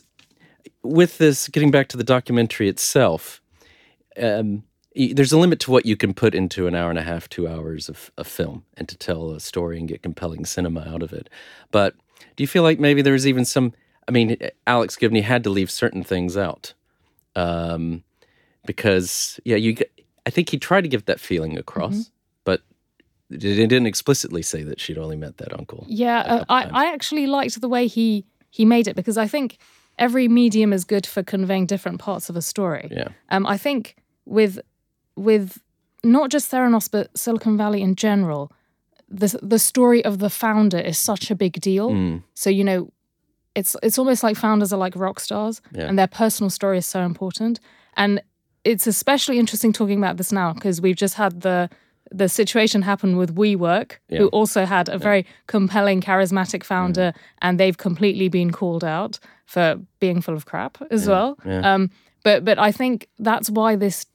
with 0.82 1.18
this, 1.18 1.48
getting 1.48 1.70
back 1.70 1.88
to 1.88 1.96
the 1.96 2.04
documentary 2.04 2.68
itself, 2.68 3.40
um, 4.20 4.64
there's 4.94 5.32
a 5.32 5.38
limit 5.38 5.58
to 5.60 5.70
what 5.70 5.86
you 5.86 5.96
can 5.96 6.12
put 6.12 6.34
into 6.34 6.66
an 6.66 6.74
hour 6.74 6.90
and 6.90 6.98
a 6.98 7.02
half, 7.02 7.28
two 7.28 7.48
hours 7.48 7.88
of, 7.88 8.10
of 8.18 8.26
film, 8.26 8.64
and 8.76 8.88
to 8.88 8.96
tell 8.96 9.30
a 9.30 9.40
story 9.40 9.78
and 9.78 9.88
get 9.88 10.02
compelling 10.02 10.44
cinema 10.44 10.86
out 10.86 11.02
of 11.02 11.12
it. 11.12 11.30
But 11.70 11.94
do 12.36 12.42
you 12.42 12.48
feel 12.48 12.62
like 12.62 12.78
maybe 12.80 13.02
there's 13.02 13.26
even 13.26 13.44
some? 13.44 13.72
I 14.08 14.10
mean, 14.10 14.36
Alex 14.66 14.96
Gibney 14.96 15.20
had 15.20 15.44
to 15.44 15.50
leave 15.50 15.70
certain 15.70 16.02
things 16.02 16.36
out 16.36 16.74
um, 17.36 18.02
because, 18.66 19.40
yeah, 19.44 19.56
you. 19.56 19.76
I 20.26 20.30
think 20.30 20.50
he 20.50 20.58
tried 20.58 20.82
to 20.82 20.88
give 20.88 21.06
that 21.06 21.18
feeling 21.18 21.58
across, 21.58 22.10
but 22.44 22.62
it 23.30 23.38
didn't 23.38 23.86
explicitly 23.86 24.42
say 24.42 24.62
that 24.62 24.78
she'd 24.80 24.98
only 24.98 25.16
met 25.16 25.38
that 25.38 25.52
uncle. 25.52 25.84
Yeah, 25.88 26.20
uh, 26.20 26.44
I, 26.48 26.64
I 26.72 26.92
actually 26.92 27.26
liked 27.26 27.60
the 27.60 27.68
way 27.68 27.86
he 27.86 28.24
he 28.50 28.64
made 28.64 28.86
it 28.86 28.94
because 28.94 29.16
I 29.16 29.26
think 29.26 29.58
every 29.98 30.28
medium 30.28 30.72
is 30.72 30.84
good 30.84 31.06
for 31.06 31.22
conveying 31.22 31.66
different 31.66 32.00
parts 32.00 32.28
of 32.28 32.36
a 32.36 32.42
story. 32.42 32.88
Yeah. 32.90 33.08
Um, 33.30 33.46
I 33.46 33.56
think 33.56 33.96
with 34.26 34.60
with 35.16 35.60
not 36.04 36.30
just 36.30 36.50
Theranos 36.50 36.90
but 36.90 37.16
Silicon 37.16 37.56
Valley 37.56 37.82
in 37.82 37.96
general, 37.96 38.52
the 39.12 39.38
the 39.42 39.58
story 39.58 40.04
of 40.04 40.18
the 40.18 40.30
founder 40.30 40.78
is 40.78 40.98
such 40.98 41.30
a 41.30 41.34
big 41.34 41.60
deal. 41.60 41.90
Mm. 41.90 42.22
So 42.34 42.50
you 42.50 42.64
know, 42.64 42.90
it's 43.54 43.76
it's 43.82 43.98
almost 43.98 44.22
like 44.22 44.36
founders 44.36 44.72
are 44.72 44.78
like 44.84 44.96
rock 44.96 45.20
stars, 45.20 45.60
Yeah. 45.72 45.88
and 45.88 45.98
their 45.98 46.08
personal 46.08 46.50
story 46.50 46.78
is 46.78 46.86
so 46.86 47.00
important. 47.04 47.60
And 47.96 48.22
it's 48.64 48.86
especially 48.86 49.38
interesting 49.38 49.72
talking 49.72 49.98
about 49.98 50.16
this 50.16 50.32
now 50.32 50.52
because 50.54 50.80
we've 50.80 50.96
just 50.96 51.14
had 51.14 51.40
the 51.42 51.68
the 52.14 52.28
situation 52.28 52.82
happen 52.82 53.16
with 53.16 53.34
WeWork, 53.36 53.92
Yeah. 54.08 54.18
who 54.18 54.26
also 54.28 54.64
had 54.66 54.88
a 54.88 54.98
very 54.98 55.24
compelling, 55.46 56.02
charismatic 56.02 56.62
founder, 56.64 57.12
and 57.40 57.58
they've 57.58 57.76
completely 57.78 58.28
been 58.28 58.50
called 58.52 58.84
out 58.84 59.18
for 59.46 59.76
being 59.98 60.20
full 60.22 60.34
of 60.34 60.44
crap 60.44 60.78
as 60.90 61.06
well. 61.06 61.36
Um, 61.44 61.90
but 62.24 62.44
but 62.44 62.58
I 62.58 62.72
think 62.72 63.06
that's 63.18 63.50
why 63.50 63.76
this 63.76 64.06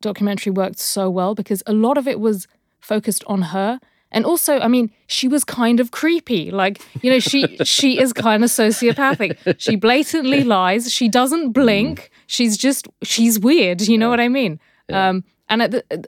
documentary 0.00 0.52
worked 0.52 0.78
so 0.78 1.08
well 1.10 1.34
because 1.34 1.62
a 1.66 1.72
lot 1.72 1.98
of 1.98 2.06
it 2.08 2.18
was 2.20 2.46
focused 2.80 3.24
on 3.26 3.42
her. 3.42 3.78
And 4.12 4.24
also, 4.24 4.58
I 4.60 4.68
mean, 4.68 4.90
she 5.06 5.26
was 5.26 5.42
kind 5.42 5.80
of 5.80 5.90
creepy. 5.90 6.50
Like, 6.50 6.80
you 7.02 7.10
know, 7.10 7.18
she 7.18 7.56
she 7.64 7.98
is 7.98 8.12
kind 8.12 8.44
of 8.44 8.50
sociopathic. 8.50 9.56
She 9.58 9.76
blatantly 9.76 10.44
lies. 10.44 10.92
She 10.92 11.08
doesn't 11.08 11.52
blink. 11.52 12.00
Mm. 12.00 12.08
She's 12.26 12.56
just 12.56 12.86
she's 13.02 13.40
weird. 13.40 13.82
You 13.82 13.98
know 13.98 14.10
what 14.10 14.20
I 14.20 14.28
mean? 14.28 14.60
Um, 14.92 15.24
and 15.48 15.62
at 15.62 15.70
the, 15.70 16.04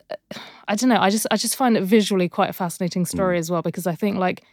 I 0.69 0.75
don't 0.75 0.90
know. 0.90 1.01
I 1.01 1.11
just 1.11 1.27
I 1.31 1.37
just 1.37 1.57
find 1.57 1.77
it 1.77 1.83
visually 1.83 2.29
quite 2.29 2.51
a 2.51 2.53
fascinating 2.53 3.07
story 3.07 3.37
mm. 3.37 3.40
as 3.40 3.51
well 3.51 3.62
because 3.62 3.87
I 3.87 3.95
think 3.95 4.19
like 4.19 4.45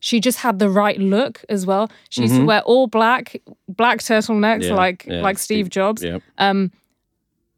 she 0.00 0.20
just 0.20 0.38
had 0.38 0.58
the 0.58 0.68
right 0.68 0.98
look 0.98 1.44
as 1.48 1.64
well. 1.64 1.90
She 2.10 2.22
used 2.22 2.34
to 2.34 2.44
wear 2.44 2.60
all 2.62 2.86
black, 2.86 3.40
black 3.68 4.00
turtlenecks 4.00 4.64
Yeah, 4.64 4.74
like 4.74 5.06
yeah, 5.06 5.22
like 5.22 5.38
Steve, 5.38 5.64
Steve- 5.64 5.70
Jobs 5.70 6.02
Yep. 6.02 6.22
Um, 6.36 6.70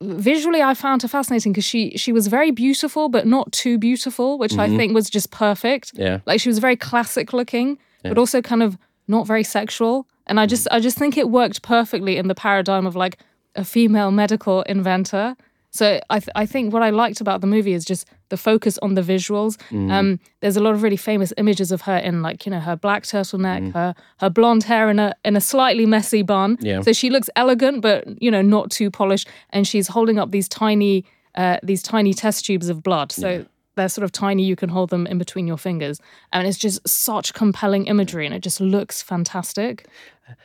visually 0.01 0.63
I 0.63 0.75
found 0.75 1.03
her 1.03 1.09
fascinating 1.09 1.53
because 1.53 1.65
she 1.65 1.97
she 1.97 2.13
was 2.13 2.27
very 2.27 2.51
beautiful 2.51 3.09
but 3.09 3.27
not 3.27 3.53
too 3.53 3.79
beautiful, 3.79 4.39
which 4.39 4.57
I 4.59 4.67
mm-hmm. 4.67 4.77
think 4.77 4.95
was 4.95 5.11
just 5.11 5.31
perfect. 5.31 5.93
Yeah. 5.95 6.21
Like 6.27 6.41
she 6.41 6.49
was 6.49 6.59
very 6.59 6.77
classic 6.77 7.33
looking, 7.33 7.79
but 8.03 8.19
also 8.19 8.41
kind 8.41 8.63
of 8.63 8.79
not 9.09 9.27
very 9.27 9.43
sexual. 9.43 10.07
And 10.27 10.39
I 10.39 10.45
mm-hmm. 10.45 10.51
just 10.51 10.69
I 10.71 10.81
just 10.81 10.99
think 10.99 11.17
it 11.17 11.31
worked 11.31 11.63
perfectly 11.63 12.17
in 12.17 12.29
the 12.29 12.35
paradigm 12.35 12.87
of 12.87 12.97
like 12.97 13.19
a 13.55 13.65
female 13.65 14.11
medical 14.11 14.63
inventor. 14.63 15.37
So 15.77 16.01
I 16.11 16.19
th- 16.21 16.31
I 16.35 16.47
think 16.47 16.73
what 16.73 16.83
I 16.83 16.91
liked 16.91 17.21
about 17.21 17.41
the 17.41 17.47
movie 17.47 17.73
is 17.75 17.85
just 17.85 18.07
the 18.29 18.37
focus 18.37 18.79
on 18.83 18.95
the 18.95 19.03
visuals. 19.03 19.57
Um, 19.91 20.19
there's 20.41 20.57
a 20.57 20.61
lot 20.61 20.75
of 20.75 20.83
really 20.83 20.97
famous 20.97 21.33
images 21.37 21.71
of 21.73 21.83
her 21.83 21.97
in 21.99 22.23
like 22.23 22.47
you 22.47 22.51
know 22.51 22.61
her 22.61 22.77
black 22.77 23.03
turtleneck, 23.05 23.73
her 23.73 23.95
her 24.19 24.31
blonde 24.31 24.65
hair 24.65 24.89
in 24.91 24.99
a 24.99 25.15
in 25.25 25.37
a 25.37 25.41
slightly 25.41 25.87
messy 25.87 26.23
bun. 26.23 26.57
Yeah. 26.61 26.81
So 26.83 26.93
she 26.93 27.11
looks 27.11 27.29
elegant, 27.37 27.83
but 27.83 28.21
you 28.23 28.31
know 28.31 28.43
not 28.43 28.71
too 28.71 28.91
polished, 28.91 29.29
and 29.51 29.67
she's 29.67 29.89
holding 29.89 30.19
up 30.19 30.31
these 30.31 30.49
tiny 30.49 31.05
uh, 31.35 31.59
these 31.63 31.83
tiny 31.83 32.15
test 32.15 32.47
tubes 32.47 32.69
of 32.69 32.83
blood. 32.83 33.13
So 33.13 33.45
they're 33.77 33.91
sort 33.91 34.05
of 34.05 34.13
tiny. 34.13 34.43
You 34.45 34.57
can 34.57 34.71
hold 34.71 34.91
them 34.91 35.07
in 35.07 35.19
between 35.19 35.47
your 35.47 35.59
fingers, 35.59 36.01
and 36.33 36.49
it's 36.49 36.59
just 36.59 36.87
such 36.89 37.35
compelling 37.35 37.87
imagery, 37.87 38.25
and 38.27 38.35
it 38.35 38.43
just 38.43 38.61
looks 38.61 39.03
fantastic. 39.03 39.87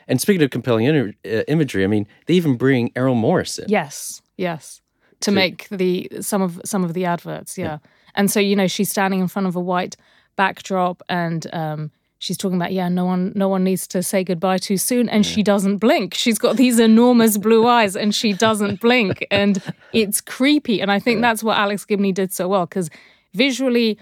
And 0.08 0.22
speaking 0.22 0.44
of 0.44 0.52
compelling 0.52 0.86
inter- 0.86 1.13
uh, 1.26 1.44
imagery, 1.48 1.84
I 1.84 1.88
mean, 1.88 2.06
they 2.28 2.36
even 2.36 2.56
bring 2.56 2.91
Errol 2.96 3.15
Morris 3.15 3.58
in. 3.58 3.65
Yes, 3.70 4.22
yes, 4.38 4.82
to 5.22 5.32
make 5.32 5.68
the 5.70 6.10
some 6.22 6.42
of 6.42 6.60
some 6.66 6.84
of 6.84 6.94
the 6.94 7.06
adverts. 7.06 7.58
Yeah. 7.58 7.78
and 8.16 8.30
so 8.30 8.40
you 8.40 8.56
know 8.56 8.68
she's 8.68 8.90
standing 8.90 9.20
in 9.22 9.28
front 9.28 9.48
of 9.48 9.56
a 9.56 9.60
white 9.62 9.96
backdrop, 10.36 11.02
and 11.10 11.48
um, 11.54 11.92
she's 12.20 12.38
talking 12.38 12.58
about 12.58 12.72
yeah, 12.74 12.90
no 12.90 13.06
one 13.06 13.32
no 13.36 13.48
one 13.50 13.64
needs 13.64 13.88
to 13.88 14.02
say 14.04 14.24
goodbye 14.24 14.58
too 14.58 14.78
soon, 14.78 15.10
and 15.10 15.26
she 15.26 15.44
doesn't 15.44 15.78
blink. 15.78 16.14
She's 16.14 16.38
got 16.40 16.58
these 16.58 16.80
enormous 16.80 17.38
blue 17.38 17.68
eyes, 17.68 17.96
and 17.96 18.14
she 18.14 18.34
doesn't 18.34 18.80
blink, 18.82 19.26
and 19.32 19.62
it's 19.94 20.22
creepy. 20.22 20.82
And 20.82 20.92
I 20.92 21.00
think 21.00 21.22
that's 21.22 21.44
what 21.44 21.58
Alex 21.58 21.86
Gibney 21.86 22.12
did 22.12 22.34
so 22.34 22.48
well 22.48 22.66
because 22.66 22.90
visually, 23.34 23.98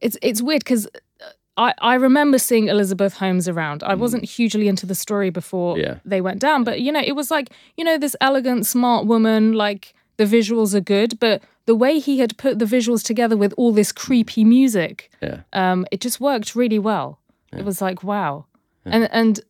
it's 0.00 0.16
it's 0.22 0.42
weird 0.42 0.60
because. 0.64 0.88
I, 1.60 1.74
I 1.80 1.94
remember 1.96 2.38
seeing 2.38 2.68
Elizabeth 2.68 3.14
Holmes 3.14 3.48
around. 3.48 3.82
I 3.82 3.96
wasn't 3.96 4.24
hugely 4.24 4.68
into 4.68 4.86
the 4.86 4.94
story 4.94 5.30
before 5.30 5.76
Yeah. 5.76 5.96
they 6.04 6.20
went 6.20 6.38
down, 6.40 6.62
but 6.62 6.80
you 6.80 6.92
know, 6.92 7.00
it 7.04 7.16
was 7.16 7.32
like, 7.32 7.48
you 7.76 7.82
know, 7.82 7.98
this 7.98 8.14
elegant, 8.20 8.64
smart 8.64 9.06
woman, 9.06 9.54
like 9.54 9.92
the 10.18 10.24
visuals 10.24 10.74
are 10.74 10.80
good, 10.96 11.18
but 11.18 11.42
the 11.66 11.74
way 11.74 11.98
he 11.98 12.18
had 12.18 12.36
put 12.36 12.58
the 12.58 12.64
visuals 12.66 13.02
together 13.02 13.36
with 13.36 13.52
all 13.56 13.72
this 13.72 13.92
creepy 13.92 14.44
music, 14.44 15.10
Yeah. 15.22 15.40
um, 15.52 15.86
it 15.90 16.00
just 16.00 16.20
worked 16.20 16.54
really 16.54 16.78
well. 16.78 17.18
It 17.52 17.64
was 17.64 17.80
like, 17.80 18.02
wow. 18.04 18.44
And 18.84 19.08
and 19.12 19.40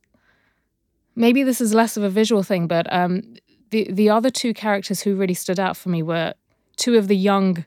maybe 1.16 1.42
this 1.42 1.60
is 1.60 1.74
less 1.74 1.96
of 1.96 2.02
a 2.02 2.08
visual 2.10 2.42
thing, 2.42 2.66
but 2.66 2.86
um, 2.92 3.22
the 3.70 3.90
the 3.92 4.10
other 4.10 4.30
two 4.30 4.54
characters 4.54 5.00
who 5.02 5.14
really 5.16 5.34
stood 5.34 5.60
out 5.60 5.76
for 5.76 5.88
me 5.88 6.02
were 6.02 6.34
two 6.76 6.96
of 6.96 7.08
the 7.08 7.16
young 7.16 7.64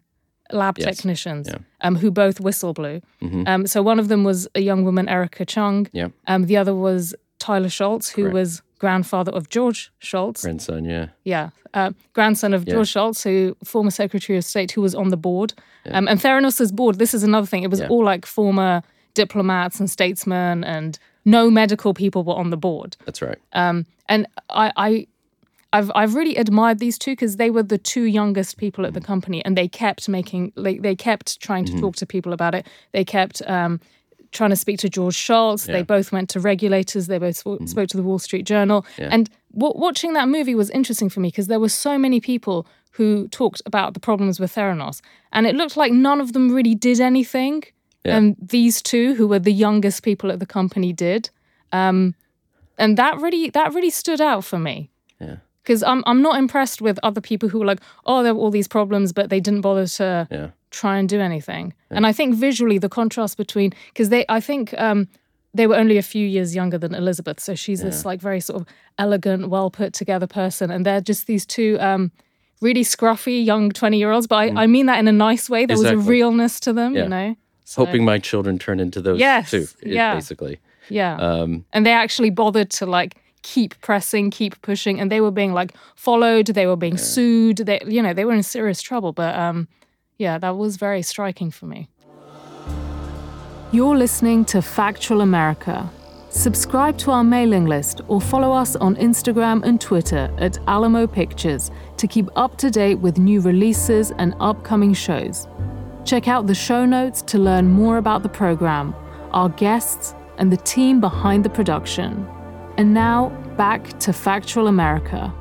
lab 0.51 0.77
Yes. 0.77 0.97
technicians 0.97 1.47
Yeah. 1.47 1.59
um, 1.81 1.95
who 1.95 2.11
both 2.11 2.39
whistle 2.39 2.73
blew. 2.73 3.01
Mhm. 3.21 3.47
Um, 3.47 3.67
so 3.67 3.81
one 3.81 3.99
of 3.99 4.07
them 4.09 4.23
was 4.23 4.47
a 4.55 4.59
young 4.59 4.83
woman, 4.83 5.07
Erika 5.07 5.45
Cheung. 5.45 5.87
Yeah. 5.93 6.09
Um, 6.27 6.45
the 6.45 6.57
other 6.57 6.75
was 6.75 7.15
Tyler 7.39 7.69
Shultz, 7.69 8.09
who 8.11 8.23
Correct. 8.23 8.33
was 8.33 8.61
grandfather 8.81 9.31
of 9.31 9.47
George 9.49 9.91
Shultz. 9.99 10.41
Grandson, 10.41 10.83
yeah. 10.85 11.07
Yeah, 11.23 11.49
uh, 11.75 11.91
grandson 12.13 12.53
of 12.53 12.61
Yeah. 12.67 12.73
George 12.73 12.89
Shultz, 12.89 13.23
who 13.23 13.55
former 13.63 13.91
Secretary 13.91 14.37
of 14.39 14.43
State, 14.43 14.71
who 14.75 14.81
was 14.81 14.95
on 14.95 15.09
the 15.09 15.17
board. 15.17 15.53
Um, 15.95 16.07
and 16.07 16.19
Theranos's 16.19 16.71
board. 16.71 16.97
This 16.97 17.13
is 17.13 17.23
another 17.23 17.47
thing. 17.47 17.63
It 17.63 17.69
was 17.69 17.79
Yeah. 17.79 17.89
all 17.93 18.03
like 18.03 18.25
former 18.25 18.81
diplomats 19.13 19.79
and 19.79 19.89
statesmen, 19.89 20.63
and 20.63 20.97
no 21.25 21.49
medical 21.51 21.93
people 21.93 22.23
were 22.23 22.33
on 22.43 22.49
the 22.49 22.57
board. 22.57 22.97
That's 23.05 23.21
right. 23.21 23.37
Um, 23.53 23.85
and 24.09 24.25
I, 24.49 24.71
I, 24.87 25.07
I've 25.73 25.91
I've 25.95 26.15
really 26.15 26.35
admired 26.37 26.79
these 26.79 26.97
two 26.97 27.11
because 27.11 27.35
they 27.37 27.49
were 27.51 27.63
the 27.63 27.77
two 27.93 28.03
youngest 28.19 28.57
people 28.57 28.85
at 28.87 28.93
the 28.93 29.01
company, 29.01 29.39
and 29.45 29.55
they 29.55 29.67
kept 29.67 30.09
making 30.09 30.51
like 30.55 30.81
they 30.81 30.95
kept 30.95 31.39
trying 31.39 31.65
Mm-hmm. 31.65 31.75
to 31.75 31.81
talk 31.81 31.95
to 31.97 32.05
people 32.05 32.33
about 32.33 32.55
it. 32.55 32.65
They 32.91 33.05
kept. 33.05 33.41
Um, 33.47 33.79
Trying 34.31 34.51
to 34.51 34.55
speak 34.55 34.79
to 34.79 34.89
George 34.89 35.15
Shultz. 35.15 35.67
Yeah. 35.67 35.73
They 35.73 35.83
both 35.83 36.11
went 36.11 36.29
to 36.29 36.39
regulators. 36.39 37.07
They 37.07 37.17
both 37.17 37.35
sp- 37.35 37.65
spoke 37.65 37.89
to 37.89 37.97
the 37.97 38.03
Wall 38.03 38.19
Street 38.19 38.45
Journal. 38.45 38.85
Yeah. 38.97 39.09
And 39.11 39.29
w- 39.53 39.73
watching 39.75 40.13
that 40.13 40.29
movie 40.29 40.55
was 40.55 40.69
interesting 40.69 41.09
for 41.09 41.19
me 41.19 41.27
because 41.27 41.47
there 41.47 41.59
were 41.59 41.69
so 41.69 41.97
many 41.97 42.19
people 42.21 42.65
who 42.91 43.27
talked 43.29 43.61
about 43.65 43.93
the 43.93 43.99
problems 43.99 44.39
with 44.39 44.53
Theranos, 44.53 45.01
and 45.31 45.47
it 45.47 45.55
looked 45.55 45.77
like 45.77 45.91
none 45.91 46.21
of 46.21 46.33
them 46.33 46.53
really 46.53 46.75
did 46.75 46.99
anything. 46.99 47.63
Yeah. 48.03 48.17
And 48.17 48.35
these 48.41 48.81
two, 48.81 49.15
who 49.15 49.27
were 49.27 49.39
the 49.39 49.53
youngest 49.53 50.03
people 50.03 50.31
at 50.31 50.39
the 50.39 50.45
company, 50.45 50.91
did. 50.91 51.29
Um, 51.71 52.15
and 52.77 52.97
that 52.97 53.19
really 53.21 53.49
that 53.51 53.73
really 53.73 53.89
stood 53.91 54.19
out 54.19 54.43
for 54.43 54.57
me. 54.57 54.89
Because 55.63 55.83
I'm 55.83 56.03
I'm 56.05 56.21
not 56.21 56.37
impressed 56.37 56.81
with 56.81 56.99
other 57.03 57.21
people 57.21 57.49
who 57.49 57.61
are 57.61 57.65
like, 57.65 57.81
oh, 58.05 58.23
there 58.23 58.33
were 58.33 58.41
all 58.41 58.51
these 58.51 58.67
problems, 58.67 59.13
but 59.13 59.29
they 59.29 59.39
didn't 59.39 59.61
bother 59.61 59.87
to 59.87 60.27
Yeah. 60.31 60.47
try 60.71 60.97
and 60.97 61.07
do 61.09 61.19
anything. 61.19 61.73
And 61.89 62.05
I 62.07 62.13
think 62.13 62.35
visually 62.35 62.77
the 62.79 62.89
contrast 62.89 63.37
between 63.37 63.73
because 63.89 64.09
they 64.09 64.25
I 64.29 64.39
think 64.39 64.73
um, 64.79 65.07
they 65.53 65.67
were 65.67 65.75
only 65.75 65.97
a 65.97 66.01
few 66.03 66.25
years 66.27 66.55
younger 66.55 66.77
than 66.77 66.93
Elizabeth, 66.95 67.39
so 67.39 67.55
she's 67.55 67.81
this 67.81 68.05
like 68.05 68.21
very 68.21 68.39
sort 68.39 68.61
of 68.61 68.67
elegant, 68.97 69.49
well 69.49 69.69
put 69.69 69.93
together 69.93 70.27
person, 70.27 70.71
and 70.71 70.85
they're 70.85 71.01
just 71.01 71.27
these 71.27 71.45
two. 71.45 71.77
Um, 71.79 72.11
Really 72.63 72.83
scruffy 72.83 73.43
young 73.43 73.71
twenty 73.71 73.97
year 73.97 74.11
olds, 74.11 74.27
but 74.27 74.35
I, 74.35 74.63
I 74.63 74.67
mean 74.67 74.85
that 74.85 74.99
in 74.99 75.07
a 75.07 75.11
nice 75.11 75.49
way. 75.49 75.65
There 75.65 75.75
was 75.75 75.89
a 75.89 75.97
realness 75.97 76.59
to 76.59 76.71
them, 76.73 76.93
Yeah. 76.95 77.03
you 77.03 77.09
know. 77.09 77.35
So, 77.65 77.83
Hoping 77.83 78.05
my 78.05 78.19
children 78.19 78.59
turn 78.59 78.79
into 78.79 79.01
those 79.01 79.19
Yes, 79.19 79.49
too, 79.49 79.65
yeah. 79.81 80.13
basically. 80.13 80.59
yeah. 80.87 81.15
Um, 81.17 81.65
and 81.73 81.85
they 81.87 81.91
actually 81.91 82.29
bothered 82.29 82.69
to 82.77 82.85
like 82.85 83.15
keep 83.41 83.79
pressing 83.81 84.29
keep 84.29 84.61
pushing 84.61 84.99
and 84.99 85.11
they 85.11 85.21
were 85.21 85.31
being 85.31 85.53
like 85.53 85.73
followed 85.95 86.47
they 86.47 86.67
were 86.67 86.75
being 86.75 86.97
sued 86.97 87.57
they 87.57 87.79
you 87.87 88.01
know 88.01 88.13
they 88.13 88.25
were 88.25 88.33
in 88.33 88.43
serious 88.43 88.81
trouble 88.81 89.11
but 89.11 89.35
um 89.35 89.67
yeah 90.17 90.37
that 90.37 90.57
was 90.57 90.77
very 90.77 91.01
striking 91.01 91.51
for 91.51 91.65
me. 91.65 91.87
You're 93.71 93.95
listening 93.95 94.45
to 94.45 94.61
factual 94.61 95.21
america. 95.21 95.89
Subscribe 96.29 96.97
to 96.99 97.11
our 97.11 97.23
mailing 97.23 97.65
list 97.65 98.01
or 98.07 98.21
follow 98.21 98.53
us 98.53 98.75
on 98.77 98.95
instagram 98.95 99.63
and 99.63 99.81
twitter 99.81 100.33
at 100.37 100.57
alamo 100.67 101.05
pictures 101.07 101.71
to 101.97 102.07
keep 102.07 102.29
up 102.35 102.57
to 102.57 102.69
date 102.69 102.95
with 102.95 103.17
new 103.17 103.41
releases 103.41 104.11
and 104.11 104.35
upcoming 104.39 104.93
shows. 104.93 105.47
Check 106.03 106.27
out 106.27 106.47
the 106.47 106.55
show 106.55 106.85
notes 106.85 107.21
to 107.23 107.37
learn 107.37 107.69
more 107.69 107.97
about 107.97 108.23
the 108.23 108.29
program, 108.29 108.95
our 109.31 109.49
guests, 109.49 110.15
and 110.37 110.51
the 110.51 110.57
team 110.57 110.99
behind 110.99 111.45
the 111.45 111.49
production. 111.49 112.27
And 112.77 112.93
now, 112.93 113.29
back 113.57 113.99
to 113.99 114.13
Factual 114.13 114.67
America. 114.67 115.33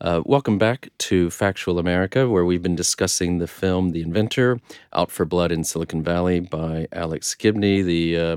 Uh, 0.00 0.22
welcome 0.24 0.58
back 0.58 0.88
to 0.98 1.28
Factual 1.28 1.78
America, 1.78 2.28
where 2.28 2.44
we've 2.44 2.62
been 2.62 2.76
discussing 2.76 3.38
the 3.38 3.46
film 3.46 3.90
The 3.90 4.00
Inventor, 4.00 4.58
Out 4.94 5.10
for 5.10 5.24
Blood 5.24 5.52
in 5.52 5.64
Silicon 5.64 6.02
Valley 6.02 6.40
by 6.40 6.86
Alex 6.92 7.34
Gibney, 7.34 7.82
the 7.82 8.16
uh, 8.16 8.36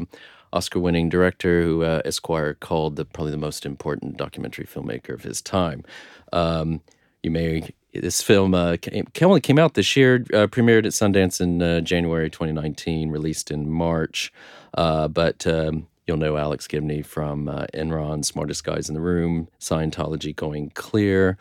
Oscar 0.52 0.80
winning 0.80 1.08
director 1.08 1.62
who 1.62 1.84
uh, 1.84 2.02
Esquire 2.04 2.56
called 2.56 2.98
the, 2.98 3.06
probably 3.06 3.32
the 3.32 3.38
most 3.38 3.66
important 3.66 4.18
documentary 4.18 4.66
filmmaker 4.66 5.14
of 5.14 5.24
his 5.24 5.42
time. 5.42 5.84
Um, 6.34 6.82
you 7.24 7.32
may. 7.32 7.70
This 7.94 8.22
film 8.22 8.56
uh, 8.56 8.78
came, 8.78 9.06
only 9.22 9.42
came 9.42 9.60
out 9.60 9.74
this 9.74 9.98
year, 9.98 10.26
uh, 10.34 10.48
premiered 10.48 10.86
at 10.86 10.94
Sundance 10.94 11.42
in 11.42 11.62
uh, 11.62 11.82
January 11.82 12.30
2019, 12.30 13.10
released 13.10 13.52
in 13.52 13.70
March. 13.70 14.32
But 14.74 15.46
um, 15.46 15.88
You'll 16.08 16.18
know 16.18 16.38
Alex 16.38 16.68
Gibney 16.68 17.04
from 17.04 17.48
uh, 17.48 17.68
Enron, 17.74 18.26
Smartest 18.26 18.64
Guys 18.64 18.90
in 18.90 18.96
the 18.96 19.02
Room, 19.02 19.48
Scientology 19.60 20.36
Going 20.36 20.72
Clear, 20.72 21.38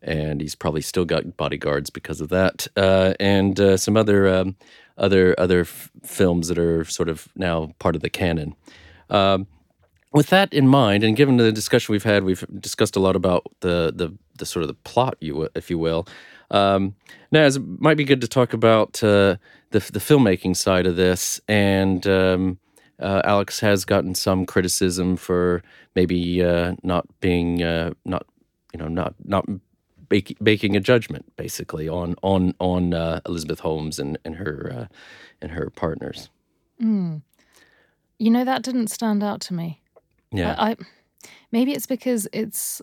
and 0.00 0.40
he's 0.40 0.54
probably 0.54 0.80
still 0.80 1.04
got 1.04 1.36
bodyguards 1.36 1.90
because 1.90 2.20
of 2.20 2.28
that, 2.30 2.66
uh, 2.76 3.14
and 3.20 3.60
uh, 3.60 3.76
some 3.76 3.96
other 3.96 4.28
um, 4.28 4.56
other 4.96 5.34
other 5.38 5.60
f- 5.60 5.90
films 6.02 6.48
that 6.48 6.58
are 6.58 6.84
sort 6.84 7.08
of 7.08 7.28
now 7.36 7.72
part 7.78 7.94
of 7.94 8.02
the 8.02 8.10
canon. 8.10 8.54
Um, 9.10 9.46
with 10.12 10.28
that 10.28 10.52
in 10.52 10.66
mind, 10.68 11.04
and 11.04 11.16
given 11.16 11.36
the 11.36 11.52
discussion 11.52 11.92
we've 11.92 12.02
had, 12.02 12.24
we've 12.24 12.44
discussed 12.60 12.96
a 12.96 13.00
lot 13.00 13.16
about 13.16 13.46
the 13.60 13.92
the, 13.94 14.16
the 14.38 14.46
sort 14.46 14.62
of 14.62 14.68
the 14.68 14.74
plot, 14.74 15.16
you 15.20 15.48
if 15.54 15.70
you 15.70 15.78
will. 15.78 16.06
Um, 16.50 16.94
now, 17.30 17.44
it 17.44 17.58
might 17.78 17.98
be 17.98 18.04
good 18.04 18.22
to 18.22 18.28
talk 18.28 18.52
about 18.52 19.02
uh, 19.02 19.36
the 19.70 19.80
the 19.80 20.00
filmmaking 20.00 20.56
side 20.56 20.86
of 20.86 20.96
this, 20.96 21.40
and 21.46 22.06
um, 22.06 22.58
uh, 23.00 23.22
Alex 23.24 23.60
has 23.60 23.84
gotten 23.84 24.14
some 24.14 24.46
criticism 24.46 25.16
for 25.16 25.62
maybe 25.94 26.42
uh, 26.42 26.74
not 26.82 27.06
being 27.20 27.62
uh, 27.62 27.92
not 28.04 28.26
you 28.72 28.78
know 28.78 28.88
not 28.88 29.14
not 29.24 29.46
making 30.40 30.76
a 30.76 30.80
judgment 30.80 31.24
basically 31.36 31.88
on 31.88 32.16
on 32.22 32.54
on 32.58 32.94
uh, 32.94 33.20
Elizabeth 33.26 33.60
Holmes 33.60 33.98
and 33.98 34.18
and 34.24 34.36
her 34.36 34.72
uh, 34.74 34.94
and 35.40 35.52
her 35.52 35.70
partners. 35.70 36.30
Mm. 36.82 37.22
You 38.18 38.30
know 38.30 38.44
that 38.44 38.62
didn't 38.62 38.88
stand 38.88 39.22
out 39.22 39.40
to 39.42 39.54
me. 39.54 39.80
Yeah, 40.32 40.54
I, 40.58 40.70
I 40.70 40.76
maybe 41.52 41.72
it's 41.72 41.86
because 41.86 42.28
it's 42.32 42.82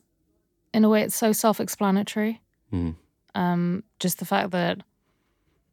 in 0.73 0.83
a 0.83 0.89
way 0.89 1.03
it's 1.03 1.15
so 1.15 1.31
self-explanatory. 1.31 2.41
Mm. 2.71 2.95
Um, 3.33 3.83
just 3.99 4.19
the 4.19 4.25
fact 4.25 4.51
that 4.51 4.81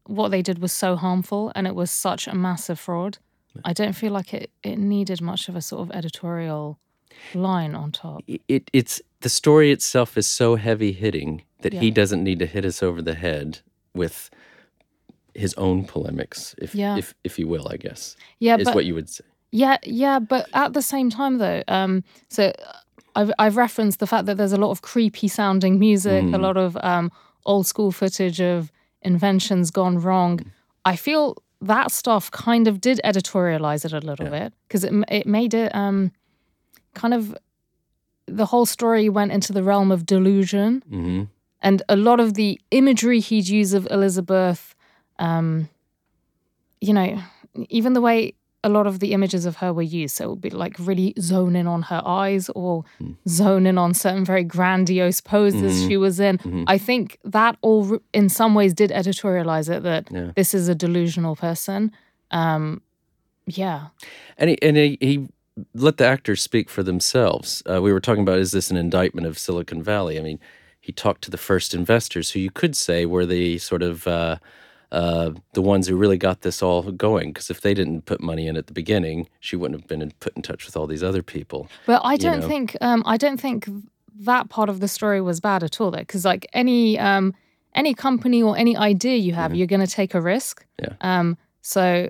what 0.07 0.31
they 0.31 0.43
did 0.43 0.59
was 0.59 0.73
so 0.73 0.97
harmful 0.97 1.53
and 1.55 1.67
it 1.67 1.75
was 1.75 1.91
such 1.91 2.27
a 2.27 2.35
massive 2.35 2.79
fraud. 2.79 3.19
I 3.65 3.73
don't 3.73 3.93
feel 3.95 4.13
like 4.13 4.33
it, 4.35 4.51
it 4.63 4.77
needed 4.79 5.21
much 5.21 5.49
of 5.49 5.57
a 5.57 5.61
sort 5.63 5.83
of 5.83 5.97
editorial 5.97 6.79
line 7.35 7.75
on 7.75 7.93
top. 7.93 8.23
It, 8.49 8.71
it's 8.73 9.01
the 9.21 9.29
story 9.29 9.71
itself 9.71 10.17
is 10.17 10.27
so 10.27 10.57
heavy 10.57 10.93
hitting 10.93 11.43
that 11.61 11.73
Yeah. 11.73 11.81
he 11.81 11.91
doesn't 11.91 12.25
need 12.25 12.39
to 12.41 12.47
hit 12.47 12.65
us 12.65 12.83
over 12.83 13.01
the 13.03 13.15
head 13.15 13.61
with 13.95 14.31
his 15.35 15.55
own 15.55 15.85
polemics, 15.85 16.55
if 16.59 16.75
Yeah. 16.75 16.97
if 16.97 17.15
if 17.25 17.39
you 17.39 17.49
will, 17.49 17.67
I 17.69 17.77
guess. 17.77 18.17
Yeah, 18.39 18.57
is 18.59 18.65
but 18.65 18.75
what 18.75 18.85
you 18.85 18.95
would 18.95 19.09
say. 19.09 19.25
Yeah, 19.51 19.77
yeah, 19.85 20.19
but 20.19 20.49
at 20.55 20.73
the 20.73 20.83
same 20.83 21.11
time, 21.11 21.39
though, 21.39 21.63
um, 21.69 22.05
so 22.29 22.45
uh, 22.45 22.73
I've 23.15 23.33
I've 23.39 23.57
referenced 23.57 23.99
the 24.01 24.07
fact 24.07 24.27
that 24.27 24.37
there's 24.37 24.53
a 24.53 24.59
lot 24.59 24.71
of 24.71 24.81
creepy 24.83 25.29
sounding 25.29 25.79
music, 25.79 26.25
a 26.35 26.39
lot 26.39 26.57
of 26.57 26.77
um, 26.83 27.11
old 27.45 27.67
school 27.67 27.93
footage 27.93 28.41
of 28.41 28.71
inventions 29.03 29.71
gone 29.71 29.99
wrong. 29.99 30.41
I 30.85 30.97
feel 30.97 31.37
that 31.63 31.91
stuff 31.91 32.31
kind 32.31 32.67
of 32.69 32.81
did 32.81 33.01
editorialize 33.05 33.85
it 33.85 33.93
a 33.93 34.01
little 34.01 34.29
bit 34.29 34.53
because 34.67 34.85
it 34.85 34.93
it 35.09 35.27
made 35.27 35.55
it 35.55 35.75
um, 35.75 36.11
kind 36.95 37.15
of 37.15 37.37
the 38.27 38.47
whole 38.47 38.67
story 38.67 39.09
went 39.09 39.33
into 39.33 39.53
the 39.53 39.63
realm 39.63 39.91
of 39.91 40.05
delusion, 40.07 40.83
hmm 40.89 41.23
and 41.65 41.81
a 41.89 41.95
lot 41.95 42.19
of 42.19 42.35
the 42.35 42.61
imagery 42.73 43.21
he'd 43.21 43.47
use 43.47 43.73
of 43.73 43.87
Elizabeth, 43.89 44.75
um, 45.21 45.69
you 46.81 46.93
know, 46.93 47.23
even 47.69 47.93
the 47.93 48.01
way 48.01 48.35
a 48.65 48.69
lot 48.69 48.87
of 48.87 48.99
the 49.01 49.13
images 49.13 49.45
of 49.47 49.57
her 49.57 49.73
were 49.73 49.83
used, 49.83 50.17
so 50.17 50.25
it 50.25 50.29
would 50.31 50.41
be 50.41 50.51
like 50.51 50.77
really 50.79 51.15
zone 51.19 51.57
in 51.57 51.67
on 51.67 51.83
her 51.83 52.01
eyes 52.05 52.49
or 52.55 52.85
zone 53.29 53.67
in 53.67 53.77
on 53.79 53.93
certain 53.95 54.25
very 54.25 54.45
grandiose 54.45 55.21
poses 55.21 55.83
she 55.87 55.97
was 55.97 56.21
in. 56.21 56.65
I 56.69 56.79
think 56.79 57.19
that 57.25 57.57
all, 57.61 57.99
in 58.13 58.29
some 58.29 58.55
ways, 58.55 58.73
did 58.75 58.91
editorialize 58.91 59.69
it 59.69 59.83
that 59.83 60.09
Yeah. 60.13 60.31
this 60.37 60.55
is 60.55 60.69
a 60.69 60.75
delusional 60.75 61.35
person. 61.37 61.91
Um, 62.31 62.83
yeah, 63.47 63.89
And 64.39 64.51
he, 64.51 64.63
and 64.63 64.77
he, 64.77 64.97
he 65.01 65.29
let 65.75 65.97
the 65.97 66.07
actors 66.07 66.41
speak 66.41 66.71
for 66.71 66.83
themselves. 66.85 67.63
Uh, 67.69 67.83
we 67.83 67.93
were 67.93 68.01
talking 68.01 68.23
about 68.23 68.39
is 68.39 68.53
this 68.53 68.71
an 68.71 68.77
indictment 68.77 69.27
of 69.27 69.39
Silicon 69.39 69.83
Valley? 69.83 70.19
I 70.19 70.23
mean, 70.23 70.39
he 70.81 70.93
talked 70.93 71.23
to 71.23 71.31
the 71.31 71.37
first 71.39 71.75
investors, 71.75 72.31
who 72.31 72.39
you 72.41 72.51
could 72.51 72.77
say 72.77 73.07
were 73.07 73.27
the 73.27 73.59
sort 73.59 73.83
of 73.83 74.07
uh, 74.07 74.37
uh, 74.93 75.31
the 75.55 75.63
ones 75.63 75.89
who 75.89 75.97
really 75.97 76.19
got 76.19 76.43
this 76.43 76.63
all 76.63 76.83
going. 76.93 77.31
Because 77.31 77.51
if 77.51 77.63
they 77.63 77.75
didn't 77.75 78.03
put 78.03 78.21
money 78.21 78.47
in 78.47 78.57
at 78.57 78.67
the 78.67 78.73
beginning, 78.73 79.27
she 79.41 79.57
wouldn't 79.57 79.81
have 79.81 79.89
been 79.89 80.03
in, 80.03 80.13
put 80.21 80.37
in 80.37 80.43
touch 80.43 80.67
with 80.67 80.77
all 80.77 80.87
these 80.87 81.03
other 81.03 81.23
people. 81.23 81.69
But 81.87 82.03
I 82.05 82.17
don't 82.17 82.41
know. 82.41 82.49
think 82.49 82.77
um, 82.81 83.03
I 83.07 83.17
don't 83.17 83.41
think 83.41 83.69
that 84.21 84.51
part 84.51 84.69
of 84.69 84.81
the 84.81 84.89
story 84.89 85.21
was 85.21 85.41
bad 85.41 85.65
at 85.65 85.81
all. 85.81 85.91
Though, 85.91 85.99
because 85.99 86.25
like 86.25 86.47
any 86.53 86.99
um, 86.99 87.35
any 87.75 87.95
company 87.95 88.43
or 88.43 88.57
any 88.57 88.77
idea 88.77 89.17
you 89.17 89.33
have, 89.33 89.55
you're 89.55 89.67
going 89.67 89.81
to 89.81 89.93
take 89.93 90.15
a 90.15 90.21
risk. 90.21 90.65
Yeah. 90.79 90.95
Um. 91.01 91.39
So, 91.63 92.09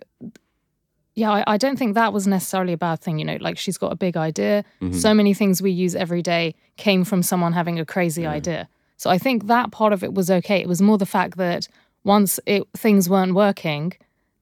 yeah, 1.14 1.31
I, 1.31 1.45
I 1.47 1.57
don't 1.59 1.79
think 1.79 1.95
that 1.95 2.12
was 2.12 2.27
necessarily 2.27 2.73
a 2.73 2.79
bad 2.79 3.01
thing. 3.01 3.21
You 3.21 3.25
know, 3.25 3.38
like 3.40 3.59
she's 3.59 3.79
got 3.79 3.92
a 3.92 3.97
big 3.97 4.16
idea. 4.16 4.64
Mm-hmm. 4.81 4.99
So 4.99 5.14
many 5.14 5.35
things 5.35 5.62
we 5.62 5.71
use 5.71 5.95
every 5.95 6.23
day 6.23 6.57
came 6.79 7.05
from 7.05 7.23
someone 7.23 7.53
having 7.53 7.79
a 7.79 7.85
crazy 7.85 8.27
idea. 8.27 8.68
So 8.97 9.11
I 9.11 9.18
think 9.18 9.47
that 9.47 9.73
part 9.73 9.92
of 9.92 10.05
it 10.05 10.14
was 10.14 10.31
okay. 10.31 10.61
It 10.61 10.68
was 10.68 10.81
more 10.81 10.97
the 10.97 11.07
fact 11.07 11.37
that 11.37 11.68
once 12.05 12.41
it 12.47 12.65
things 12.77 13.09
weren't 13.09 13.35
working, 13.35 13.93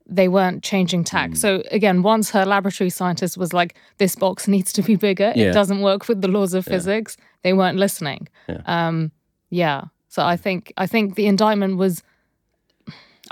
they 0.06 0.28
weren't 0.28 0.62
changing 0.62 1.04
tack. 1.04 1.30
Mm. 1.30 1.36
So 1.36 1.62
again, 1.70 2.02
once 2.02 2.30
her 2.30 2.44
laboratory 2.44 2.90
scientist 2.90 3.36
was 3.36 3.52
like, 3.52 3.74
"This 3.98 4.16
box 4.16 4.48
needs 4.54 4.72
to 4.74 4.82
be 4.82 4.96
bigger. 4.96 5.32
Yeah. 5.34 5.50
It 5.50 5.52
doesn't 5.52 5.80
work 5.80 6.08
with 6.08 6.20
the 6.20 6.28
laws 6.28 6.54
of 6.54 6.64
physics," 6.64 7.16
they 7.42 7.52
weren't 7.52 7.78
listening. 7.78 8.28
Yeah. 8.48 8.62
Um, 8.66 9.12
yeah. 9.50 9.84
So 10.08 10.24
I 10.24 10.36
think 10.36 10.72
I 10.76 10.86
think 10.86 11.14
the 11.14 11.26
indictment 11.26 11.76
was. 11.76 12.02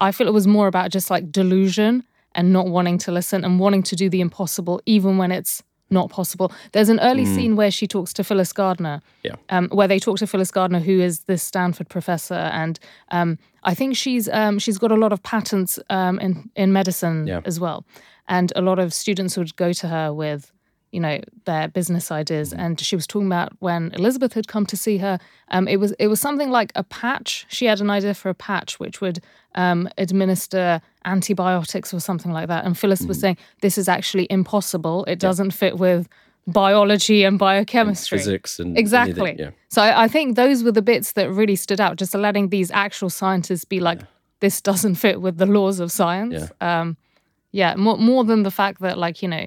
I 0.01 0.13
feel 0.13 0.29
it 0.29 0.35
was 0.35 0.47
more 0.47 0.69
about 0.69 0.93
just 0.93 1.11
like 1.11 1.33
delusion 1.33 2.05
and 2.37 2.53
not 2.53 2.69
wanting 2.69 2.99
to 2.99 3.11
listen 3.11 3.45
and 3.45 3.59
wanting 3.59 3.83
to 3.83 3.97
do 3.97 4.09
the 4.09 4.21
impossible, 4.21 4.81
even 4.87 5.19
when 5.19 5.33
it's 5.33 5.63
not 5.91 6.11
possible. 6.11 6.53
There's 6.73 6.89
an 6.89 7.01
early 7.01 7.25
scene 7.25 7.57
where 7.57 7.71
she 7.71 7.87
talks 7.87 8.13
to 8.15 8.25
Phyllis 8.25 8.53
Gardner, 8.53 9.01
Yeah. 9.23 9.37
um, 9.49 9.69
where 9.71 9.89
they 9.89 9.99
talk 9.99 10.19
to 10.19 10.27
Phyllis 10.27 10.51
Gardner, 10.51 10.81
who 10.81 11.01
is 11.01 11.21
this 11.25 11.43
Stanford 11.43 11.89
professor, 11.89 12.35
and 12.35 12.79
um, 13.11 13.39
I 13.65 13.75
think 13.75 13.97
she's 13.97 14.29
um, 14.29 14.59
she's 14.59 14.79
got 14.79 14.93
a 14.93 14.97
lot 14.97 15.13
of 15.13 15.23
patents 15.23 15.79
um, 15.91 16.19
in 16.21 16.51
in 16.57 16.73
medicine 16.73 17.27
Yeah. 17.27 17.41
as 17.45 17.59
well, 17.59 17.85
and 18.29 18.53
a 18.57 18.61
lot 18.63 18.79
of 18.79 18.93
students 18.93 19.37
would 19.37 19.57
go 19.57 19.73
to 19.73 19.89
her 19.89 20.13
with 20.13 20.53
you 20.91 21.01
know 21.01 21.21
their 21.45 21.69
business 21.69 22.11
ideas 22.11 22.51
and 22.55 22.81
she 22.81 22.97
was 22.97 23.07
talking 23.07 23.27
about 23.27 23.53
when 23.59 23.93
elizabeth 23.93 24.33
had 24.33 24.49
come 24.49 24.65
to 24.65 24.75
see 24.75 24.97
her 24.97 25.19
um, 25.51 25.69
it 25.69 25.77
was 25.77 25.93
it 25.99 26.09
was 26.09 26.19
something 26.19 26.51
like 26.51 26.73
a 26.77 26.83
patch 26.83 27.45
she 27.51 27.67
had 27.67 27.79
an 27.83 27.91
idea 27.91 28.15
for 28.15 28.31
a 28.31 28.35
patch 28.35 28.81
which 28.81 28.99
would 28.99 29.21
um, 29.55 29.87
administer 29.99 30.81
antibiotics 31.09 31.93
or 31.93 32.01
something 32.01 32.33
like 32.33 32.49
that. 32.49 32.65
And 32.65 32.77
phyllis 32.77 33.03
was 33.03 33.21
saying 33.21 33.37
this 33.61 33.79
is 33.79 33.89
actually 33.89 34.27
impossible. 34.31 35.05
It 35.07 35.19
doesn't 35.19 35.53
fit 35.53 35.79
with 35.79 36.09
biology 36.47 37.25
and 37.25 37.39
biochemistry. 37.39 38.19
Physics 38.19 38.59
and 38.59 38.79
exactly. 38.79 39.31
anything, 39.31 39.47
yeah. 39.47 39.51
so 39.69 39.83
I, 39.83 40.09
think 40.09 40.37
those 40.37 40.65
were 40.65 40.73
the 40.73 40.83
bits 40.83 41.13
that 41.13 41.31
really 41.31 41.57
stood 41.57 41.81
out 41.81 41.97
just 41.97 42.15
letting 42.15 42.49
these 42.49 42.71
actual 42.71 43.11
scientists 43.11 43.65
be 43.65 43.81
like 43.81 44.01
this 44.41 44.61
doesn't 44.61 44.95
fit 44.95 45.21
with 45.21 45.37
the 45.37 45.47
laws 45.47 45.81
of 45.81 45.93
science. 45.93 46.51
Um, 46.61 46.97
yeah 47.51 47.75
more, 47.77 47.99
more 47.99 48.25
than 48.25 48.43
the 48.43 48.51
fact 48.51 48.81
that 48.81 48.99
like 48.99 49.23
you 49.23 49.29
know 49.29 49.47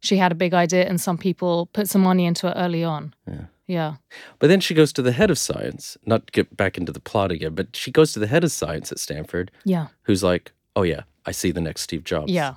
she 0.00 0.16
had 0.16 0.32
a 0.32 0.34
big 0.34 0.54
idea 0.54 0.86
and 0.86 1.00
some 1.00 1.18
people 1.18 1.66
put 1.72 1.88
some 1.88 2.02
money 2.02 2.24
into 2.24 2.48
it 2.48 2.54
early 2.56 2.84
on. 2.84 3.14
Yeah. 3.26 3.44
yeah. 3.66 3.94
But 4.38 4.48
then 4.48 4.60
she 4.60 4.74
goes 4.74 4.92
to 4.94 5.02
the 5.02 5.12
head 5.12 5.30
of 5.30 5.38
science, 5.38 5.96
not 6.06 6.26
to 6.28 6.32
get 6.32 6.56
back 6.56 6.78
into 6.78 6.92
the 6.92 7.00
plot 7.00 7.32
again, 7.32 7.54
but 7.54 7.74
she 7.74 7.90
goes 7.90 8.12
to 8.12 8.20
the 8.20 8.26
head 8.26 8.44
of 8.44 8.52
science 8.52 8.92
at 8.92 8.98
Stanford, 8.98 9.50
yeah. 9.64 9.88
who's 10.02 10.22
like, 10.22 10.52
"Oh 10.78 10.84
yeah, 10.84 11.02
I 11.26 11.32
see 11.32 11.50
the 11.52 11.60
next 11.60 11.80
Steve 11.82 12.04
Jobs." 12.04 12.30
Yeah. 12.32 12.54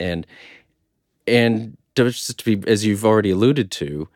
And 0.00 0.26
and 1.26 1.76
just 1.96 2.38
to 2.38 2.44
be 2.56 2.68
as 2.70 2.84
you've 2.84 3.04
already 3.04 3.30
alluded 3.30 3.70
to, 3.72 4.08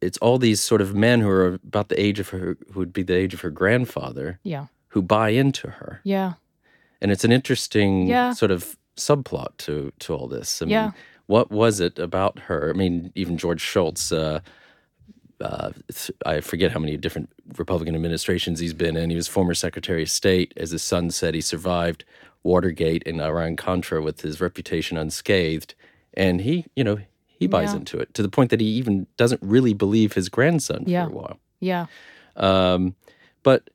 it's 0.00 0.18
all 0.18 0.38
these 0.38 0.60
sort 0.62 0.80
of 0.80 0.94
men 0.94 1.20
who 1.20 1.28
are 1.28 1.46
about 1.54 1.88
the 1.88 2.00
age 2.00 2.18
of 2.20 2.28
her, 2.30 2.56
who 2.72 2.78
would 2.80 2.92
be 2.92 3.02
the 3.02 3.14
age 3.14 3.34
of 3.34 3.40
her 3.42 3.50
grandfather, 3.50 4.38
yeah 4.42 4.66
who 4.88 5.02
buy 5.02 5.28
into 5.30 5.68
her, 5.70 6.00
yeah 6.04 6.32
and 7.00 7.12
it's 7.12 7.24
an 7.24 7.32
interesting 7.32 8.08
Yeah. 8.08 8.32
sort 8.32 8.50
of 8.50 8.76
subplot 8.96 9.56
to 9.58 9.92
to 10.00 10.14
all 10.14 10.28
this. 10.28 10.60
I 10.62 10.64
mean, 10.64 10.70
Yeah. 10.72 10.90
what 11.26 11.50
was 11.50 11.80
it 11.80 11.98
about 11.98 12.38
her? 12.48 12.70
I 12.70 12.76
mean, 12.76 13.12
even 13.14 13.36
George 13.38 13.60
Schultz. 13.60 14.10
Uh, 14.12 14.40
uh, 15.40 15.70
I 16.26 16.40
forget 16.40 16.72
how 16.72 16.78
many 16.80 16.96
different 16.96 17.30
Republican 17.56 17.94
administrations 17.94 18.60
he's 18.60 18.74
been 18.74 18.96
in. 18.96 19.10
He 19.10 19.16
was 19.16 19.28
former 19.28 19.54
Secretary 19.54 20.02
of 20.02 20.10
State. 20.10 20.52
As 20.56 20.70
his 20.70 20.82
son 20.82 21.10
said, 21.10 21.34
he 21.34 21.40
survived 21.40 22.04
Watergate 22.42 23.02
and 23.06 23.20
Iran 23.20 23.56
Contra 23.56 24.02
with 24.02 24.20
his 24.22 24.40
reputation 24.40 24.96
unscathed. 24.96 25.74
And 26.14 26.40
he, 26.40 26.66
you 26.74 26.84
know, 26.84 26.98
he 27.26 27.46
buys 27.46 27.72
Yeah. 27.72 27.76
into 27.80 27.98
it 27.98 28.12
to 28.14 28.22
the 28.22 28.28
point 28.28 28.50
that 28.50 28.60
he 28.60 28.66
even 28.66 29.06
doesn't 29.16 29.40
really 29.42 29.74
believe 29.74 30.12
his 30.14 30.28
grandson 30.28 30.84
Yeah. 30.86 31.04
for 31.06 31.10
a 31.10 31.14
while. 31.14 31.38
yeah 31.60 31.86
Um, 32.36 32.94
but 33.42 33.68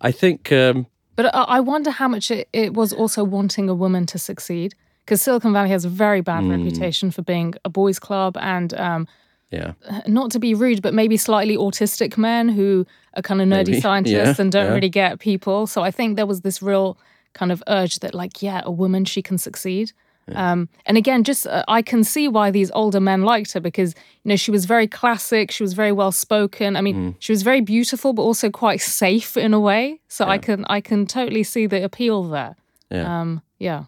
I 0.00 0.10
think, 0.12 0.50
um, 0.52 0.86
but 1.16 1.32
I, 1.34 1.60
wonder 1.60 1.90
how 1.90 2.08
much 2.08 2.30
it, 2.30 2.48
it 2.52 2.74
was 2.74 2.92
also 2.92 3.22
wanting 3.24 3.68
a 3.68 3.74
woman 3.74 4.06
to 4.06 4.18
succeed 4.18 4.74
because 5.04 5.20
silicon 5.22 5.52
valley 5.52 5.68
has 5.70 5.84
a 5.84 5.88
very 5.88 6.20
bad 6.20 6.44
reputation 6.46 7.10
for 7.10 7.22
being 7.22 7.54
a 7.64 7.68
boys 7.68 7.98
club 7.98 8.36
and 8.40 8.72
um, 8.74 9.06
yeah, 9.52 9.72
not 10.06 10.30
to 10.32 10.38
be 10.38 10.54
rude, 10.54 10.80
but 10.82 10.94
maybe 10.94 11.16
slightly 11.16 11.56
autistic 11.56 12.16
men 12.16 12.48
who 12.48 12.86
are 13.14 13.22
kind 13.22 13.40
of 13.42 13.48
nerdy 13.48 13.68
Maybe, 13.68 13.80
scientists 13.86 14.38
yeah, 14.38 14.42
and 14.42 14.50
don't 14.50 14.66
yeah. 14.66 14.74
really 14.74 14.88
get 14.88 15.18
people. 15.18 15.66
So 15.66 15.82
I 15.82 15.90
think 15.90 16.16
there 16.16 16.26
was 16.26 16.40
this 16.40 16.62
real 16.62 16.96
kind 17.34 17.52
of 17.52 17.62
urge 17.68 17.98
that, 18.00 18.14
like, 18.14 18.42
yeah, 18.42 18.62
a 18.64 18.70
woman, 18.70 19.04
she 19.04 19.22
can 19.22 19.38
succeed. 19.38 19.92
Um, 20.34 20.68
and 20.86 20.96
again, 20.96 21.24
just 21.24 21.46
uh, 21.46 21.64
I 21.66 21.82
can 21.82 22.04
see 22.04 22.28
why 22.28 22.50
these 22.52 22.70
older 22.74 23.00
men 23.00 23.22
liked 23.22 23.52
her 23.52 23.60
because 23.60 23.92
you 24.22 24.28
know 24.30 24.36
she 24.36 24.52
was 24.52 24.66
very 24.66 24.86
classic, 24.86 25.50
she 25.50 25.64
was 25.64 25.74
very 25.74 25.90
well 25.92 26.12
spoken. 26.12 26.76
I 26.76 26.80
mean, 26.80 26.94
Mm. 26.96 27.14
she 27.18 27.32
was 27.32 27.42
very 27.42 27.60
beautiful, 27.60 28.12
but 28.12 28.22
also 28.22 28.48
quite 28.48 28.80
safe 28.80 29.36
in 29.36 29.52
a 29.52 29.58
way. 29.60 30.00
So 30.08 30.24
I 30.26 30.38
can 30.38 30.64
I 30.70 30.80
can 30.80 31.06
totally 31.06 31.42
see 31.42 31.66
the 31.66 31.82
appeal 31.84 32.22
there. 32.22 32.54
Yeah. 32.88 33.20
Um, 33.20 33.42
yeah. 33.58 33.84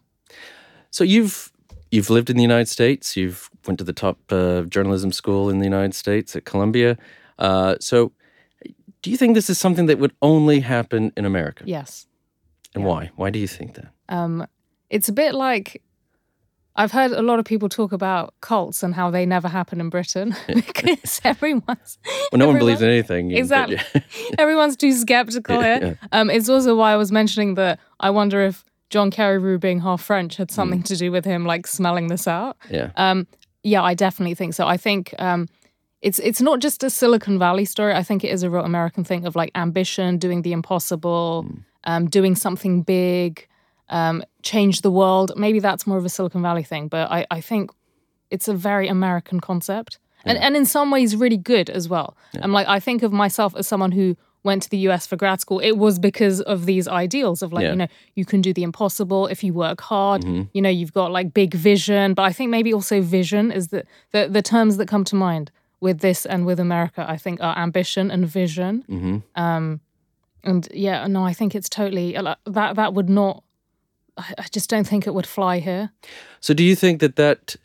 So 0.90 1.04
you've 1.04 1.52
you've 1.92 2.10
lived 2.10 2.28
in 2.30 2.36
the 2.36 2.42
United 2.42 2.68
States. 2.68 3.16
You've 3.16 3.48
went 3.66 3.78
to 3.78 3.84
the 3.84 3.92
top 3.92 4.18
uh, 4.30 4.62
journalism 4.62 5.12
school 5.12 5.50
in 5.50 5.58
the 5.58 5.64
United 5.64 5.94
States 5.94 6.36
at 6.36 6.44
Columbia. 6.44 6.96
Uh, 7.38 7.76
so 7.80 8.12
Do 9.02 9.10
you 9.10 9.16
think 9.16 9.34
this 9.34 9.50
is 9.50 9.58
something 9.58 9.86
that 9.86 9.98
would 9.98 10.12
only 10.22 10.60
happen 10.60 11.12
in 11.16 11.24
America? 11.24 11.64
Yes. 11.66 12.06
And 12.74 12.84
why? 12.84 13.10
Why 13.16 13.30
do 13.30 13.38
you 13.38 13.48
think 13.48 13.74
that? 13.74 13.88
Um, 14.08 14.46
it's 14.90 15.08
a 15.08 15.12
bit 15.12 15.34
like 15.34 15.82
I've 16.76 16.90
heard 16.90 17.12
a 17.12 17.22
lot 17.22 17.38
of 17.38 17.44
people 17.44 17.68
talk 17.68 17.92
about 17.92 18.34
cults 18.40 18.82
and 18.82 18.94
how 18.94 19.10
they 19.10 19.24
never 19.24 19.48
happen 19.48 19.80
in 19.80 19.90
Britain 19.90 20.34
because 20.46 21.20
everyone's 21.22 21.98
well, 22.32 22.38
no 22.38 22.48
one 22.48 22.58
believes 22.58 22.82
in 22.82 22.88
anything. 22.88 23.30
Exactly, 23.30 23.78
everyone's 24.38 24.76
too 24.76 24.92
skeptical 24.92 25.60
here. 25.60 25.98
Yeah. 26.02 26.08
Um, 26.12 26.30
it's 26.30 26.48
also 26.48 26.74
why 26.74 26.92
I 26.92 26.96
was 26.96 27.12
mentioning 27.12 27.54
that 27.54 27.78
I 28.00 28.10
wonder 28.10 28.42
if 28.42 28.64
John 28.90 29.10
Carreyrou 29.10 29.60
being 29.60 29.80
half 29.80 30.02
French 30.02 30.36
had 30.36 30.50
something 30.50 30.82
mm. 30.82 30.86
to 30.86 30.96
do 30.96 31.12
with 31.12 31.24
him 31.24 31.44
like 31.44 31.66
smelling 31.66 32.08
this 32.08 32.26
out. 32.26 32.56
Yeah. 32.70 32.90
Um, 32.96 33.26
yeah, 33.64 33.82
I 33.82 33.94
definitely 33.94 34.36
think 34.36 34.54
so. 34.54 34.68
I 34.68 34.76
think 34.76 35.14
um, 35.18 35.48
it's 36.00 36.20
it's 36.20 36.40
not 36.40 36.60
just 36.60 36.84
a 36.84 36.90
Silicon 36.90 37.38
Valley 37.38 37.64
story. 37.64 37.94
I 37.94 38.04
think 38.04 38.22
it 38.22 38.30
is 38.30 38.42
a 38.42 38.50
real 38.50 38.64
American 38.64 39.02
thing 39.02 39.26
of 39.26 39.34
like 39.34 39.50
ambition, 39.54 40.18
doing 40.18 40.42
the 40.42 40.52
impossible, 40.52 41.46
mm. 41.48 41.64
um, 41.84 42.08
doing 42.08 42.36
something 42.36 42.82
big 42.82 43.48
um, 43.88 44.22
change 44.42 44.82
the 44.82 44.90
world. 44.90 45.32
Maybe 45.36 45.60
that's 45.60 45.86
more 45.86 45.98
of 45.98 46.04
a 46.04 46.08
Silicon 46.08 46.42
Valley 46.42 46.62
thing, 46.62 46.88
but 46.88 47.10
I, 47.10 47.26
I 47.30 47.40
think 47.40 47.70
it's 48.30 48.48
a 48.48 48.54
very 48.54 48.88
American 48.88 49.40
concept. 49.40 49.98
Yeah. 50.24 50.32
And, 50.32 50.38
and 50.42 50.56
in 50.56 50.66
some 50.66 50.90
ways, 50.90 51.16
really 51.16 51.36
good 51.36 51.70
as 51.70 51.88
well. 51.88 52.16
Yeah. 52.32 52.40
I'm 52.42 52.52
like, 52.52 52.66
I 52.66 52.80
think 52.80 53.02
of 53.02 53.12
myself 53.12 53.54
as 53.56 53.66
someone 53.66 53.92
who 53.92 54.16
went 54.44 54.62
to 54.62 54.70
the 54.70 54.78
US 54.88 55.06
for 55.06 55.16
grad 55.16 55.40
school, 55.40 55.58
it 55.58 55.72
was 55.72 55.98
because 55.98 56.40
of 56.42 56.66
these 56.66 56.86
ideals 56.86 57.42
of 57.42 57.52
like, 57.52 57.64
yeah. 57.64 57.70
you 57.70 57.76
know, 57.76 57.86
you 58.14 58.24
can 58.24 58.40
do 58.40 58.52
the 58.52 58.62
impossible 58.62 59.26
if 59.26 59.42
you 59.42 59.52
work 59.52 59.80
hard. 59.80 60.22
Mm-hmm. 60.22 60.42
You 60.52 60.62
know, 60.62 60.68
you've 60.68 60.92
got 60.92 61.10
like 61.10 61.34
big 61.34 61.54
vision. 61.54 62.14
But 62.14 62.22
I 62.22 62.32
think 62.32 62.50
maybe 62.50 62.72
also 62.72 63.00
vision 63.00 63.50
is 63.50 63.68
the, 63.68 63.84
the, 64.12 64.28
the 64.28 64.42
terms 64.42 64.76
that 64.76 64.86
come 64.86 65.04
to 65.04 65.16
mind 65.16 65.50
with 65.80 66.00
this 66.00 66.24
and 66.24 66.46
with 66.46 66.60
America, 66.60 67.04
I 67.08 67.16
think 67.16 67.42
are 67.42 67.56
ambition 67.58 68.10
and 68.10 68.26
vision. 68.26 68.84
Mm-hmm. 68.88 69.42
Um, 69.42 69.80
and 70.44 70.68
yeah, 70.72 71.06
no, 71.06 71.24
I 71.24 71.32
think 71.32 71.54
it's 71.54 71.68
totally 71.68 72.12
that 72.12 72.76
that 72.76 72.94
would 72.94 73.08
not 73.08 73.42
I 74.16 74.46
just 74.52 74.70
don't 74.70 74.86
think 74.86 75.06
it 75.06 75.14
would 75.14 75.26
fly 75.26 75.58
here. 75.58 75.90
So, 76.40 76.54
do 76.54 76.62
you 76.62 76.76
think 76.76 77.00
that 77.00 77.16
that 77.16 77.56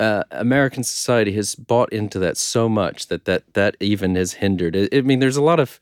uh, 0.00 0.24
American 0.32 0.82
society 0.82 1.32
has 1.32 1.54
bought 1.54 1.92
into 1.92 2.18
that 2.18 2.36
so 2.36 2.68
much 2.68 3.06
that 3.08 3.24
that 3.26 3.54
that 3.54 3.76
even 3.80 4.16
has 4.16 4.34
hindered? 4.34 4.76
I, 4.76 4.88
I 4.92 5.00
mean, 5.02 5.20
there's 5.20 5.36
a 5.36 5.42
lot 5.42 5.60
of 5.60 5.78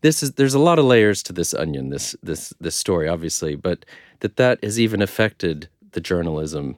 this 0.00 0.22
is 0.22 0.32
there's 0.32 0.54
a 0.54 0.58
lot 0.58 0.78
of 0.78 0.84
layers 0.84 1.22
to 1.24 1.32
this 1.32 1.52
onion, 1.52 1.90
this 1.90 2.16
this 2.22 2.54
this 2.60 2.76
story, 2.76 3.08
obviously, 3.08 3.56
but 3.56 3.84
that 4.20 4.36
that 4.36 4.62
has 4.64 4.80
even 4.80 5.02
affected 5.02 5.68
the 5.92 6.00
journalism 6.00 6.76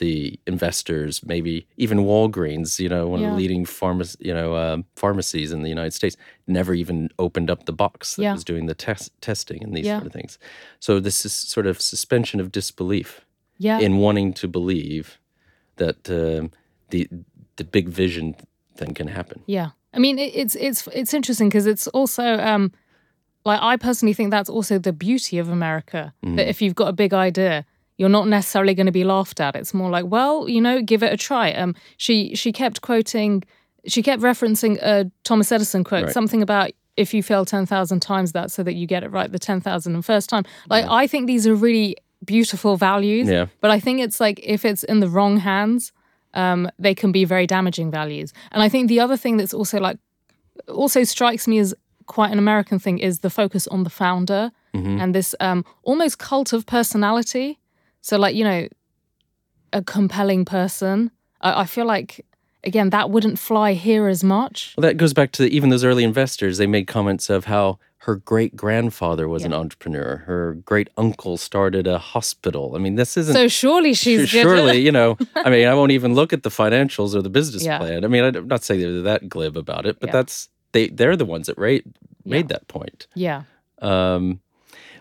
the 0.00 0.40
investors, 0.46 1.22
maybe 1.24 1.66
even 1.76 1.98
Walgreens, 1.98 2.80
you 2.80 2.88
know, 2.88 3.06
one 3.06 3.20
yeah. 3.20 3.28
of 3.28 3.32
the 3.32 3.36
leading 3.36 3.64
pharma, 3.64 4.16
you 4.18 4.34
know, 4.34 4.54
uh, 4.54 4.78
pharmacies 4.96 5.52
in 5.52 5.62
the 5.62 5.68
United 5.68 5.92
States, 5.92 6.16
never 6.46 6.74
even 6.74 7.10
opened 7.18 7.50
up 7.50 7.66
the 7.66 7.72
box 7.72 8.16
that 8.16 8.22
yeah. 8.22 8.32
was 8.32 8.42
doing 8.42 8.66
the 8.66 8.74
test 8.74 9.12
testing 9.20 9.62
and 9.62 9.76
these 9.76 9.86
yeah. 9.86 9.98
sort 9.98 10.06
of 10.06 10.12
things. 10.12 10.38
So 10.80 10.98
this 10.98 11.24
is 11.24 11.32
sort 11.32 11.66
of 11.66 11.80
suspension 11.80 12.40
of 12.40 12.50
disbelief 12.50 13.26
yeah. 13.58 13.78
in 13.78 13.98
wanting 13.98 14.32
to 14.32 14.48
believe 14.48 15.19
that 15.80 16.08
um, 16.08 16.50
the 16.90 17.08
the 17.56 17.64
big 17.64 17.88
vision 17.88 18.36
thing 18.76 18.94
can 18.94 19.08
happen. 19.08 19.42
Yeah, 19.46 19.70
I 19.92 19.98
mean, 19.98 20.18
it, 20.18 20.32
it's 20.34 20.54
it's 20.54 20.86
it's 20.88 21.12
interesting 21.12 21.48
because 21.48 21.66
it's 21.66 21.88
also. 21.88 22.38
Um, 22.38 22.72
like 23.46 23.60
I 23.62 23.78
personally 23.78 24.12
think 24.12 24.30
that's 24.30 24.50
also 24.50 24.78
the 24.78 24.92
beauty 24.92 25.38
of 25.38 25.48
America. 25.48 26.12
Mm. 26.22 26.36
That 26.36 26.48
if 26.48 26.60
you've 26.60 26.74
got 26.74 26.88
a 26.88 26.92
big 26.92 27.14
idea, 27.14 27.64
you're 27.96 28.08
not 28.08 28.28
necessarily 28.28 28.74
going 28.74 28.86
to 28.86 28.92
be 28.92 29.04
laughed 29.04 29.40
at. 29.40 29.56
It's 29.56 29.74
more 29.74 29.90
like, 29.90 30.06
well, 30.06 30.48
you 30.48 30.60
know, 30.60 30.82
give 30.82 31.02
it 31.02 31.12
a 31.12 31.16
try. 31.16 31.52
Um, 31.52 31.74
she 31.96 32.34
she 32.34 32.52
kept 32.52 32.80
quoting, 32.80 33.44
she 33.86 34.02
kept 34.02 34.22
referencing 34.22 34.78
a 34.82 35.10
Thomas 35.24 35.50
Edison 35.52 35.84
quote, 35.84 36.04
right. 36.04 36.12
something 36.12 36.42
about 36.42 36.70
if 36.96 37.14
you 37.14 37.22
fail 37.22 37.44
ten 37.44 37.66
thousand 37.66 38.00
times, 38.00 38.32
that 38.32 38.50
so 38.50 38.62
that 38.62 38.74
you 38.74 38.86
get 38.86 39.02
it 39.02 39.10
right 39.10 39.30
the 39.30 39.38
ten 39.38 39.60
thousand 39.60 39.94
and 39.94 40.04
first 40.04 40.28
time. 40.28 40.44
Like 40.68 40.84
yeah. 40.84 40.92
I 40.92 41.06
think 41.06 41.26
these 41.26 41.46
are 41.46 41.54
really 41.54 41.96
beautiful 42.24 42.76
values. 42.76 43.28
Yeah. 43.28 43.46
But 43.60 43.70
I 43.70 43.80
think 43.80 44.00
it's 44.00 44.20
like 44.20 44.40
if 44.42 44.64
it's 44.64 44.84
in 44.84 45.00
the 45.00 45.08
wrong 45.08 45.38
hands, 45.38 45.92
um, 46.34 46.70
they 46.78 46.94
can 46.94 47.12
be 47.12 47.24
very 47.24 47.46
damaging 47.46 47.90
values. 47.90 48.32
And 48.52 48.62
I 48.62 48.68
think 48.68 48.88
the 48.88 49.00
other 49.00 49.16
thing 49.16 49.36
that's 49.36 49.54
also 49.54 49.80
like 49.80 49.98
also 50.68 51.04
strikes 51.04 51.48
me 51.48 51.58
as 51.58 51.74
quite 52.06 52.32
an 52.32 52.38
American 52.38 52.78
thing 52.78 52.98
is 52.98 53.20
the 53.20 53.30
focus 53.30 53.66
on 53.68 53.84
the 53.84 53.90
founder 53.90 54.50
mm-hmm. 54.74 55.00
and 55.00 55.14
this 55.14 55.34
um, 55.40 55.64
almost 55.82 56.18
cult 56.18 56.52
of 56.52 56.66
personality. 56.66 57.58
So, 58.00 58.18
like, 58.18 58.34
you 58.34 58.44
know, 58.44 58.68
a 59.72 59.82
compelling 59.82 60.44
person. 60.44 61.10
I, 61.40 61.62
I 61.62 61.64
feel 61.64 61.86
like 61.86 62.26
again 62.64 62.90
that 62.90 63.10
wouldn't 63.10 63.38
fly 63.38 63.72
here 63.72 64.08
as 64.08 64.22
much. 64.22 64.74
Well, 64.76 64.82
that 64.82 64.96
goes 64.96 65.14
back 65.14 65.32
to 65.32 65.42
the, 65.42 65.56
even 65.56 65.70
those 65.70 65.84
early 65.84 66.04
investors. 66.04 66.58
They 66.58 66.66
made 66.66 66.86
comments 66.86 67.30
of 67.30 67.44
how 67.46 67.78
her 68.04 68.16
great 68.16 68.56
grandfather 68.56 69.28
was 69.28 69.42
yeah. 69.42 69.48
an 69.48 69.54
entrepreneur. 69.54 70.16
Her 70.26 70.54
great 70.64 70.88
uncle 70.96 71.36
started 71.36 71.86
a 71.86 71.98
hospital. 71.98 72.74
I 72.74 72.78
mean, 72.78 72.94
this 72.94 73.16
isn't. 73.16 73.34
So 73.34 73.46
surely 73.46 73.92
she's 73.92 74.28
surely 74.28 74.78
you 74.80 74.92
know. 74.92 75.18
I 75.36 75.50
mean, 75.50 75.68
I 75.68 75.74
won't 75.74 75.92
even 75.92 76.14
look 76.14 76.32
at 76.32 76.42
the 76.42 76.50
financials 76.50 77.14
or 77.14 77.20
the 77.20 77.30
business 77.30 77.64
yeah. 77.64 77.78
plan. 77.78 78.04
I 78.04 78.08
mean, 78.08 78.24
I'm 78.24 78.48
not 78.48 78.64
saying 78.64 78.80
they're 78.80 79.02
that 79.02 79.28
glib 79.28 79.56
about 79.56 79.84
it, 79.84 80.00
but 80.00 80.08
yeah. 80.08 80.12
that's 80.12 80.48
they. 80.72 80.88
They're 80.88 81.16
the 81.16 81.26
ones 81.26 81.46
that 81.46 81.58
rate, 81.58 81.84
made 82.24 82.48
that 82.48 82.68
point. 82.68 83.06
Yeah. 83.14 83.42
Um, 83.80 84.40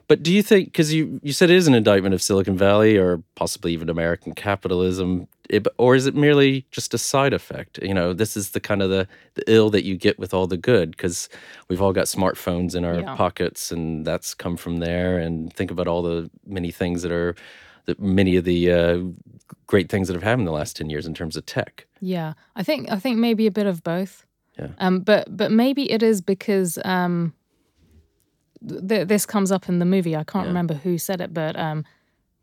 but 0.10 0.24
do 0.24 0.34
you 0.34 0.42
think, 0.42 0.70
because 0.70 0.92
you, 0.92 1.20
you 1.22 1.34
said 1.34 1.52
it 1.52 1.56
is 1.56 1.68
an 1.68 1.76
indictment 1.76 2.16
of 2.16 2.22
Silicon 2.22 2.58
Valley 2.58 2.98
or 2.98 3.22
possibly 3.36 3.74
even 3.74 3.90
American 3.90 4.34
capitalism, 4.34 5.28
it, 5.50 5.68
or 5.78 5.96
is 5.96 6.06
it 6.06 6.16
merely 6.16 6.66
just 6.72 6.94
a 6.94 6.98
side 6.98 7.34
effect? 7.34 7.80
You 7.82 7.94
know, 7.94 8.14
this 8.14 8.38
is 8.38 8.52
the 8.52 8.60
kind 8.60 8.82
of 8.82 8.90
the, 8.90 9.08
the 9.34 9.44
ill 9.48 9.70
that 9.72 9.84
you 9.84 9.98
get 9.98 10.20
with 10.20 10.34
all 10.34 10.48
the 10.48 10.58
good 10.58 10.92
because 10.92 11.28
we've 11.68 11.82
all 11.82 11.92
got 11.92 12.06
smartphones 12.06 12.76
in 12.76 12.86
our 12.86 13.00
yeah. 13.00 13.16
pockets 13.16 13.72
and 13.72 14.06
that's 14.06 14.34
come 14.34 14.56
from 14.56 14.78
there. 14.78 15.18
And 15.18 15.52
think 15.54 15.72
about 15.72 15.88
all 15.88 16.02
the 16.02 16.30
many 16.46 16.72
things 16.72 17.02
that 17.02 17.12
are, 17.12 17.36
that 17.86 18.00
many 18.00 18.36
of 18.36 18.46
the 18.46 18.72
uh, 18.72 19.00
great 19.68 19.90
things 19.90 20.08
that 20.08 20.14
have 20.14 20.24
happened 20.24 20.42
in 20.42 20.46
the 20.46 20.52
last 20.52 20.76
10 20.78 20.90
years 20.90 21.06
in 21.06 21.14
terms 21.14 21.36
of 21.36 21.46
tech. 21.46 21.88
Yeah. 22.00 22.34
I 22.56 22.64
think, 22.64 22.92
I 22.92 23.00
think 23.00 23.18
maybe 23.18 23.48
a 23.48 23.52
bit 23.52 23.66
of 23.66 23.84
both. 23.84 24.26
Yeah. 24.58 24.70
Um, 24.78 25.00
but, 25.00 25.36
but 25.36 25.52
maybe 25.52 25.92
it 25.92 26.04
is 26.04 26.22
because, 26.22 26.78
um, 26.86 27.34
th- 28.68 29.08
this 29.08 29.26
comes 29.26 29.52
up 29.52 29.68
in 29.68 29.80
the 29.80 29.86
movie. 29.86 30.16
I 30.16 30.24
can't 30.24 30.46
yeah. 30.46 30.50
remember 30.50 30.76
who 30.76 30.98
said 30.98 31.22
it, 31.22 31.34
but 31.34 31.58
um, 31.58 31.86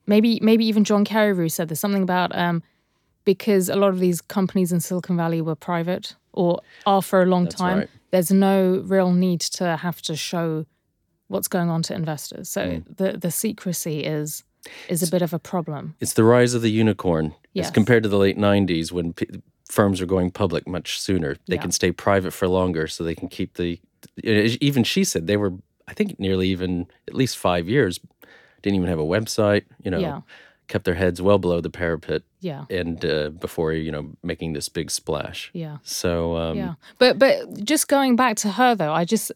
maybe 0.06 0.38
maybe 0.40 0.64
even 0.66 0.84
John 0.84 1.04
Carreyrou 1.04 1.50
said 1.50 1.68
there's 1.68 1.80
something 1.80 2.02
about 2.02 2.34
um, 2.36 2.62
because 3.26 3.68
a 3.68 3.76
lot 3.76 3.88
of 3.88 3.98
these 3.98 4.22
companies 4.22 4.72
in 4.72 4.80
Silicon 4.80 5.18
Valley 5.18 5.42
were 5.42 5.54
private 5.54 6.14
or 6.32 6.60
are 6.86 7.02
for 7.02 7.22
a 7.22 7.26
long 7.26 7.44
That's 7.44 7.56
time. 7.56 7.78
Right. 7.80 7.88
There's 8.12 8.30
no 8.30 8.82
real 8.86 9.12
need 9.12 9.40
to 9.40 9.76
have 9.76 10.00
to 10.02 10.16
show 10.16 10.64
what's 11.28 11.48
going 11.48 11.68
on 11.68 11.82
to 11.82 11.94
investors. 11.94 12.48
So 12.48 12.62
mm. 12.66 12.96
the 12.96 13.18
the 13.18 13.30
secrecy 13.30 14.00
is 14.00 14.44
is 14.88 15.02
a 15.02 15.10
bit 15.10 15.20
of 15.20 15.34
a 15.34 15.38
problem. 15.38 15.96
It's 16.00 16.14
the 16.14 16.24
rise 16.24 16.54
of 16.54 16.62
the 16.62 16.70
unicorn 16.70 17.34
yes. 17.52 17.66
as 17.66 17.70
compared 17.72 18.02
to 18.04 18.08
the 18.08 18.18
late 18.18 18.38
90s 18.38 18.90
when 18.90 19.12
p- 19.12 19.28
firms 19.70 20.00
are 20.00 20.06
going 20.06 20.30
public 20.30 20.66
much 20.66 21.00
sooner. 21.00 21.36
They 21.46 21.56
yeah. 21.56 21.62
can 21.62 21.70
stay 21.70 21.92
private 21.92 22.32
for 22.32 22.48
longer 22.48 22.86
so 22.86 23.04
they 23.04 23.14
can 23.14 23.28
keep 23.28 23.54
the 23.54 23.80
even 24.22 24.84
she 24.84 25.04
said 25.04 25.26
they 25.26 25.36
were 25.36 25.52
I 25.88 25.94
think 25.94 26.18
nearly 26.18 26.48
even 26.48 26.86
at 27.08 27.14
least 27.14 27.36
five 27.36 27.68
years. 27.68 28.00
Didn't 28.62 28.76
even 28.76 28.88
have 28.88 28.98
a 28.98 29.04
website. 29.04 29.64
You 29.82 29.90
know, 29.90 29.98
yeah. 29.98 30.20
Kept 30.68 30.84
their 30.84 30.94
heads 30.94 31.22
well 31.22 31.38
below 31.38 31.60
the 31.60 31.70
parapet. 31.70 32.22
Yeah. 32.40 32.64
And 32.70 33.04
uh, 33.04 33.30
before 33.30 33.72
you 33.72 33.90
know 33.90 34.10
making 34.22 34.52
this 34.52 34.68
big 34.68 34.90
splash. 34.90 35.50
Yeah. 35.52 35.78
So. 35.82 36.36
Um, 36.36 36.56
yeah. 36.56 36.74
But 36.98 37.18
but 37.18 37.64
just 37.64 37.88
going 37.88 38.16
back 38.16 38.36
to 38.38 38.50
her 38.52 38.74
though, 38.74 38.92
I 38.92 39.04
just, 39.04 39.32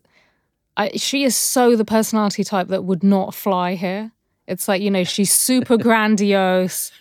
I 0.77 0.91
she 0.97 1.25
is 1.25 1.37
so 1.37 1.77
the 1.77 1.85
personality 1.85 2.45
type 2.45 2.69
that 2.69 2.85
would 2.85 3.03
not 3.03 3.35
fly 3.35 3.75
here. 3.75 4.13
It's 4.47 4.69
like 4.69 4.83
you 4.83 4.91
know 4.91 5.05
she's 5.05 5.33
super 5.33 5.77
grandiose. 5.89 6.93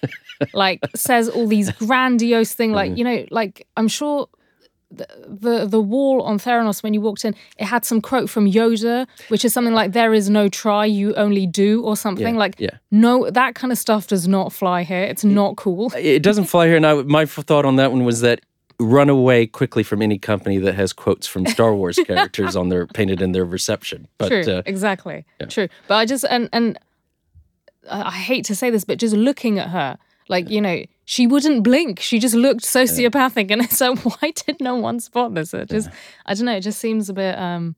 like 0.54 0.80
says 0.96 1.28
all 1.28 1.48
these 1.48 1.70
grandiose 1.74 2.54
things 2.54 2.74
like 2.74 2.92
mm-hmm. 2.92 2.98
you 2.98 3.04
know 3.04 3.26
like 3.30 3.68
i'm 3.76 3.90
sure 3.90 4.30
the, 4.92 5.68
the 5.70 5.82
wall 5.82 6.22
on 6.24 6.40
Theranos 6.40 6.82
when 6.82 6.94
you 6.94 7.02
walked 7.02 7.24
in, 7.24 7.36
it 7.58 7.66
had 7.66 7.86
some 7.86 8.02
quote 8.02 8.30
from 8.30 8.50
Yoda, 8.50 9.08
which 9.28 9.46
is 9.46 9.54
something 9.54 9.74
like 9.74 9.92
"There 9.92 10.14
is 10.14 10.30
no 10.30 10.50
try, 10.50 10.86
you 10.86 11.14
only 11.16 11.46
do," 11.46 11.84
or 11.84 11.96
something 11.96 12.36
yeah, 12.36 12.40
like. 12.40 12.56
Yeah. 12.60 12.78
No, 12.92 13.30
that 13.30 13.56
kind 13.56 13.72
of 13.72 13.78
stuff 13.78 14.08
does 14.08 14.28
not 14.28 14.52
fly 14.52 14.84
here. 14.84 15.04
It's 15.04 15.24
not 15.24 15.58
cool. 15.58 15.92
It 15.96 16.24
doesn't 16.24 16.46
fly 16.46 16.68
here. 16.68 16.80
Now, 16.80 17.04
my 17.04 17.26
thought 17.26 17.66
on 17.66 17.76
that 17.76 17.92
one 17.92 18.04
was 18.04 18.22
that 18.22 18.42
run 18.80 19.10
away 19.10 19.46
quickly 19.46 19.84
from 19.84 20.02
any 20.02 20.18
company 20.18 20.58
that 20.58 20.74
has 20.74 20.94
quotes 20.94 21.28
from 21.28 21.46
Star 21.46 21.76
Wars 21.76 22.00
characters 22.08 22.56
on 22.56 22.70
their 22.70 22.88
painted 22.88 23.22
in 23.22 23.34
their 23.34 23.46
reception. 23.46 24.08
But, 24.18 24.30
True, 24.30 24.54
uh, 24.54 24.62
exactly. 24.66 25.26
Yeah. 25.40 25.48
True, 25.48 25.68
but 25.88 25.96
I 25.96 26.06
just 26.06 26.26
and 26.30 26.50
and 26.52 26.80
I 27.90 28.12
hate 28.12 28.46
to 28.46 28.56
say 28.56 28.70
this, 28.70 28.86
but 28.86 28.98
just 28.98 29.16
looking 29.16 29.60
at 29.60 29.70
her, 29.70 29.98
like 30.30 30.50
you 30.50 30.62
know 30.62 30.84
she 31.10 31.26
wouldn't 31.26 31.64
blink. 31.64 32.00
She 32.00 32.20
just 32.20 32.36
looked 32.36 32.62
sociopathic, 32.62 33.50
and 33.50 33.62
it's 33.64 33.82
like, 33.82 33.98
why 34.06 34.32
did 34.46 34.62
no 34.62 34.76
one 34.76 35.00
spot 35.00 35.34
this? 35.34 35.56
It 35.56 35.68
just, 35.68 35.88
yeah. 35.88 35.96
I 36.28 36.36
don't 36.36 36.46
know. 36.46 36.56
It 36.56 36.62
just 36.62 36.78
seems 36.78 37.10
a 37.10 37.14
bit, 37.14 37.36
um, 37.36 37.76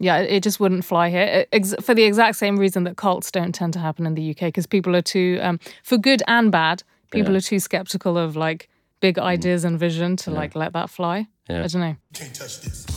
yeah, 0.00 0.18
it 0.18 0.42
just 0.42 0.58
wouldn't 0.58 0.84
fly 0.84 1.08
here 1.08 1.46
it, 1.52 1.64
for 1.80 1.94
the 1.94 2.02
exact 2.02 2.38
same 2.38 2.56
reason 2.56 2.82
that 2.82 2.96
cults 2.96 3.30
don't 3.30 3.54
tend 3.54 3.72
to 3.74 3.78
happen 3.78 4.04
in 4.04 4.16
the 4.16 4.30
UK 4.30 4.48
because 4.48 4.66
people 4.66 4.96
are 4.96 5.00
too, 5.00 5.38
um, 5.42 5.60
for 5.84 5.96
good 5.96 6.24
and 6.26 6.50
bad, 6.50 6.82
people 7.12 7.34
yeah. 7.34 7.38
are 7.38 7.42
too 7.42 7.60
skeptical 7.60 8.18
of 8.18 8.34
like 8.34 8.68
big 8.98 9.14
mm. 9.14 9.22
ideas 9.22 9.62
and 9.62 9.78
vision 9.78 10.16
to 10.16 10.32
yeah. 10.32 10.36
like 10.36 10.56
let 10.56 10.72
that 10.72 10.90
fly. 10.90 11.28
I 11.48 11.52
don't 11.68 11.74
know. 11.74 11.94
Can't 12.14 12.34
touch 12.34 12.62
this. 12.62 12.95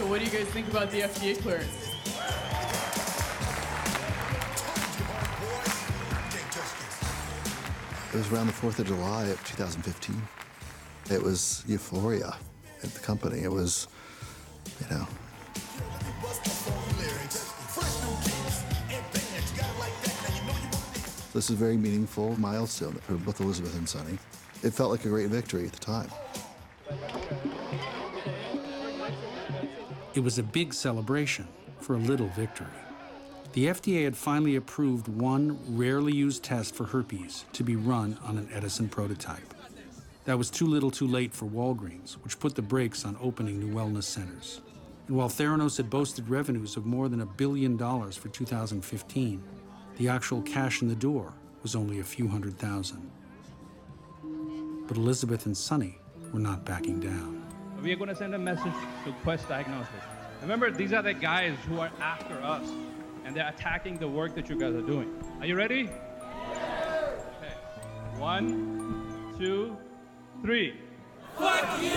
So 0.00 0.06
what 0.06 0.18
do 0.20 0.24
you 0.24 0.30
guys 0.30 0.46
think 0.46 0.66
about 0.68 0.90
the 0.90 1.02
FDA 1.02 1.38
clearance? 1.42 1.68
It 8.08 8.16
was 8.16 8.32
around 8.32 8.46
the 8.46 8.54
4th 8.54 8.78
of 8.78 8.86
July 8.86 9.26
of 9.26 9.44
2015. 9.44 10.22
It 11.10 11.22
was 11.22 11.64
euphoria 11.66 12.34
at 12.82 12.94
the 12.94 13.00
company. 13.00 13.40
It 13.42 13.52
was, 13.52 13.88
you 14.80 14.96
know. 14.96 15.06
This 21.34 21.44
is 21.44 21.50
a 21.50 21.54
very 21.56 21.76
meaningful 21.76 22.40
milestone 22.40 22.94
for 22.94 23.16
both 23.16 23.38
Elizabeth 23.42 23.76
and 23.76 23.86
Sunny. 23.86 24.18
It 24.62 24.72
felt 24.72 24.90
like 24.90 25.04
a 25.04 25.10
great 25.10 25.28
victory 25.28 25.66
at 25.66 25.72
the 25.72 25.78
time. 25.78 26.08
It 30.20 30.24
was 30.24 30.38
a 30.38 30.42
big 30.42 30.74
celebration 30.74 31.48
for 31.80 31.94
a 31.94 31.98
little 31.98 32.28
victory. 32.28 32.66
The 33.54 33.68
FDA 33.68 34.04
had 34.04 34.14
finally 34.14 34.54
approved 34.56 35.08
one 35.08 35.58
rarely 35.66 36.12
used 36.12 36.42
test 36.42 36.74
for 36.74 36.84
herpes 36.84 37.46
to 37.54 37.64
be 37.64 37.74
run 37.74 38.18
on 38.22 38.36
an 38.36 38.46
Edison 38.52 38.90
prototype. 38.90 39.54
That 40.26 40.36
was 40.36 40.50
too 40.50 40.66
little 40.66 40.90
too 40.90 41.06
late 41.06 41.32
for 41.32 41.46
Walgreens, 41.46 42.18
which 42.22 42.38
put 42.38 42.54
the 42.54 42.60
brakes 42.60 43.06
on 43.06 43.16
opening 43.18 43.58
new 43.58 43.74
wellness 43.74 44.02
centers. 44.02 44.60
And 45.08 45.16
while 45.16 45.30
Theranos 45.30 45.78
had 45.78 45.88
boasted 45.88 46.28
revenues 46.28 46.76
of 46.76 46.84
more 46.84 47.08
than 47.08 47.22
a 47.22 47.26
billion 47.26 47.78
dollars 47.78 48.14
for 48.14 48.28
2015, 48.28 49.42
the 49.96 50.08
actual 50.10 50.42
cash 50.42 50.82
in 50.82 50.88
the 50.88 50.94
door 50.94 51.32
was 51.62 51.74
only 51.74 52.00
a 52.00 52.04
few 52.04 52.28
hundred 52.28 52.58
thousand. 52.58 53.10
But 54.86 54.98
Elizabeth 54.98 55.46
and 55.46 55.56
Sunny 55.56 55.98
were 56.30 56.40
not 56.40 56.66
backing 56.66 57.00
down. 57.00 57.40
We 57.82 57.94
are 57.94 57.96
going 57.96 58.10
to 58.10 58.14
send 58.14 58.34
a 58.34 58.38
message 58.38 58.74
to 59.06 59.12
Quest 59.22 59.48
Diagnostics. 59.48 60.04
Remember, 60.42 60.70
these 60.70 60.92
are 60.92 61.02
the 61.02 61.14
guys 61.14 61.54
who 61.68 61.80
are 61.80 61.90
after 62.00 62.34
us, 62.42 62.66
and 63.24 63.36
they're 63.36 63.48
attacking 63.48 63.98
the 63.98 64.08
work 64.08 64.34
that 64.34 64.48
you 64.48 64.58
guys 64.58 64.74
are 64.74 64.80
doing. 64.82 65.08
Are 65.38 65.46
you 65.46 65.54
ready? 65.54 65.82
Okay. 65.82 67.54
One, 68.16 69.34
two, 69.38 69.76
three. 70.42 70.74
Fuck 71.36 71.82
you! 71.82 71.90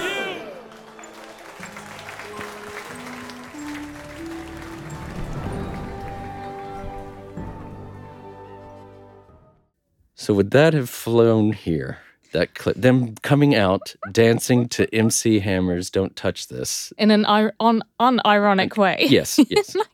So 10.16 10.34
would 10.34 10.52
that 10.52 10.74
have 10.74 10.90
flown 10.90 11.54
here? 11.54 12.00
That 12.34 12.54
clip, 12.56 12.76
them 12.76 13.16
coming 13.22 13.56
out 13.56 13.96
dancing 14.12 14.68
to 14.70 14.94
MC 14.94 15.40
Hammer's 15.40 15.90
"Don't 15.90 16.16
Touch 16.16 16.48
This" 16.48 16.92
in 16.98 17.10
an 17.12 17.26
ir- 17.26 17.54
on 17.60 17.82
unironic 18.00 18.76
way. 18.78 19.06
Yes, 19.08 19.40
yes. 19.50 19.76
like, 19.76 19.88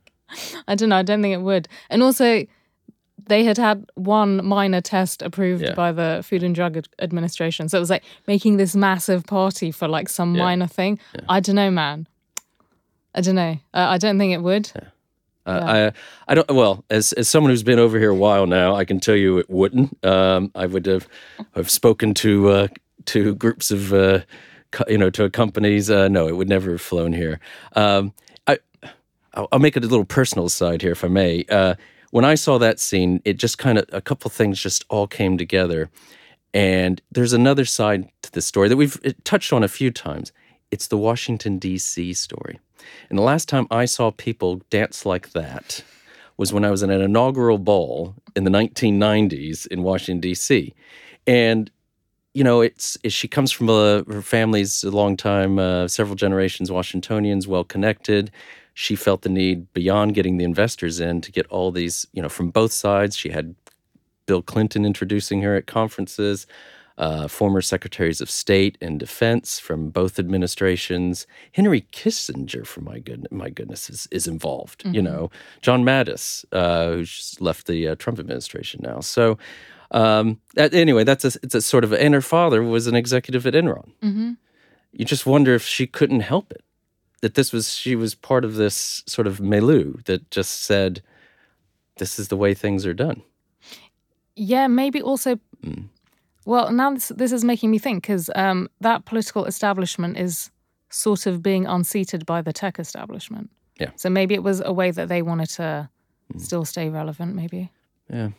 I 0.67 0.75
don't 0.75 0.89
know. 0.89 0.97
I 0.97 1.03
don't 1.03 1.21
think 1.21 1.33
it 1.33 1.41
would. 1.41 1.67
And 1.89 2.01
also, 2.01 2.45
they 3.27 3.43
had 3.43 3.57
had 3.57 3.85
one 3.95 4.43
minor 4.45 4.81
test 4.81 5.21
approved 5.21 5.63
Yeah. 5.63 5.73
by 5.75 5.91
the 5.91 6.21
Food 6.27 6.41
and 6.43 6.55
Drug 6.55 6.77
Ad- 6.77 6.87
Administration, 6.99 7.67
so 7.69 7.77
it 7.77 7.81
was 7.81 7.89
like 7.89 8.03
making 8.25 8.57
this 8.57 8.75
massive 8.75 9.25
party 9.25 9.69
for 9.71 9.87
like 9.87 10.09
some 10.09 10.33
Yeah. 10.35 10.43
minor 10.45 10.67
thing. 10.67 10.97
I 11.27 11.39
don't 11.41 11.55
know, 11.55 11.69
man. 11.71 12.07
I 13.13 13.21
don't 13.21 13.35
know. 13.35 13.57
Uh, 13.73 13.87
I 13.89 13.97
don't 13.97 14.17
think 14.17 14.33
it 14.33 14.41
would. 14.41 14.71
Uh, 15.49 15.91
I 16.27 16.31
I 16.31 16.35
don't 16.35 16.49
well 16.51 16.85
as 16.89 17.13
as 17.13 17.27
someone 17.27 17.49
who's 17.49 17.63
been 17.63 17.79
over 17.79 17.97
here 17.97 18.11
a 18.11 18.15
while 18.15 18.45
now, 18.45 18.75
I 18.75 18.85
can 18.85 18.99
tell 18.99 19.15
you 19.15 19.39
it 19.39 19.49
wouldn't. 19.49 20.03
Um, 20.05 20.51
I 20.53 20.67
would 20.67 20.85
have 20.85 21.07
have 21.55 21.69
spoken 21.69 22.13
to 22.15 22.49
uh, 22.49 22.67
to 23.05 23.33
groups 23.35 23.71
of 23.71 23.91
uh, 23.93 24.19
co- 24.71 24.85
you 24.87 24.97
know 24.97 25.09
to 25.11 25.29
companies. 25.29 25.89
Uh, 25.89 26.07
no, 26.07 26.27
it 26.27 26.35
would 26.37 26.49
never 26.49 26.71
have 26.71 26.81
flown 26.81 27.13
here. 27.13 27.39
Um, 27.75 28.13
I 28.45 28.59
I'll, 29.33 29.47
I'll 29.51 29.59
make 29.59 29.75
it 29.75 29.83
a 29.83 29.87
little 29.87 30.05
personal 30.05 30.49
side 30.49 30.81
here, 30.81 30.91
if 30.91 31.03
I 31.03 31.07
may. 31.07 31.45
Uh, 31.49 31.75
when 32.11 32.25
I 32.25 32.35
saw 32.35 32.57
that 32.59 32.79
scene, 32.79 33.21
it 33.25 33.37
just 33.37 33.57
kind 33.57 33.77
of 33.77 33.85
a 33.91 34.01
couple 34.01 34.29
things 34.29 34.61
just 34.61 34.85
all 34.89 35.07
came 35.07 35.37
together. 35.37 35.89
And 36.53 37.01
there's 37.11 37.33
another 37.33 37.65
side 37.65 38.09
to 38.23 38.31
the 38.31 38.41
story 38.41 38.69
that 38.69 38.77
we've 38.77 38.99
touched 39.23 39.53
on 39.53 39.63
a 39.63 39.67
few 39.67 39.91
times. 39.91 40.31
It's 40.71 40.87
the 40.87 40.97
Washington, 40.97 41.59
D.C. 41.59 42.13
story. 42.13 42.59
And 43.09 43.17
the 43.17 43.23
last 43.23 43.49
time 43.49 43.67
I 43.71 43.85
saw 43.85 44.11
people 44.11 44.61
dance 44.69 45.05
like 45.05 45.31
that 45.31 45.83
was 46.37 46.53
when 46.53 46.63
I 46.63 46.71
was 46.71 46.83
at 46.83 46.89
an 46.89 47.01
inaugural 47.01 47.57
ball 47.57 48.15
in 48.35 48.45
the 48.45 48.49
1990s 48.49 49.67
in 49.67 49.83
Washington, 49.83 50.21
D.C. 50.21 50.73
And, 51.27 51.69
you 52.33 52.43
know, 52.43 52.61
it's, 52.61 52.97
it, 53.03 53.11
she 53.11 53.27
comes 53.27 53.51
from 53.51 53.69
a, 53.69 54.03
her 54.07 54.21
family's 54.21 54.83
a 54.83 54.91
long 54.91 55.17
time, 55.17 55.59
uh, 55.59 55.87
several 55.89 56.15
generations 56.15 56.71
Washingtonians, 56.71 57.47
well 57.47 57.65
connected. 57.65 58.31
She 58.73 58.95
felt 58.95 59.23
the 59.23 59.29
need 59.29 59.71
beyond 59.73 60.15
getting 60.15 60.37
the 60.37 60.45
investors 60.45 61.01
in 61.01 61.19
to 61.21 61.31
get 61.31 61.45
all 61.47 61.71
these, 61.71 62.07
you 62.13 62.21
know, 62.21 62.29
from 62.29 62.51
both 62.51 62.71
sides. 62.71 63.17
She 63.17 63.29
had 63.29 63.53
Bill 64.25 64.41
Clinton 64.41 64.85
introducing 64.85 65.41
her 65.41 65.55
at 65.55 65.67
conferences, 65.67 66.47
uh, 66.99 67.27
former 67.27 67.61
secretaries 67.61 68.21
of 68.21 68.29
state 68.29 68.77
and 68.81 68.99
defense 68.99 69.57
from 69.57 69.89
both 69.89 70.19
administrations. 70.19 71.25
Henry 71.53 71.81
Kissinger, 71.91 72.67
for 72.67 72.81
my 72.81 72.99
goodness, 72.99 73.31
my 73.31 73.49
goodness, 73.49 73.89
is, 73.89 74.07
is 74.11 74.27
involved. 74.27 74.83
You 74.85 75.01
know, 75.01 75.31
John 75.61 75.83
Mattis, 75.83 76.45
uh, 76.51 76.91
who's 76.91 77.15
just 77.15 77.41
left 77.41 77.65
the 77.67 77.87
uh, 77.87 77.95
Trump 77.95 78.19
administration 78.19 78.81
now. 78.83 78.99
So, 78.99 79.37
um, 79.91 80.39
that- 80.55 80.73
anyway, 80.73 81.03
that's 81.05 81.25
a, 81.25 81.31
it's 81.41 81.55
a 81.55 81.61
sort 81.61 81.83
of, 81.83 81.93
and 81.93 82.13
her 82.13 82.21
father 82.21 82.61
was 82.61 82.85
an 82.85 82.95
executive 82.95 83.47
at 83.47 83.53
Enron. 83.55 83.89
Mm-hmm. 84.03 84.33
You 84.91 85.05
just 85.05 85.25
wonder 85.25 85.55
if 85.55 85.63
she 85.65 85.87
couldn't 85.87 86.21
help 86.21 86.51
it. 86.51 86.63
That 87.21 87.35
this 87.35 87.51
was, 87.53 87.73
she 87.73 87.95
was 87.95 88.15
part 88.15 88.45
of 88.45 88.55
this 88.55 89.03
sort 89.05 89.27
of 89.27 89.39
milieu 89.39 89.95
that 90.05 90.29
just 90.31 90.63
said, 90.63 91.01
this 91.97 92.19
is 92.19 92.27
the 92.27 92.37
way 92.37 92.53
things 92.53 92.85
are 92.85 92.93
done. 92.93 93.21
Yeah, 94.35 94.67
maybe 94.67 95.01
also. 95.01 95.39
Mm. 95.63 95.89
Well, 96.49 96.71
now 96.71 96.95
this, 96.95 97.09
this 97.09 97.31
is 97.31 97.43
making 97.43 97.69
me 97.69 97.77
think 97.77 98.01
because 98.01 98.31
um, 98.33 98.69
that 98.81 99.05
political 99.05 99.45
establishment 99.45 100.17
is 100.17 100.49
sort 100.89 101.27
of 101.27 101.43
being 101.43 101.67
unseated 101.67 102.25
by 102.25 102.41
the 102.41 102.51
tech 102.51 102.79
establishment. 102.79 103.51
Yeah. 103.79 103.89
Mm. 103.89 103.99
So 103.99 104.09
maybe 104.09 104.33
it 104.33 104.41
was 104.41 104.59
a 104.65 104.73
way 104.73 104.89
that 104.89 105.09
they 105.09 105.21
wanted 105.21 105.49
to 105.51 105.89
still 106.39 106.65
stay 106.65 106.89
relevant. 106.89 107.35
Maybe. 107.35 107.69
Yeah. 108.11 108.29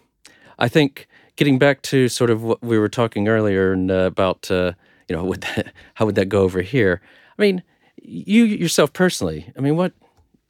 I 0.58 0.66
think 0.66 1.06
getting 1.36 1.56
back 1.56 1.82
to 1.82 2.08
sort 2.08 2.30
of 2.30 2.42
what 2.42 2.60
we 2.64 2.80
were 2.80 2.88
talking 2.88 3.28
earlier 3.28 3.72
and 3.72 3.92
uh, 3.92 4.10
about, 4.10 4.50
uh, 4.50 4.72
you 5.08 5.14
know, 5.14 5.22
would 5.30 5.42
that, 5.42 5.72
how 5.94 6.04
would 6.04 6.16
that 6.16 6.28
go 6.28 6.42
over 6.42 6.62
here? 6.62 7.00
I 7.38 7.42
mean, 7.42 7.62
you 8.02 8.42
yourself 8.42 8.92
personally, 8.92 9.52
I 9.56 9.60
mean, 9.60 9.76
what, 9.76 9.92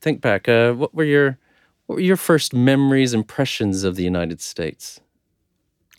think 0.00 0.22
back, 0.22 0.48
uh, 0.48 0.72
what 0.72 0.94
were 0.94 1.04
your, 1.04 1.36
what 1.84 1.96
were 1.96 2.00
your 2.00 2.16
first 2.16 2.54
memories, 2.54 3.12
impressions 3.12 3.84
of 3.84 3.96
the 3.96 4.04
United 4.04 4.40
States? 4.40 5.02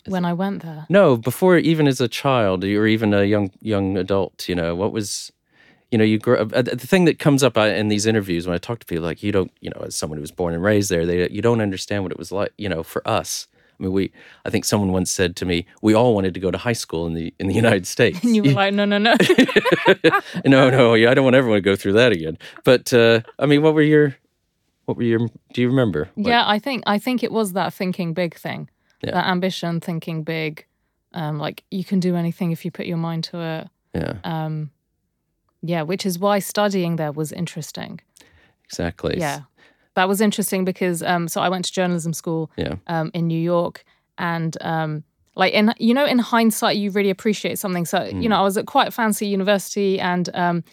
When 0.06 0.24
I 0.24 0.32
went 0.32 0.62
there, 0.62 0.86
No, 0.88 1.16
before 1.16 1.58
even 1.58 1.86
as 1.86 2.00
a 2.00 2.08
child 2.08 2.64
or 2.64 2.86
even 2.86 3.14
a 3.14 3.24
young 3.24 3.50
young 3.60 3.96
adult, 3.96 4.48
you 4.48 4.54
know, 4.54 4.74
what 4.74 4.92
was, 4.92 5.30
you 5.90 5.98
know, 5.98 6.04
you 6.04 6.18
grow. 6.18 6.40
Uh, 6.42 6.62
the 6.62 6.76
thing 6.76 7.04
that 7.04 7.18
comes 7.18 7.42
up 7.42 7.56
uh, 7.56 7.62
in 7.62 7.88
these 7.88 8.06
interviews 8.06 8.46
when 8.46 8.54
I 8.54 8.58
talk 8.58 8.80
to 8.80 8.86
people, 8.86 9.04
like 9.04 9.22
you 9.22 9.32
don't, 9.32 9.52
you 9.60 9.70
know, 9.70 9.82
as 9.86 9.94
someone 9.94 10.16
who 10.16 10.22
was 10.22 10.32
born 10.32 10.54
and 10.54 10.62
raised 10.62 10.90
there, 10.90 11.06
they 11.06 11.28
you 11.30 11.42
don't 11.42 11.60
understand 11.60 12.02
what 12.02 12.12
it 12.12 12.18
was 12.18 12.32
like, 12.32 12.52
you 12.58 12.68
know, 12.68 12.82
for 12.82 13.06
us. 13.08 13.46
I 13.78 13.84
mean, 13.84 13.92
we. 13.92 14.12
I 14.44 14.50
think 14.50 14.64
someone 14.64 14.92
once 14.92 15.10
said 15.10 15.34
to 15.36 15.44
me, 15.44 15.66
we 15.80 15.94
all 15.94 16.14
wanted 16.14 16.34
to 16.34 16.40
go 16.40 16.50
to 16.50 16.58
high 16.58 16.72
school 16.74 17.06
in 17.06 17.14
the 17.14 17.34
in 17.38 17.46
the 17.48 17.54
United 17.54 17.86
States. 17.86 18.22
and 18.22 18.36
you 18.36 18.42
were 18.42 18.52
like, 18.62 18.74
no, 18.74 18.84
no, 18.84 18.98
no. 18.98 19.16
no, 20.44 20.70
no, 20.70 20.94
yeah, 20.94 21.10
I 21.10 21.14
don't 21.14 21.24
want 21.24 21.36
everyone 21.36 21.56
to 21.58 21.62
go 21.62 21.74
through 21.76 21.94
that 21.94 22.12
again. 22.12 22.38
But 22.64 22.92
uh, 22.92 23.22
I 23.38 23.46
mean, 23.46 23.62
what 23.62 23.74
were 23.74 23.82
your, 23.82 24.16
what 24.84 24.96
were 24.96 25.02
your? 25.02 25.20
Do 25.52 25.60
you 25.62 25.68
remember? 25.68 26.10
Yeah, 26.16 26.44
I 26.46 26.58
think 26.58 26.84
I 26.86 26.98
think 26.98 27.22
it 27.22 27.32
was 27.32 27.54
that 27.54 27.72
thinking 27.74 28.14
big 28.14 28.34
thing, 28.36 28.68
Yeah. 29.02 29.12
that 29.12 29.26
ambition, 29.26 29.80
thinking 29.80 30.22
big. 30.24 30.66
Um, 31.14 31.38
like 31.38 31.64
you 31.70 31.84
can 31.84 32.00
do 32.00 32.16
anything 32.16 32.52
if 32.52 32.64
you 32.64 32.70
put 32.70 32.86
your 32.86 32.96
mind 32.96 33.24
to 33.24 33.40
it. 33.40 33.68
Yeah, 33.94 34.14
Um, 34.24 34.70
yeah, 35.60 35.82
which 35.82 36.06
is 36.06 36.18
why 36.18 36.38
studying 36.38 36.96
there 36.96 37.12
was 37.12 37.32
interesting. 37.32 38.00
exactly. 38.64 39.18
Yeah, 39.18 39.40
that 39.94 40.08
was 40.08 40.20
interesting 40.20 40.64
because 40.64 41.02
um, 41.02 41.28
so 41.28 41.40
I 41.42 41.48
went 41.50 41.66
to 41.66 41.72
journalism 41.72 42.14
school 42.14 42.50
Yeah. 42.56 42.76
um, 42.86 43.10
in 43.12 43.26
New 43.26 43.38
York, 43.40 43.84
and 44.16 44.56
um, 44.62 45.04
like 45.34 45.52
in 45.52 45.74
you 45.78 45.92
know 45.92 46.06
in 46.06 46.18
hindsight 46.18 46.76
you 46.78 46.90
really 46.90 47.10
appreciate 47.10 47.58
something. 47.58 47.84
So 47.84 48.04
you 48.04 48.28
know 48.28 48.36
I 48.36 48.42
was 48.42 48.56
at 48.56 48.66
quite 48.66 48.88
a 48.88 48.90
fancy 48.92 49.26
university, 49.26 50.00
and 50.00 50.30
um, 50.34 50.64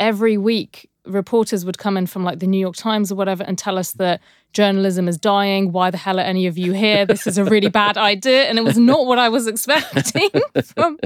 every 0.00 0.36
week 0.36 0.90
reporters 1.06 1.64
would 1.64 1.78
come 1.78 1.96
in 1.96 2.06
from 2.06 2.24
like 2.24 2.38
the 2.38 2.46
New 2.46 2.58
York 2.58 2.76
Times 2.76 3.12
or 3.12 3.14
whatever 3.14 3.44
and 3.44 3.58
tell 3.58 3.78
us 3.78 3.92
that 3.92 4.20
journalism 4.52 5.08
is 5.08 5.18
dying. 5.18 5.72
Why 5.72 5.90
the 5.90 5.98
hell 5.98 6.18
are 6.18 6.22
any 6.22 6.46
of 6.46 6.56
you 6.56 6.72
here? 6.72 7.04
This 7.06 7.26
is 7.26 7.38
a 7.38 7.44
really 7.44 7.68
bad 7.82 7.96
idea, 7.96 8.44
and 8.44 8.58
it 8.58 8.64
was 8.64 8.78
not 8.78 9.06
what 9.06 9.18
I 9.18 9.28
was 9.28 9.46
expecting 9.46 10.30
from 10.64 10.98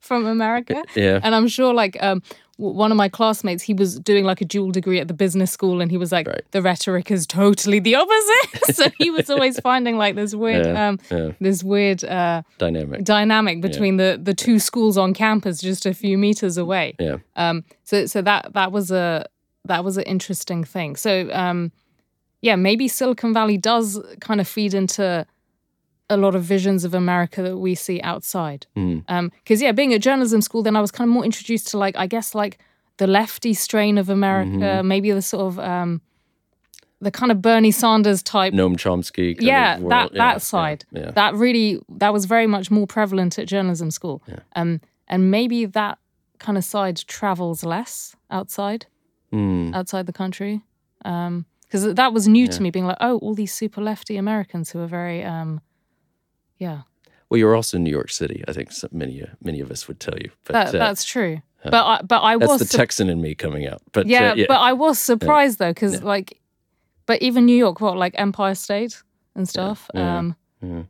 from 0.00 0.26
America. 0.26 0.82
Yeah. 0.94 1.20
And 1.22 1.34
I'm 1.34 1.48
sure 1.48 1.72
like 1.72 1.96
um 2.02 2.22
one 2.60 2.90
of 2.92 2.96
my 2.96 3.08
classmates, 3.08 3.62
he 3.62 3.72
was 3.74 3.98
doing 3.98 4.24
like 4.24 4.40
a 4.40 4.44
dual 4.44 4.70
degree 4.70 5.00
at 5.00 5.08
the 5.08 5.14
business 5.14 5.50
school 5.50 5.80
and 5.80 5.90
he 5.90 5.96
was 5.96 6.12
like, 6.12 6.26
Right. 6.26 6.42
the 6.50 6.60
rhetoric 6.60 7.10
is 7.10 7.26
totally 7.26 7.80
the 7.80 7.94
opposite. 7.94 8.74
so 8.76 8.84
he 8.98 9.10
was 9.10 9.30
always 9.30 9.58
finding 9.60 9.96
like 9.96 10.14
this 10.14 10.34
weird 10.34 10.66
Yeah, 10.66 10.88
um 10.88 10.98
yeah. 11.10 11.32
this 11.40 11.64
weird 11.64 12.04
uh 12.04 12.42
Dynamic. 12.58 13.04
dynamic 13.04 13.60
between 13.62 13.96
the 13.96 14.20
the 14.22 14.34
two 14.34 14.58
schools 14.58 14.98
on 14.98 15.14
campus 15.14 15.60
just 15.60 15.86
a 15.86 15.94
few 15.94 16.18
meters 16.18 16.58
away. 16.58 16.94
Yeah. 16.98 17.16
Um 17.36 17.64
so 17.84 18.06
so 18.06 18.20
that 18.22 18.52
that 18.54 18.72
was 18.72 18.90
a 18.90 19.24
that 19.64 19.84
was 19.84 19.96
an 19.96 20.04
interesting 20.04 20.64
thing. 20.64 20.96
So 20.96 21.30
um, 21.32 21.70
yeah, 22.42 22.56
maybe 22.56 22.88
Silicon 22.88 23.32
Valley 23.34 23.58
does 23.58 23.98
kind 24.20 24.40
of 24.40 24.48
feed 24.48 24.72
into 24.74 25.26
a 26.10 26.16
lot 26.16 26.34
of 26.34 26.42
visions 26.42 26.84
of 26.84 26.92
America 26.92 27.40
that 27.42 27.56
we 27.56 27.74
see 27.74 28.00
outside. 28.02 28.66
Because 28.74 28.84
mm. 28.84 29.04
um, 29.08 29.30
yeah, 29.48 29.72
being 29.72 29.94
at 29.94 30.02
journalism 30.02 30.42
school, 30.42 30.62
then 30.62 30.76
I 30.76 30.80
was 30.80 30.90
kind 30.90 31.08
of 31.08 31.14
more 31.14 31.24
introduced 31.24 31.68
to 31.68 31.78
like 31.78 31.96
I 31.96 32.06
guess 32.06 32.34
like 32.34 32.58
the 32.98 33.06
lefty 33.06 33.54
strain 33.54 33.96
of 33.96 34.10
America, 34.10 34.50
mm-hmm. 34.50 34.88
maybe 34.88 35.10
the 35.10 35.22
sort 35.22 35.46
of 35.46 35.58
um, 35.58 36.02
the 37.00 37.10
kind 37.10 37.32
of 37.32 37.40
Bernie 37.40 37.70
Sanders 37.70 38.22
type, 38.22 38.52
Noam 38.52 38.76
Chomsky, 38.76 39.36
yeah, 39.40 39.78
that 39.78 40.12
yeah, 40.12 40.18
that 40.18 40.42
side, 40.42 40.84
yeah, 40.92 41.04
yeah. 41.04 41.10
that 41.12 41.34
really 41.34 41.80
that 41.88 42.12
was 42.12 42.26
very 42.26 42.46
much 42.46 42.70
more 42.70 42.86
prevalent 42.86 43.38
at 43.38 43.48
journalism 43.48 43.90
school, 43.90 44.22
um, 44.54 44.80
and 45.08 45.30
maybe 45.30 45.64
that 45.64 45.98
kind 46.38 46.58
of 46.58 46.64
side 46.64 46.96
travels 47.06 47.64
less 47.64 48.16
outside, 48.30 48.86
mm. 49.32 49.74
outside 49.74 50.06
the 50.06 50.12
country, 50.12 50.60
because 50.98 51.84
um, 51.86 51.94
that 51.94 52.12
was 52.12 52.28
new 52.28 52.46
to 52.48 52.62
me, 52.62 52.70
being 52.70 52.86
like, 52.86 52.98
oh, 53.00 53.18
all 53.18 53.34
these 53.34 53.52
super 53.52 53.80
lefty 53.80 54.16
Americans 54.16 54.70
who 54.70 54.80
are 54.80 54.86
very, 54.86 55.22
um, 55.24 55.60
yeah. 56.60 56.82
Well, 57.28 57.38
you're 57.38 57.56
also 57.56 57.76
in 57.76 57.84
New 57.84 57.90
York 57.90 58.10
City. 58.10 58.44
I 58.46 58.52
think 58.52 58.70
many 58.92 59.24
many 59.42 59.60
of 59.60 59.70
us 59.72 59.88
would 59.88 59.98
tell 59.98 60.16
you. 60.16 60.30
But, 60.44 60.52
that, 60.52 60.68
uh, 60.68 60.78
that's 60.78 61.04
true. 61.04 61.42
Uh, 61.64 61.70
but 61.70 61.86
I, 61.86 62.02
but 62.02 62.20
I 62.22 62.36
that's 62.36 62.50
was 62.50 62.60
the 62.60 62.66
su- 62.66 62.78
Texan 62.78 63.08
in 63.08 63.20
me 63.20 63.34
coming 63.34 63.66
out. 63.66 63.82
But 63.92 64.06
yeah, 64.06 64.30
uh, 64.30 64.34
yeah. 64.34 64.44
but 64.46 64.58
I 64.58 64.72
was 64.72 64.98
surprised 64.98 65.58
though 65.58 65.70
because 65.70 66.02
like 66.02 66.40
but 67.10 67.20
even 67.22 67.44
New 67.44 67.56
York, 67.56 67.80
what 67.80 67.96
like 67.96 68.14
Empire 68.16 68.54
State 68.54 69.02
and 69.34 69.48
stuff. 69.48 69.90
Yeah, 69.94 70.18
um, 70.18 70.36
yeah. 70.62 70.82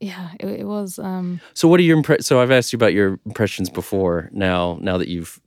yeah 0.00 0.30
it, 0.38 0.60
it, 0.60 0.64
was. 0.64 0.98
Um, 0.98 1.40
so, 1.54 1.66
what 1.66 1.80
are 1.80 1.82
your 1.82 1.96
impressions? 1.96 2.26
So, 2.26 2.42
I've 2.42 2.50
asked 2.50 2.74
you 2.74 2.76
about 2.76 2.92
your 2.92 3.18
impressions 3.24 3.70
before. 3.70 4.28
Now, 4.32 4.78
now 4.82 4.98
that 4.98 5.08
you've 5.08 5.40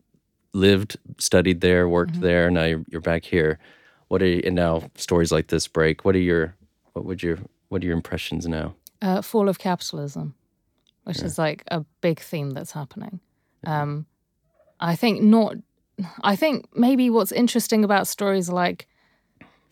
lived, 0.54 0.98
studied 1.20 1.62
there, 1.62 1.88
worked 1.88 2.14
mm-hmm. 2.14 2.22
there, 2.22 2.50
now 2.50 2.64
you're, 2.64 2.84
you're 2.90 3.02
back 3.02 3.24
here. 3.24 3.60
What 4.08 4.24
are 4.24 4.28
you, 4.28 4.42
and 4.44 4.56
now 4.56 4.90
stories 4.96 5.32
like 5.32 5.50
this 5.50 5.68
break? 5.68 6.06
What 6.06 6.16
are 6.16 6.20
your 6.20 6.56
what 6.94 7.06
would 7.06 7.22
your 7.22 7.38
what 7.70 7.84
are 7.84 7.86
your 7.86 7.96
impressions 7.96 8.48
now? 8.48 8.74
Uh, 9.02 9.22
fall 9.22 9.50
of 9.50 9.60
capitalism, 9.60 10.36
which 11.04 11.20
yeah. 11.20 11.26
is 11.26 11.38
like 11.38 11.64
a 11.68 11.82
big 12.02 12.20
theme 12.20 12.52
that's 12.52 12.72
happening. 12.72 13.20
Um, 13.66 14.06
I 14.80 14.96
think 14.96 15.22
not. 15.22 15.56
I 16.24 16.36
think 16.36 16.66
maybe 16.76 17.10
what's 17.10 17.32
interesting 17.32 17.84
about 17.84 18.08
stories 18.08 18.50
like 18.50 18.88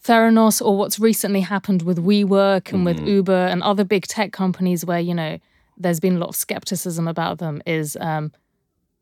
Theranos 0.04 0.62
or 0.62 0.78
what's 0.78 1.00
recently 1.00 1.42
happened 1.42 1.82
with 1.84 1.98
WeWork 1.98 2.74
and 2.74 2.82
mm 2.82 2.86
with 2.86 2.98
mm-hmm. 2.98 3.08
Uber 3.08 3.48
and 3.48 3.64
other 3.64 3.86
big 3.86 4.06
tech 4.06 4.34
companies 4.34 4.86
where, 4.86 5.00
you 5.00 5.14
know, 5.14 5.40
there's 5.78 6.00
been 6.00 6.18
a 6.18 6.20
lot 6.20 6.30
of 6.30 6.36
skepticism 6.36 7.08
about 7.08 7.38
them 7.38 7.62
is, 7.66 7.98
um, 8.02 8.32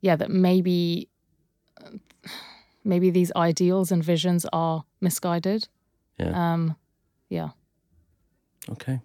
yeah, 0.02 0.16
that 0.16 0.30
maybe, 0.30 1.10
maybe 2.84 3.10
these 3.10 3.32
ideals 3.36 3.92
and 3.92 4.04
visions 4.04 4.46
are 4.54 4.84
misguided. 5.02 5.68
Yeah. 6.20 6.54
Um, 6.54 6.76
yeah. 7.30 7.50
Okay. 8.70 9.00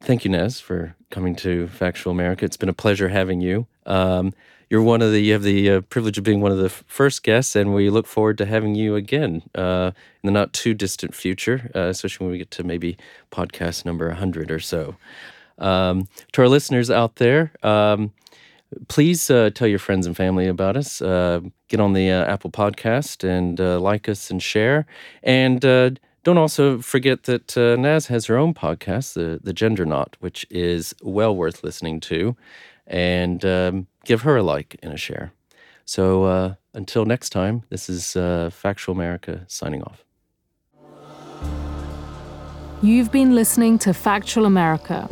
Thank 0.00 0.24
you, 0.24 0.30
Naz, 0.30 0.60
for 0.60 0.94
coming 1.10 1.34
to 1.36 1.68
Factual 1.68 2.12
America. 2.12 2.44
It's 2.44 2.56
been 2.56 2.68
a 2.68 2.74
pleasure 2.74 3.08
having 3.08 3.40
you. 3.40 3.66
Um, 3.84 4.32
you're 4.70 4.82
one 4.82 5.02
of 5.02 5.12
the 5.12 5.20
you 5.20 5.32
have 5.32 5.42
the 5.42 5.70
uh, 5.70 5.80
privilege 5.82 6.18
of 6.18 6.24
being 6.24 6.40
one 6.40 6.52
of 6.52 6.58
the 6.58 6.66
f- 6.66 6.84
first 6.86 7.22
guests, 7.22 7.56
and 7.56 7.74
we 7.74 7.90
look 7.90 8.06
forward 8.06 8.38
to 8.38 8.46
having 8.46 8.74
you 8.74 8.94
again 8.94 9.42
uh, 9.54 9.90
in 10.22 10.26
the 10.26 10.30
not 10.30 10.52
too 10.52 10.74
distant 10.74 11.14
future, 11.14 11.70
uh, 11.74 11.88
especially 11.88 12.26
when 12.26 12.32
we 12.32 12.38
get 12.38 12.50
to 12.52 12.64
maybe 12.64 12.96
podcast 13.32 13.84
number 13.84 14.06
100 14.08 14.50
or 14.50 14.60
so. 14.60 14.94
Um, 15.58 16.06
to 16.32 16.42
our 16.42 16.48
listeners 16.48 16.90
out 16.90 17.16
there, 17.16 17.52
um, 17.62 18.12
please 18.88 19.30
uh, 19.30 19.50
tell 19.54 19.68
your 19.68 19.78
friends 19.78 20.06
and 20.06 20.16
family 20.16 20.46
about 20.46 20.76
us. 20.76 21.02
Uh, 21.02 21.40
get 21.68 21.80
on 21.80 21.94
the 21.94 22.10
uh, 22.10 22.24
Apple 22.26 22.50
Podcast 22.50 23.24
and 23.28 23.58
like 23.82 24.08
us 24.08 24.30
and 24.30 24.42
share. 24.42 24.86
And 25.22 25.64
don't 26.28 26.36
also 26.36 26.78
forget 26.78 27.22
that 27.22 27.56
Naz 27.56 28.08
has 28.08 28.26
her 28.26 28.36
own 28.36 28.52
podcast, 28.52 29.14
the 29.14 29.40
the 29.42 29.54
Gender 29.54 29.86
Knot, 29.86 30.18
which 30.20 30.46
is 30.50 30.94
well 31.00 31.34
worth 31.34 31.64
listening 31.64 32.00
to 32.00 32.36
and 32.86 33.42
um, 33.46 33.86
give 34.04 34.20
her 34.22 34.36
a 34.36 34.42
like 34.42 34.76
and 34.82 34.92
a 34.92 34.98
share. 34.98 35.32
So 35.86 36.24
uh, 36.24 36.54
until 36.74 37.06
next 37.06 37.30
time, 37.30 37.62
this 37.70 37.88
is 37.88 38.14
uh, 38.14 38.50
Factual 38.52 38.94
America 38.94 39.46
signing 39.46 39.82
off. 39.82 40.04
You've 42.82 43.10
been 43.10 43.34
listening 43.34 43.78
to 43.78 43.94
Factual 43.94 44.44
America. 44.44 45.08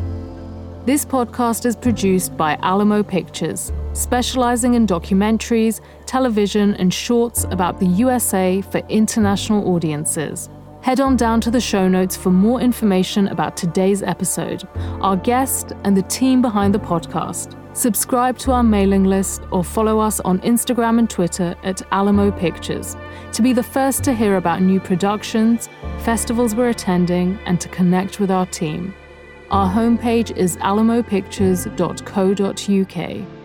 This 0.85 1.07
podcast 1.07 1.65
is 1.65 1.77
produced 1.77 2.37
by 2.37 2.59
Alamo 2.61 3.03
Pictures, 3.03 3.73
specializing 3.95 4.75
in 4.75 4.87
documentaries, 4.87 5.81
television, 6.05 6.75
and 6.75 6.93
shorts 6.93 7.45
about 7.45 7.81
the 7.81 7.87
USA 7.87 8.61
for 8.61 8.83
international 8.89 9.67
audiences. 9.75 10.51
Head 10.87 11.01
on 11.01 11.17
down 11.17 11.41
to 11.41 11.51
the 11.51 11.61
show 11.61 11.89
notes 11.89 12.17
for 12.17 12.31
more 12.31 12.61
information 12.61 13.27
about 13.27 13.57
today's 13.57 14.05
episode, 14.05 14.69
our 15.01 15.17
guest, 15.17 15.73
and 15.83 15.97
the 15.97 16.03
team 16.03 16.41
behind 16.41 16.73
the 16.73 16.79
podcast. 16.79 17.59
Subscribe 17.77 18.39
to 18.39 18.53
our 18.53 18.63
mailing 18.63 19.03
list 19.03 19.43
or 19.51 19.65
follow 19.65 19.99
us 19.99 20.21
on 20.21 20.39
Instagram 20.43 21.01
and 21.01 21.11
Twitter 21.11 21.57
at 21.65 21.83
Alamo 21.91 22.31
Pictures 22.31 22.97
to 23.33 23.43
be 23.43 23.53
the 23.53 23.65
first 23.65 24.05
to 24.05 24.15
hear 24.15 24.37
about 24.37 24.63
new 24.63 24.79
productions, 24.79 25.69
festivals 26.05 26.55
we're 26.55 26.69
attending, 26.69 27.37
and 27.47 27.61
to 27.61 27.69
connect 27.71 28.21
with 28.21 28.31
our 28.31 28.47
team. 28.47 28.95
Our 29.51 29.69
homepage 29.69 30.37
is 30.37 30.57
alamopictures.co.uk. 30.59 33.36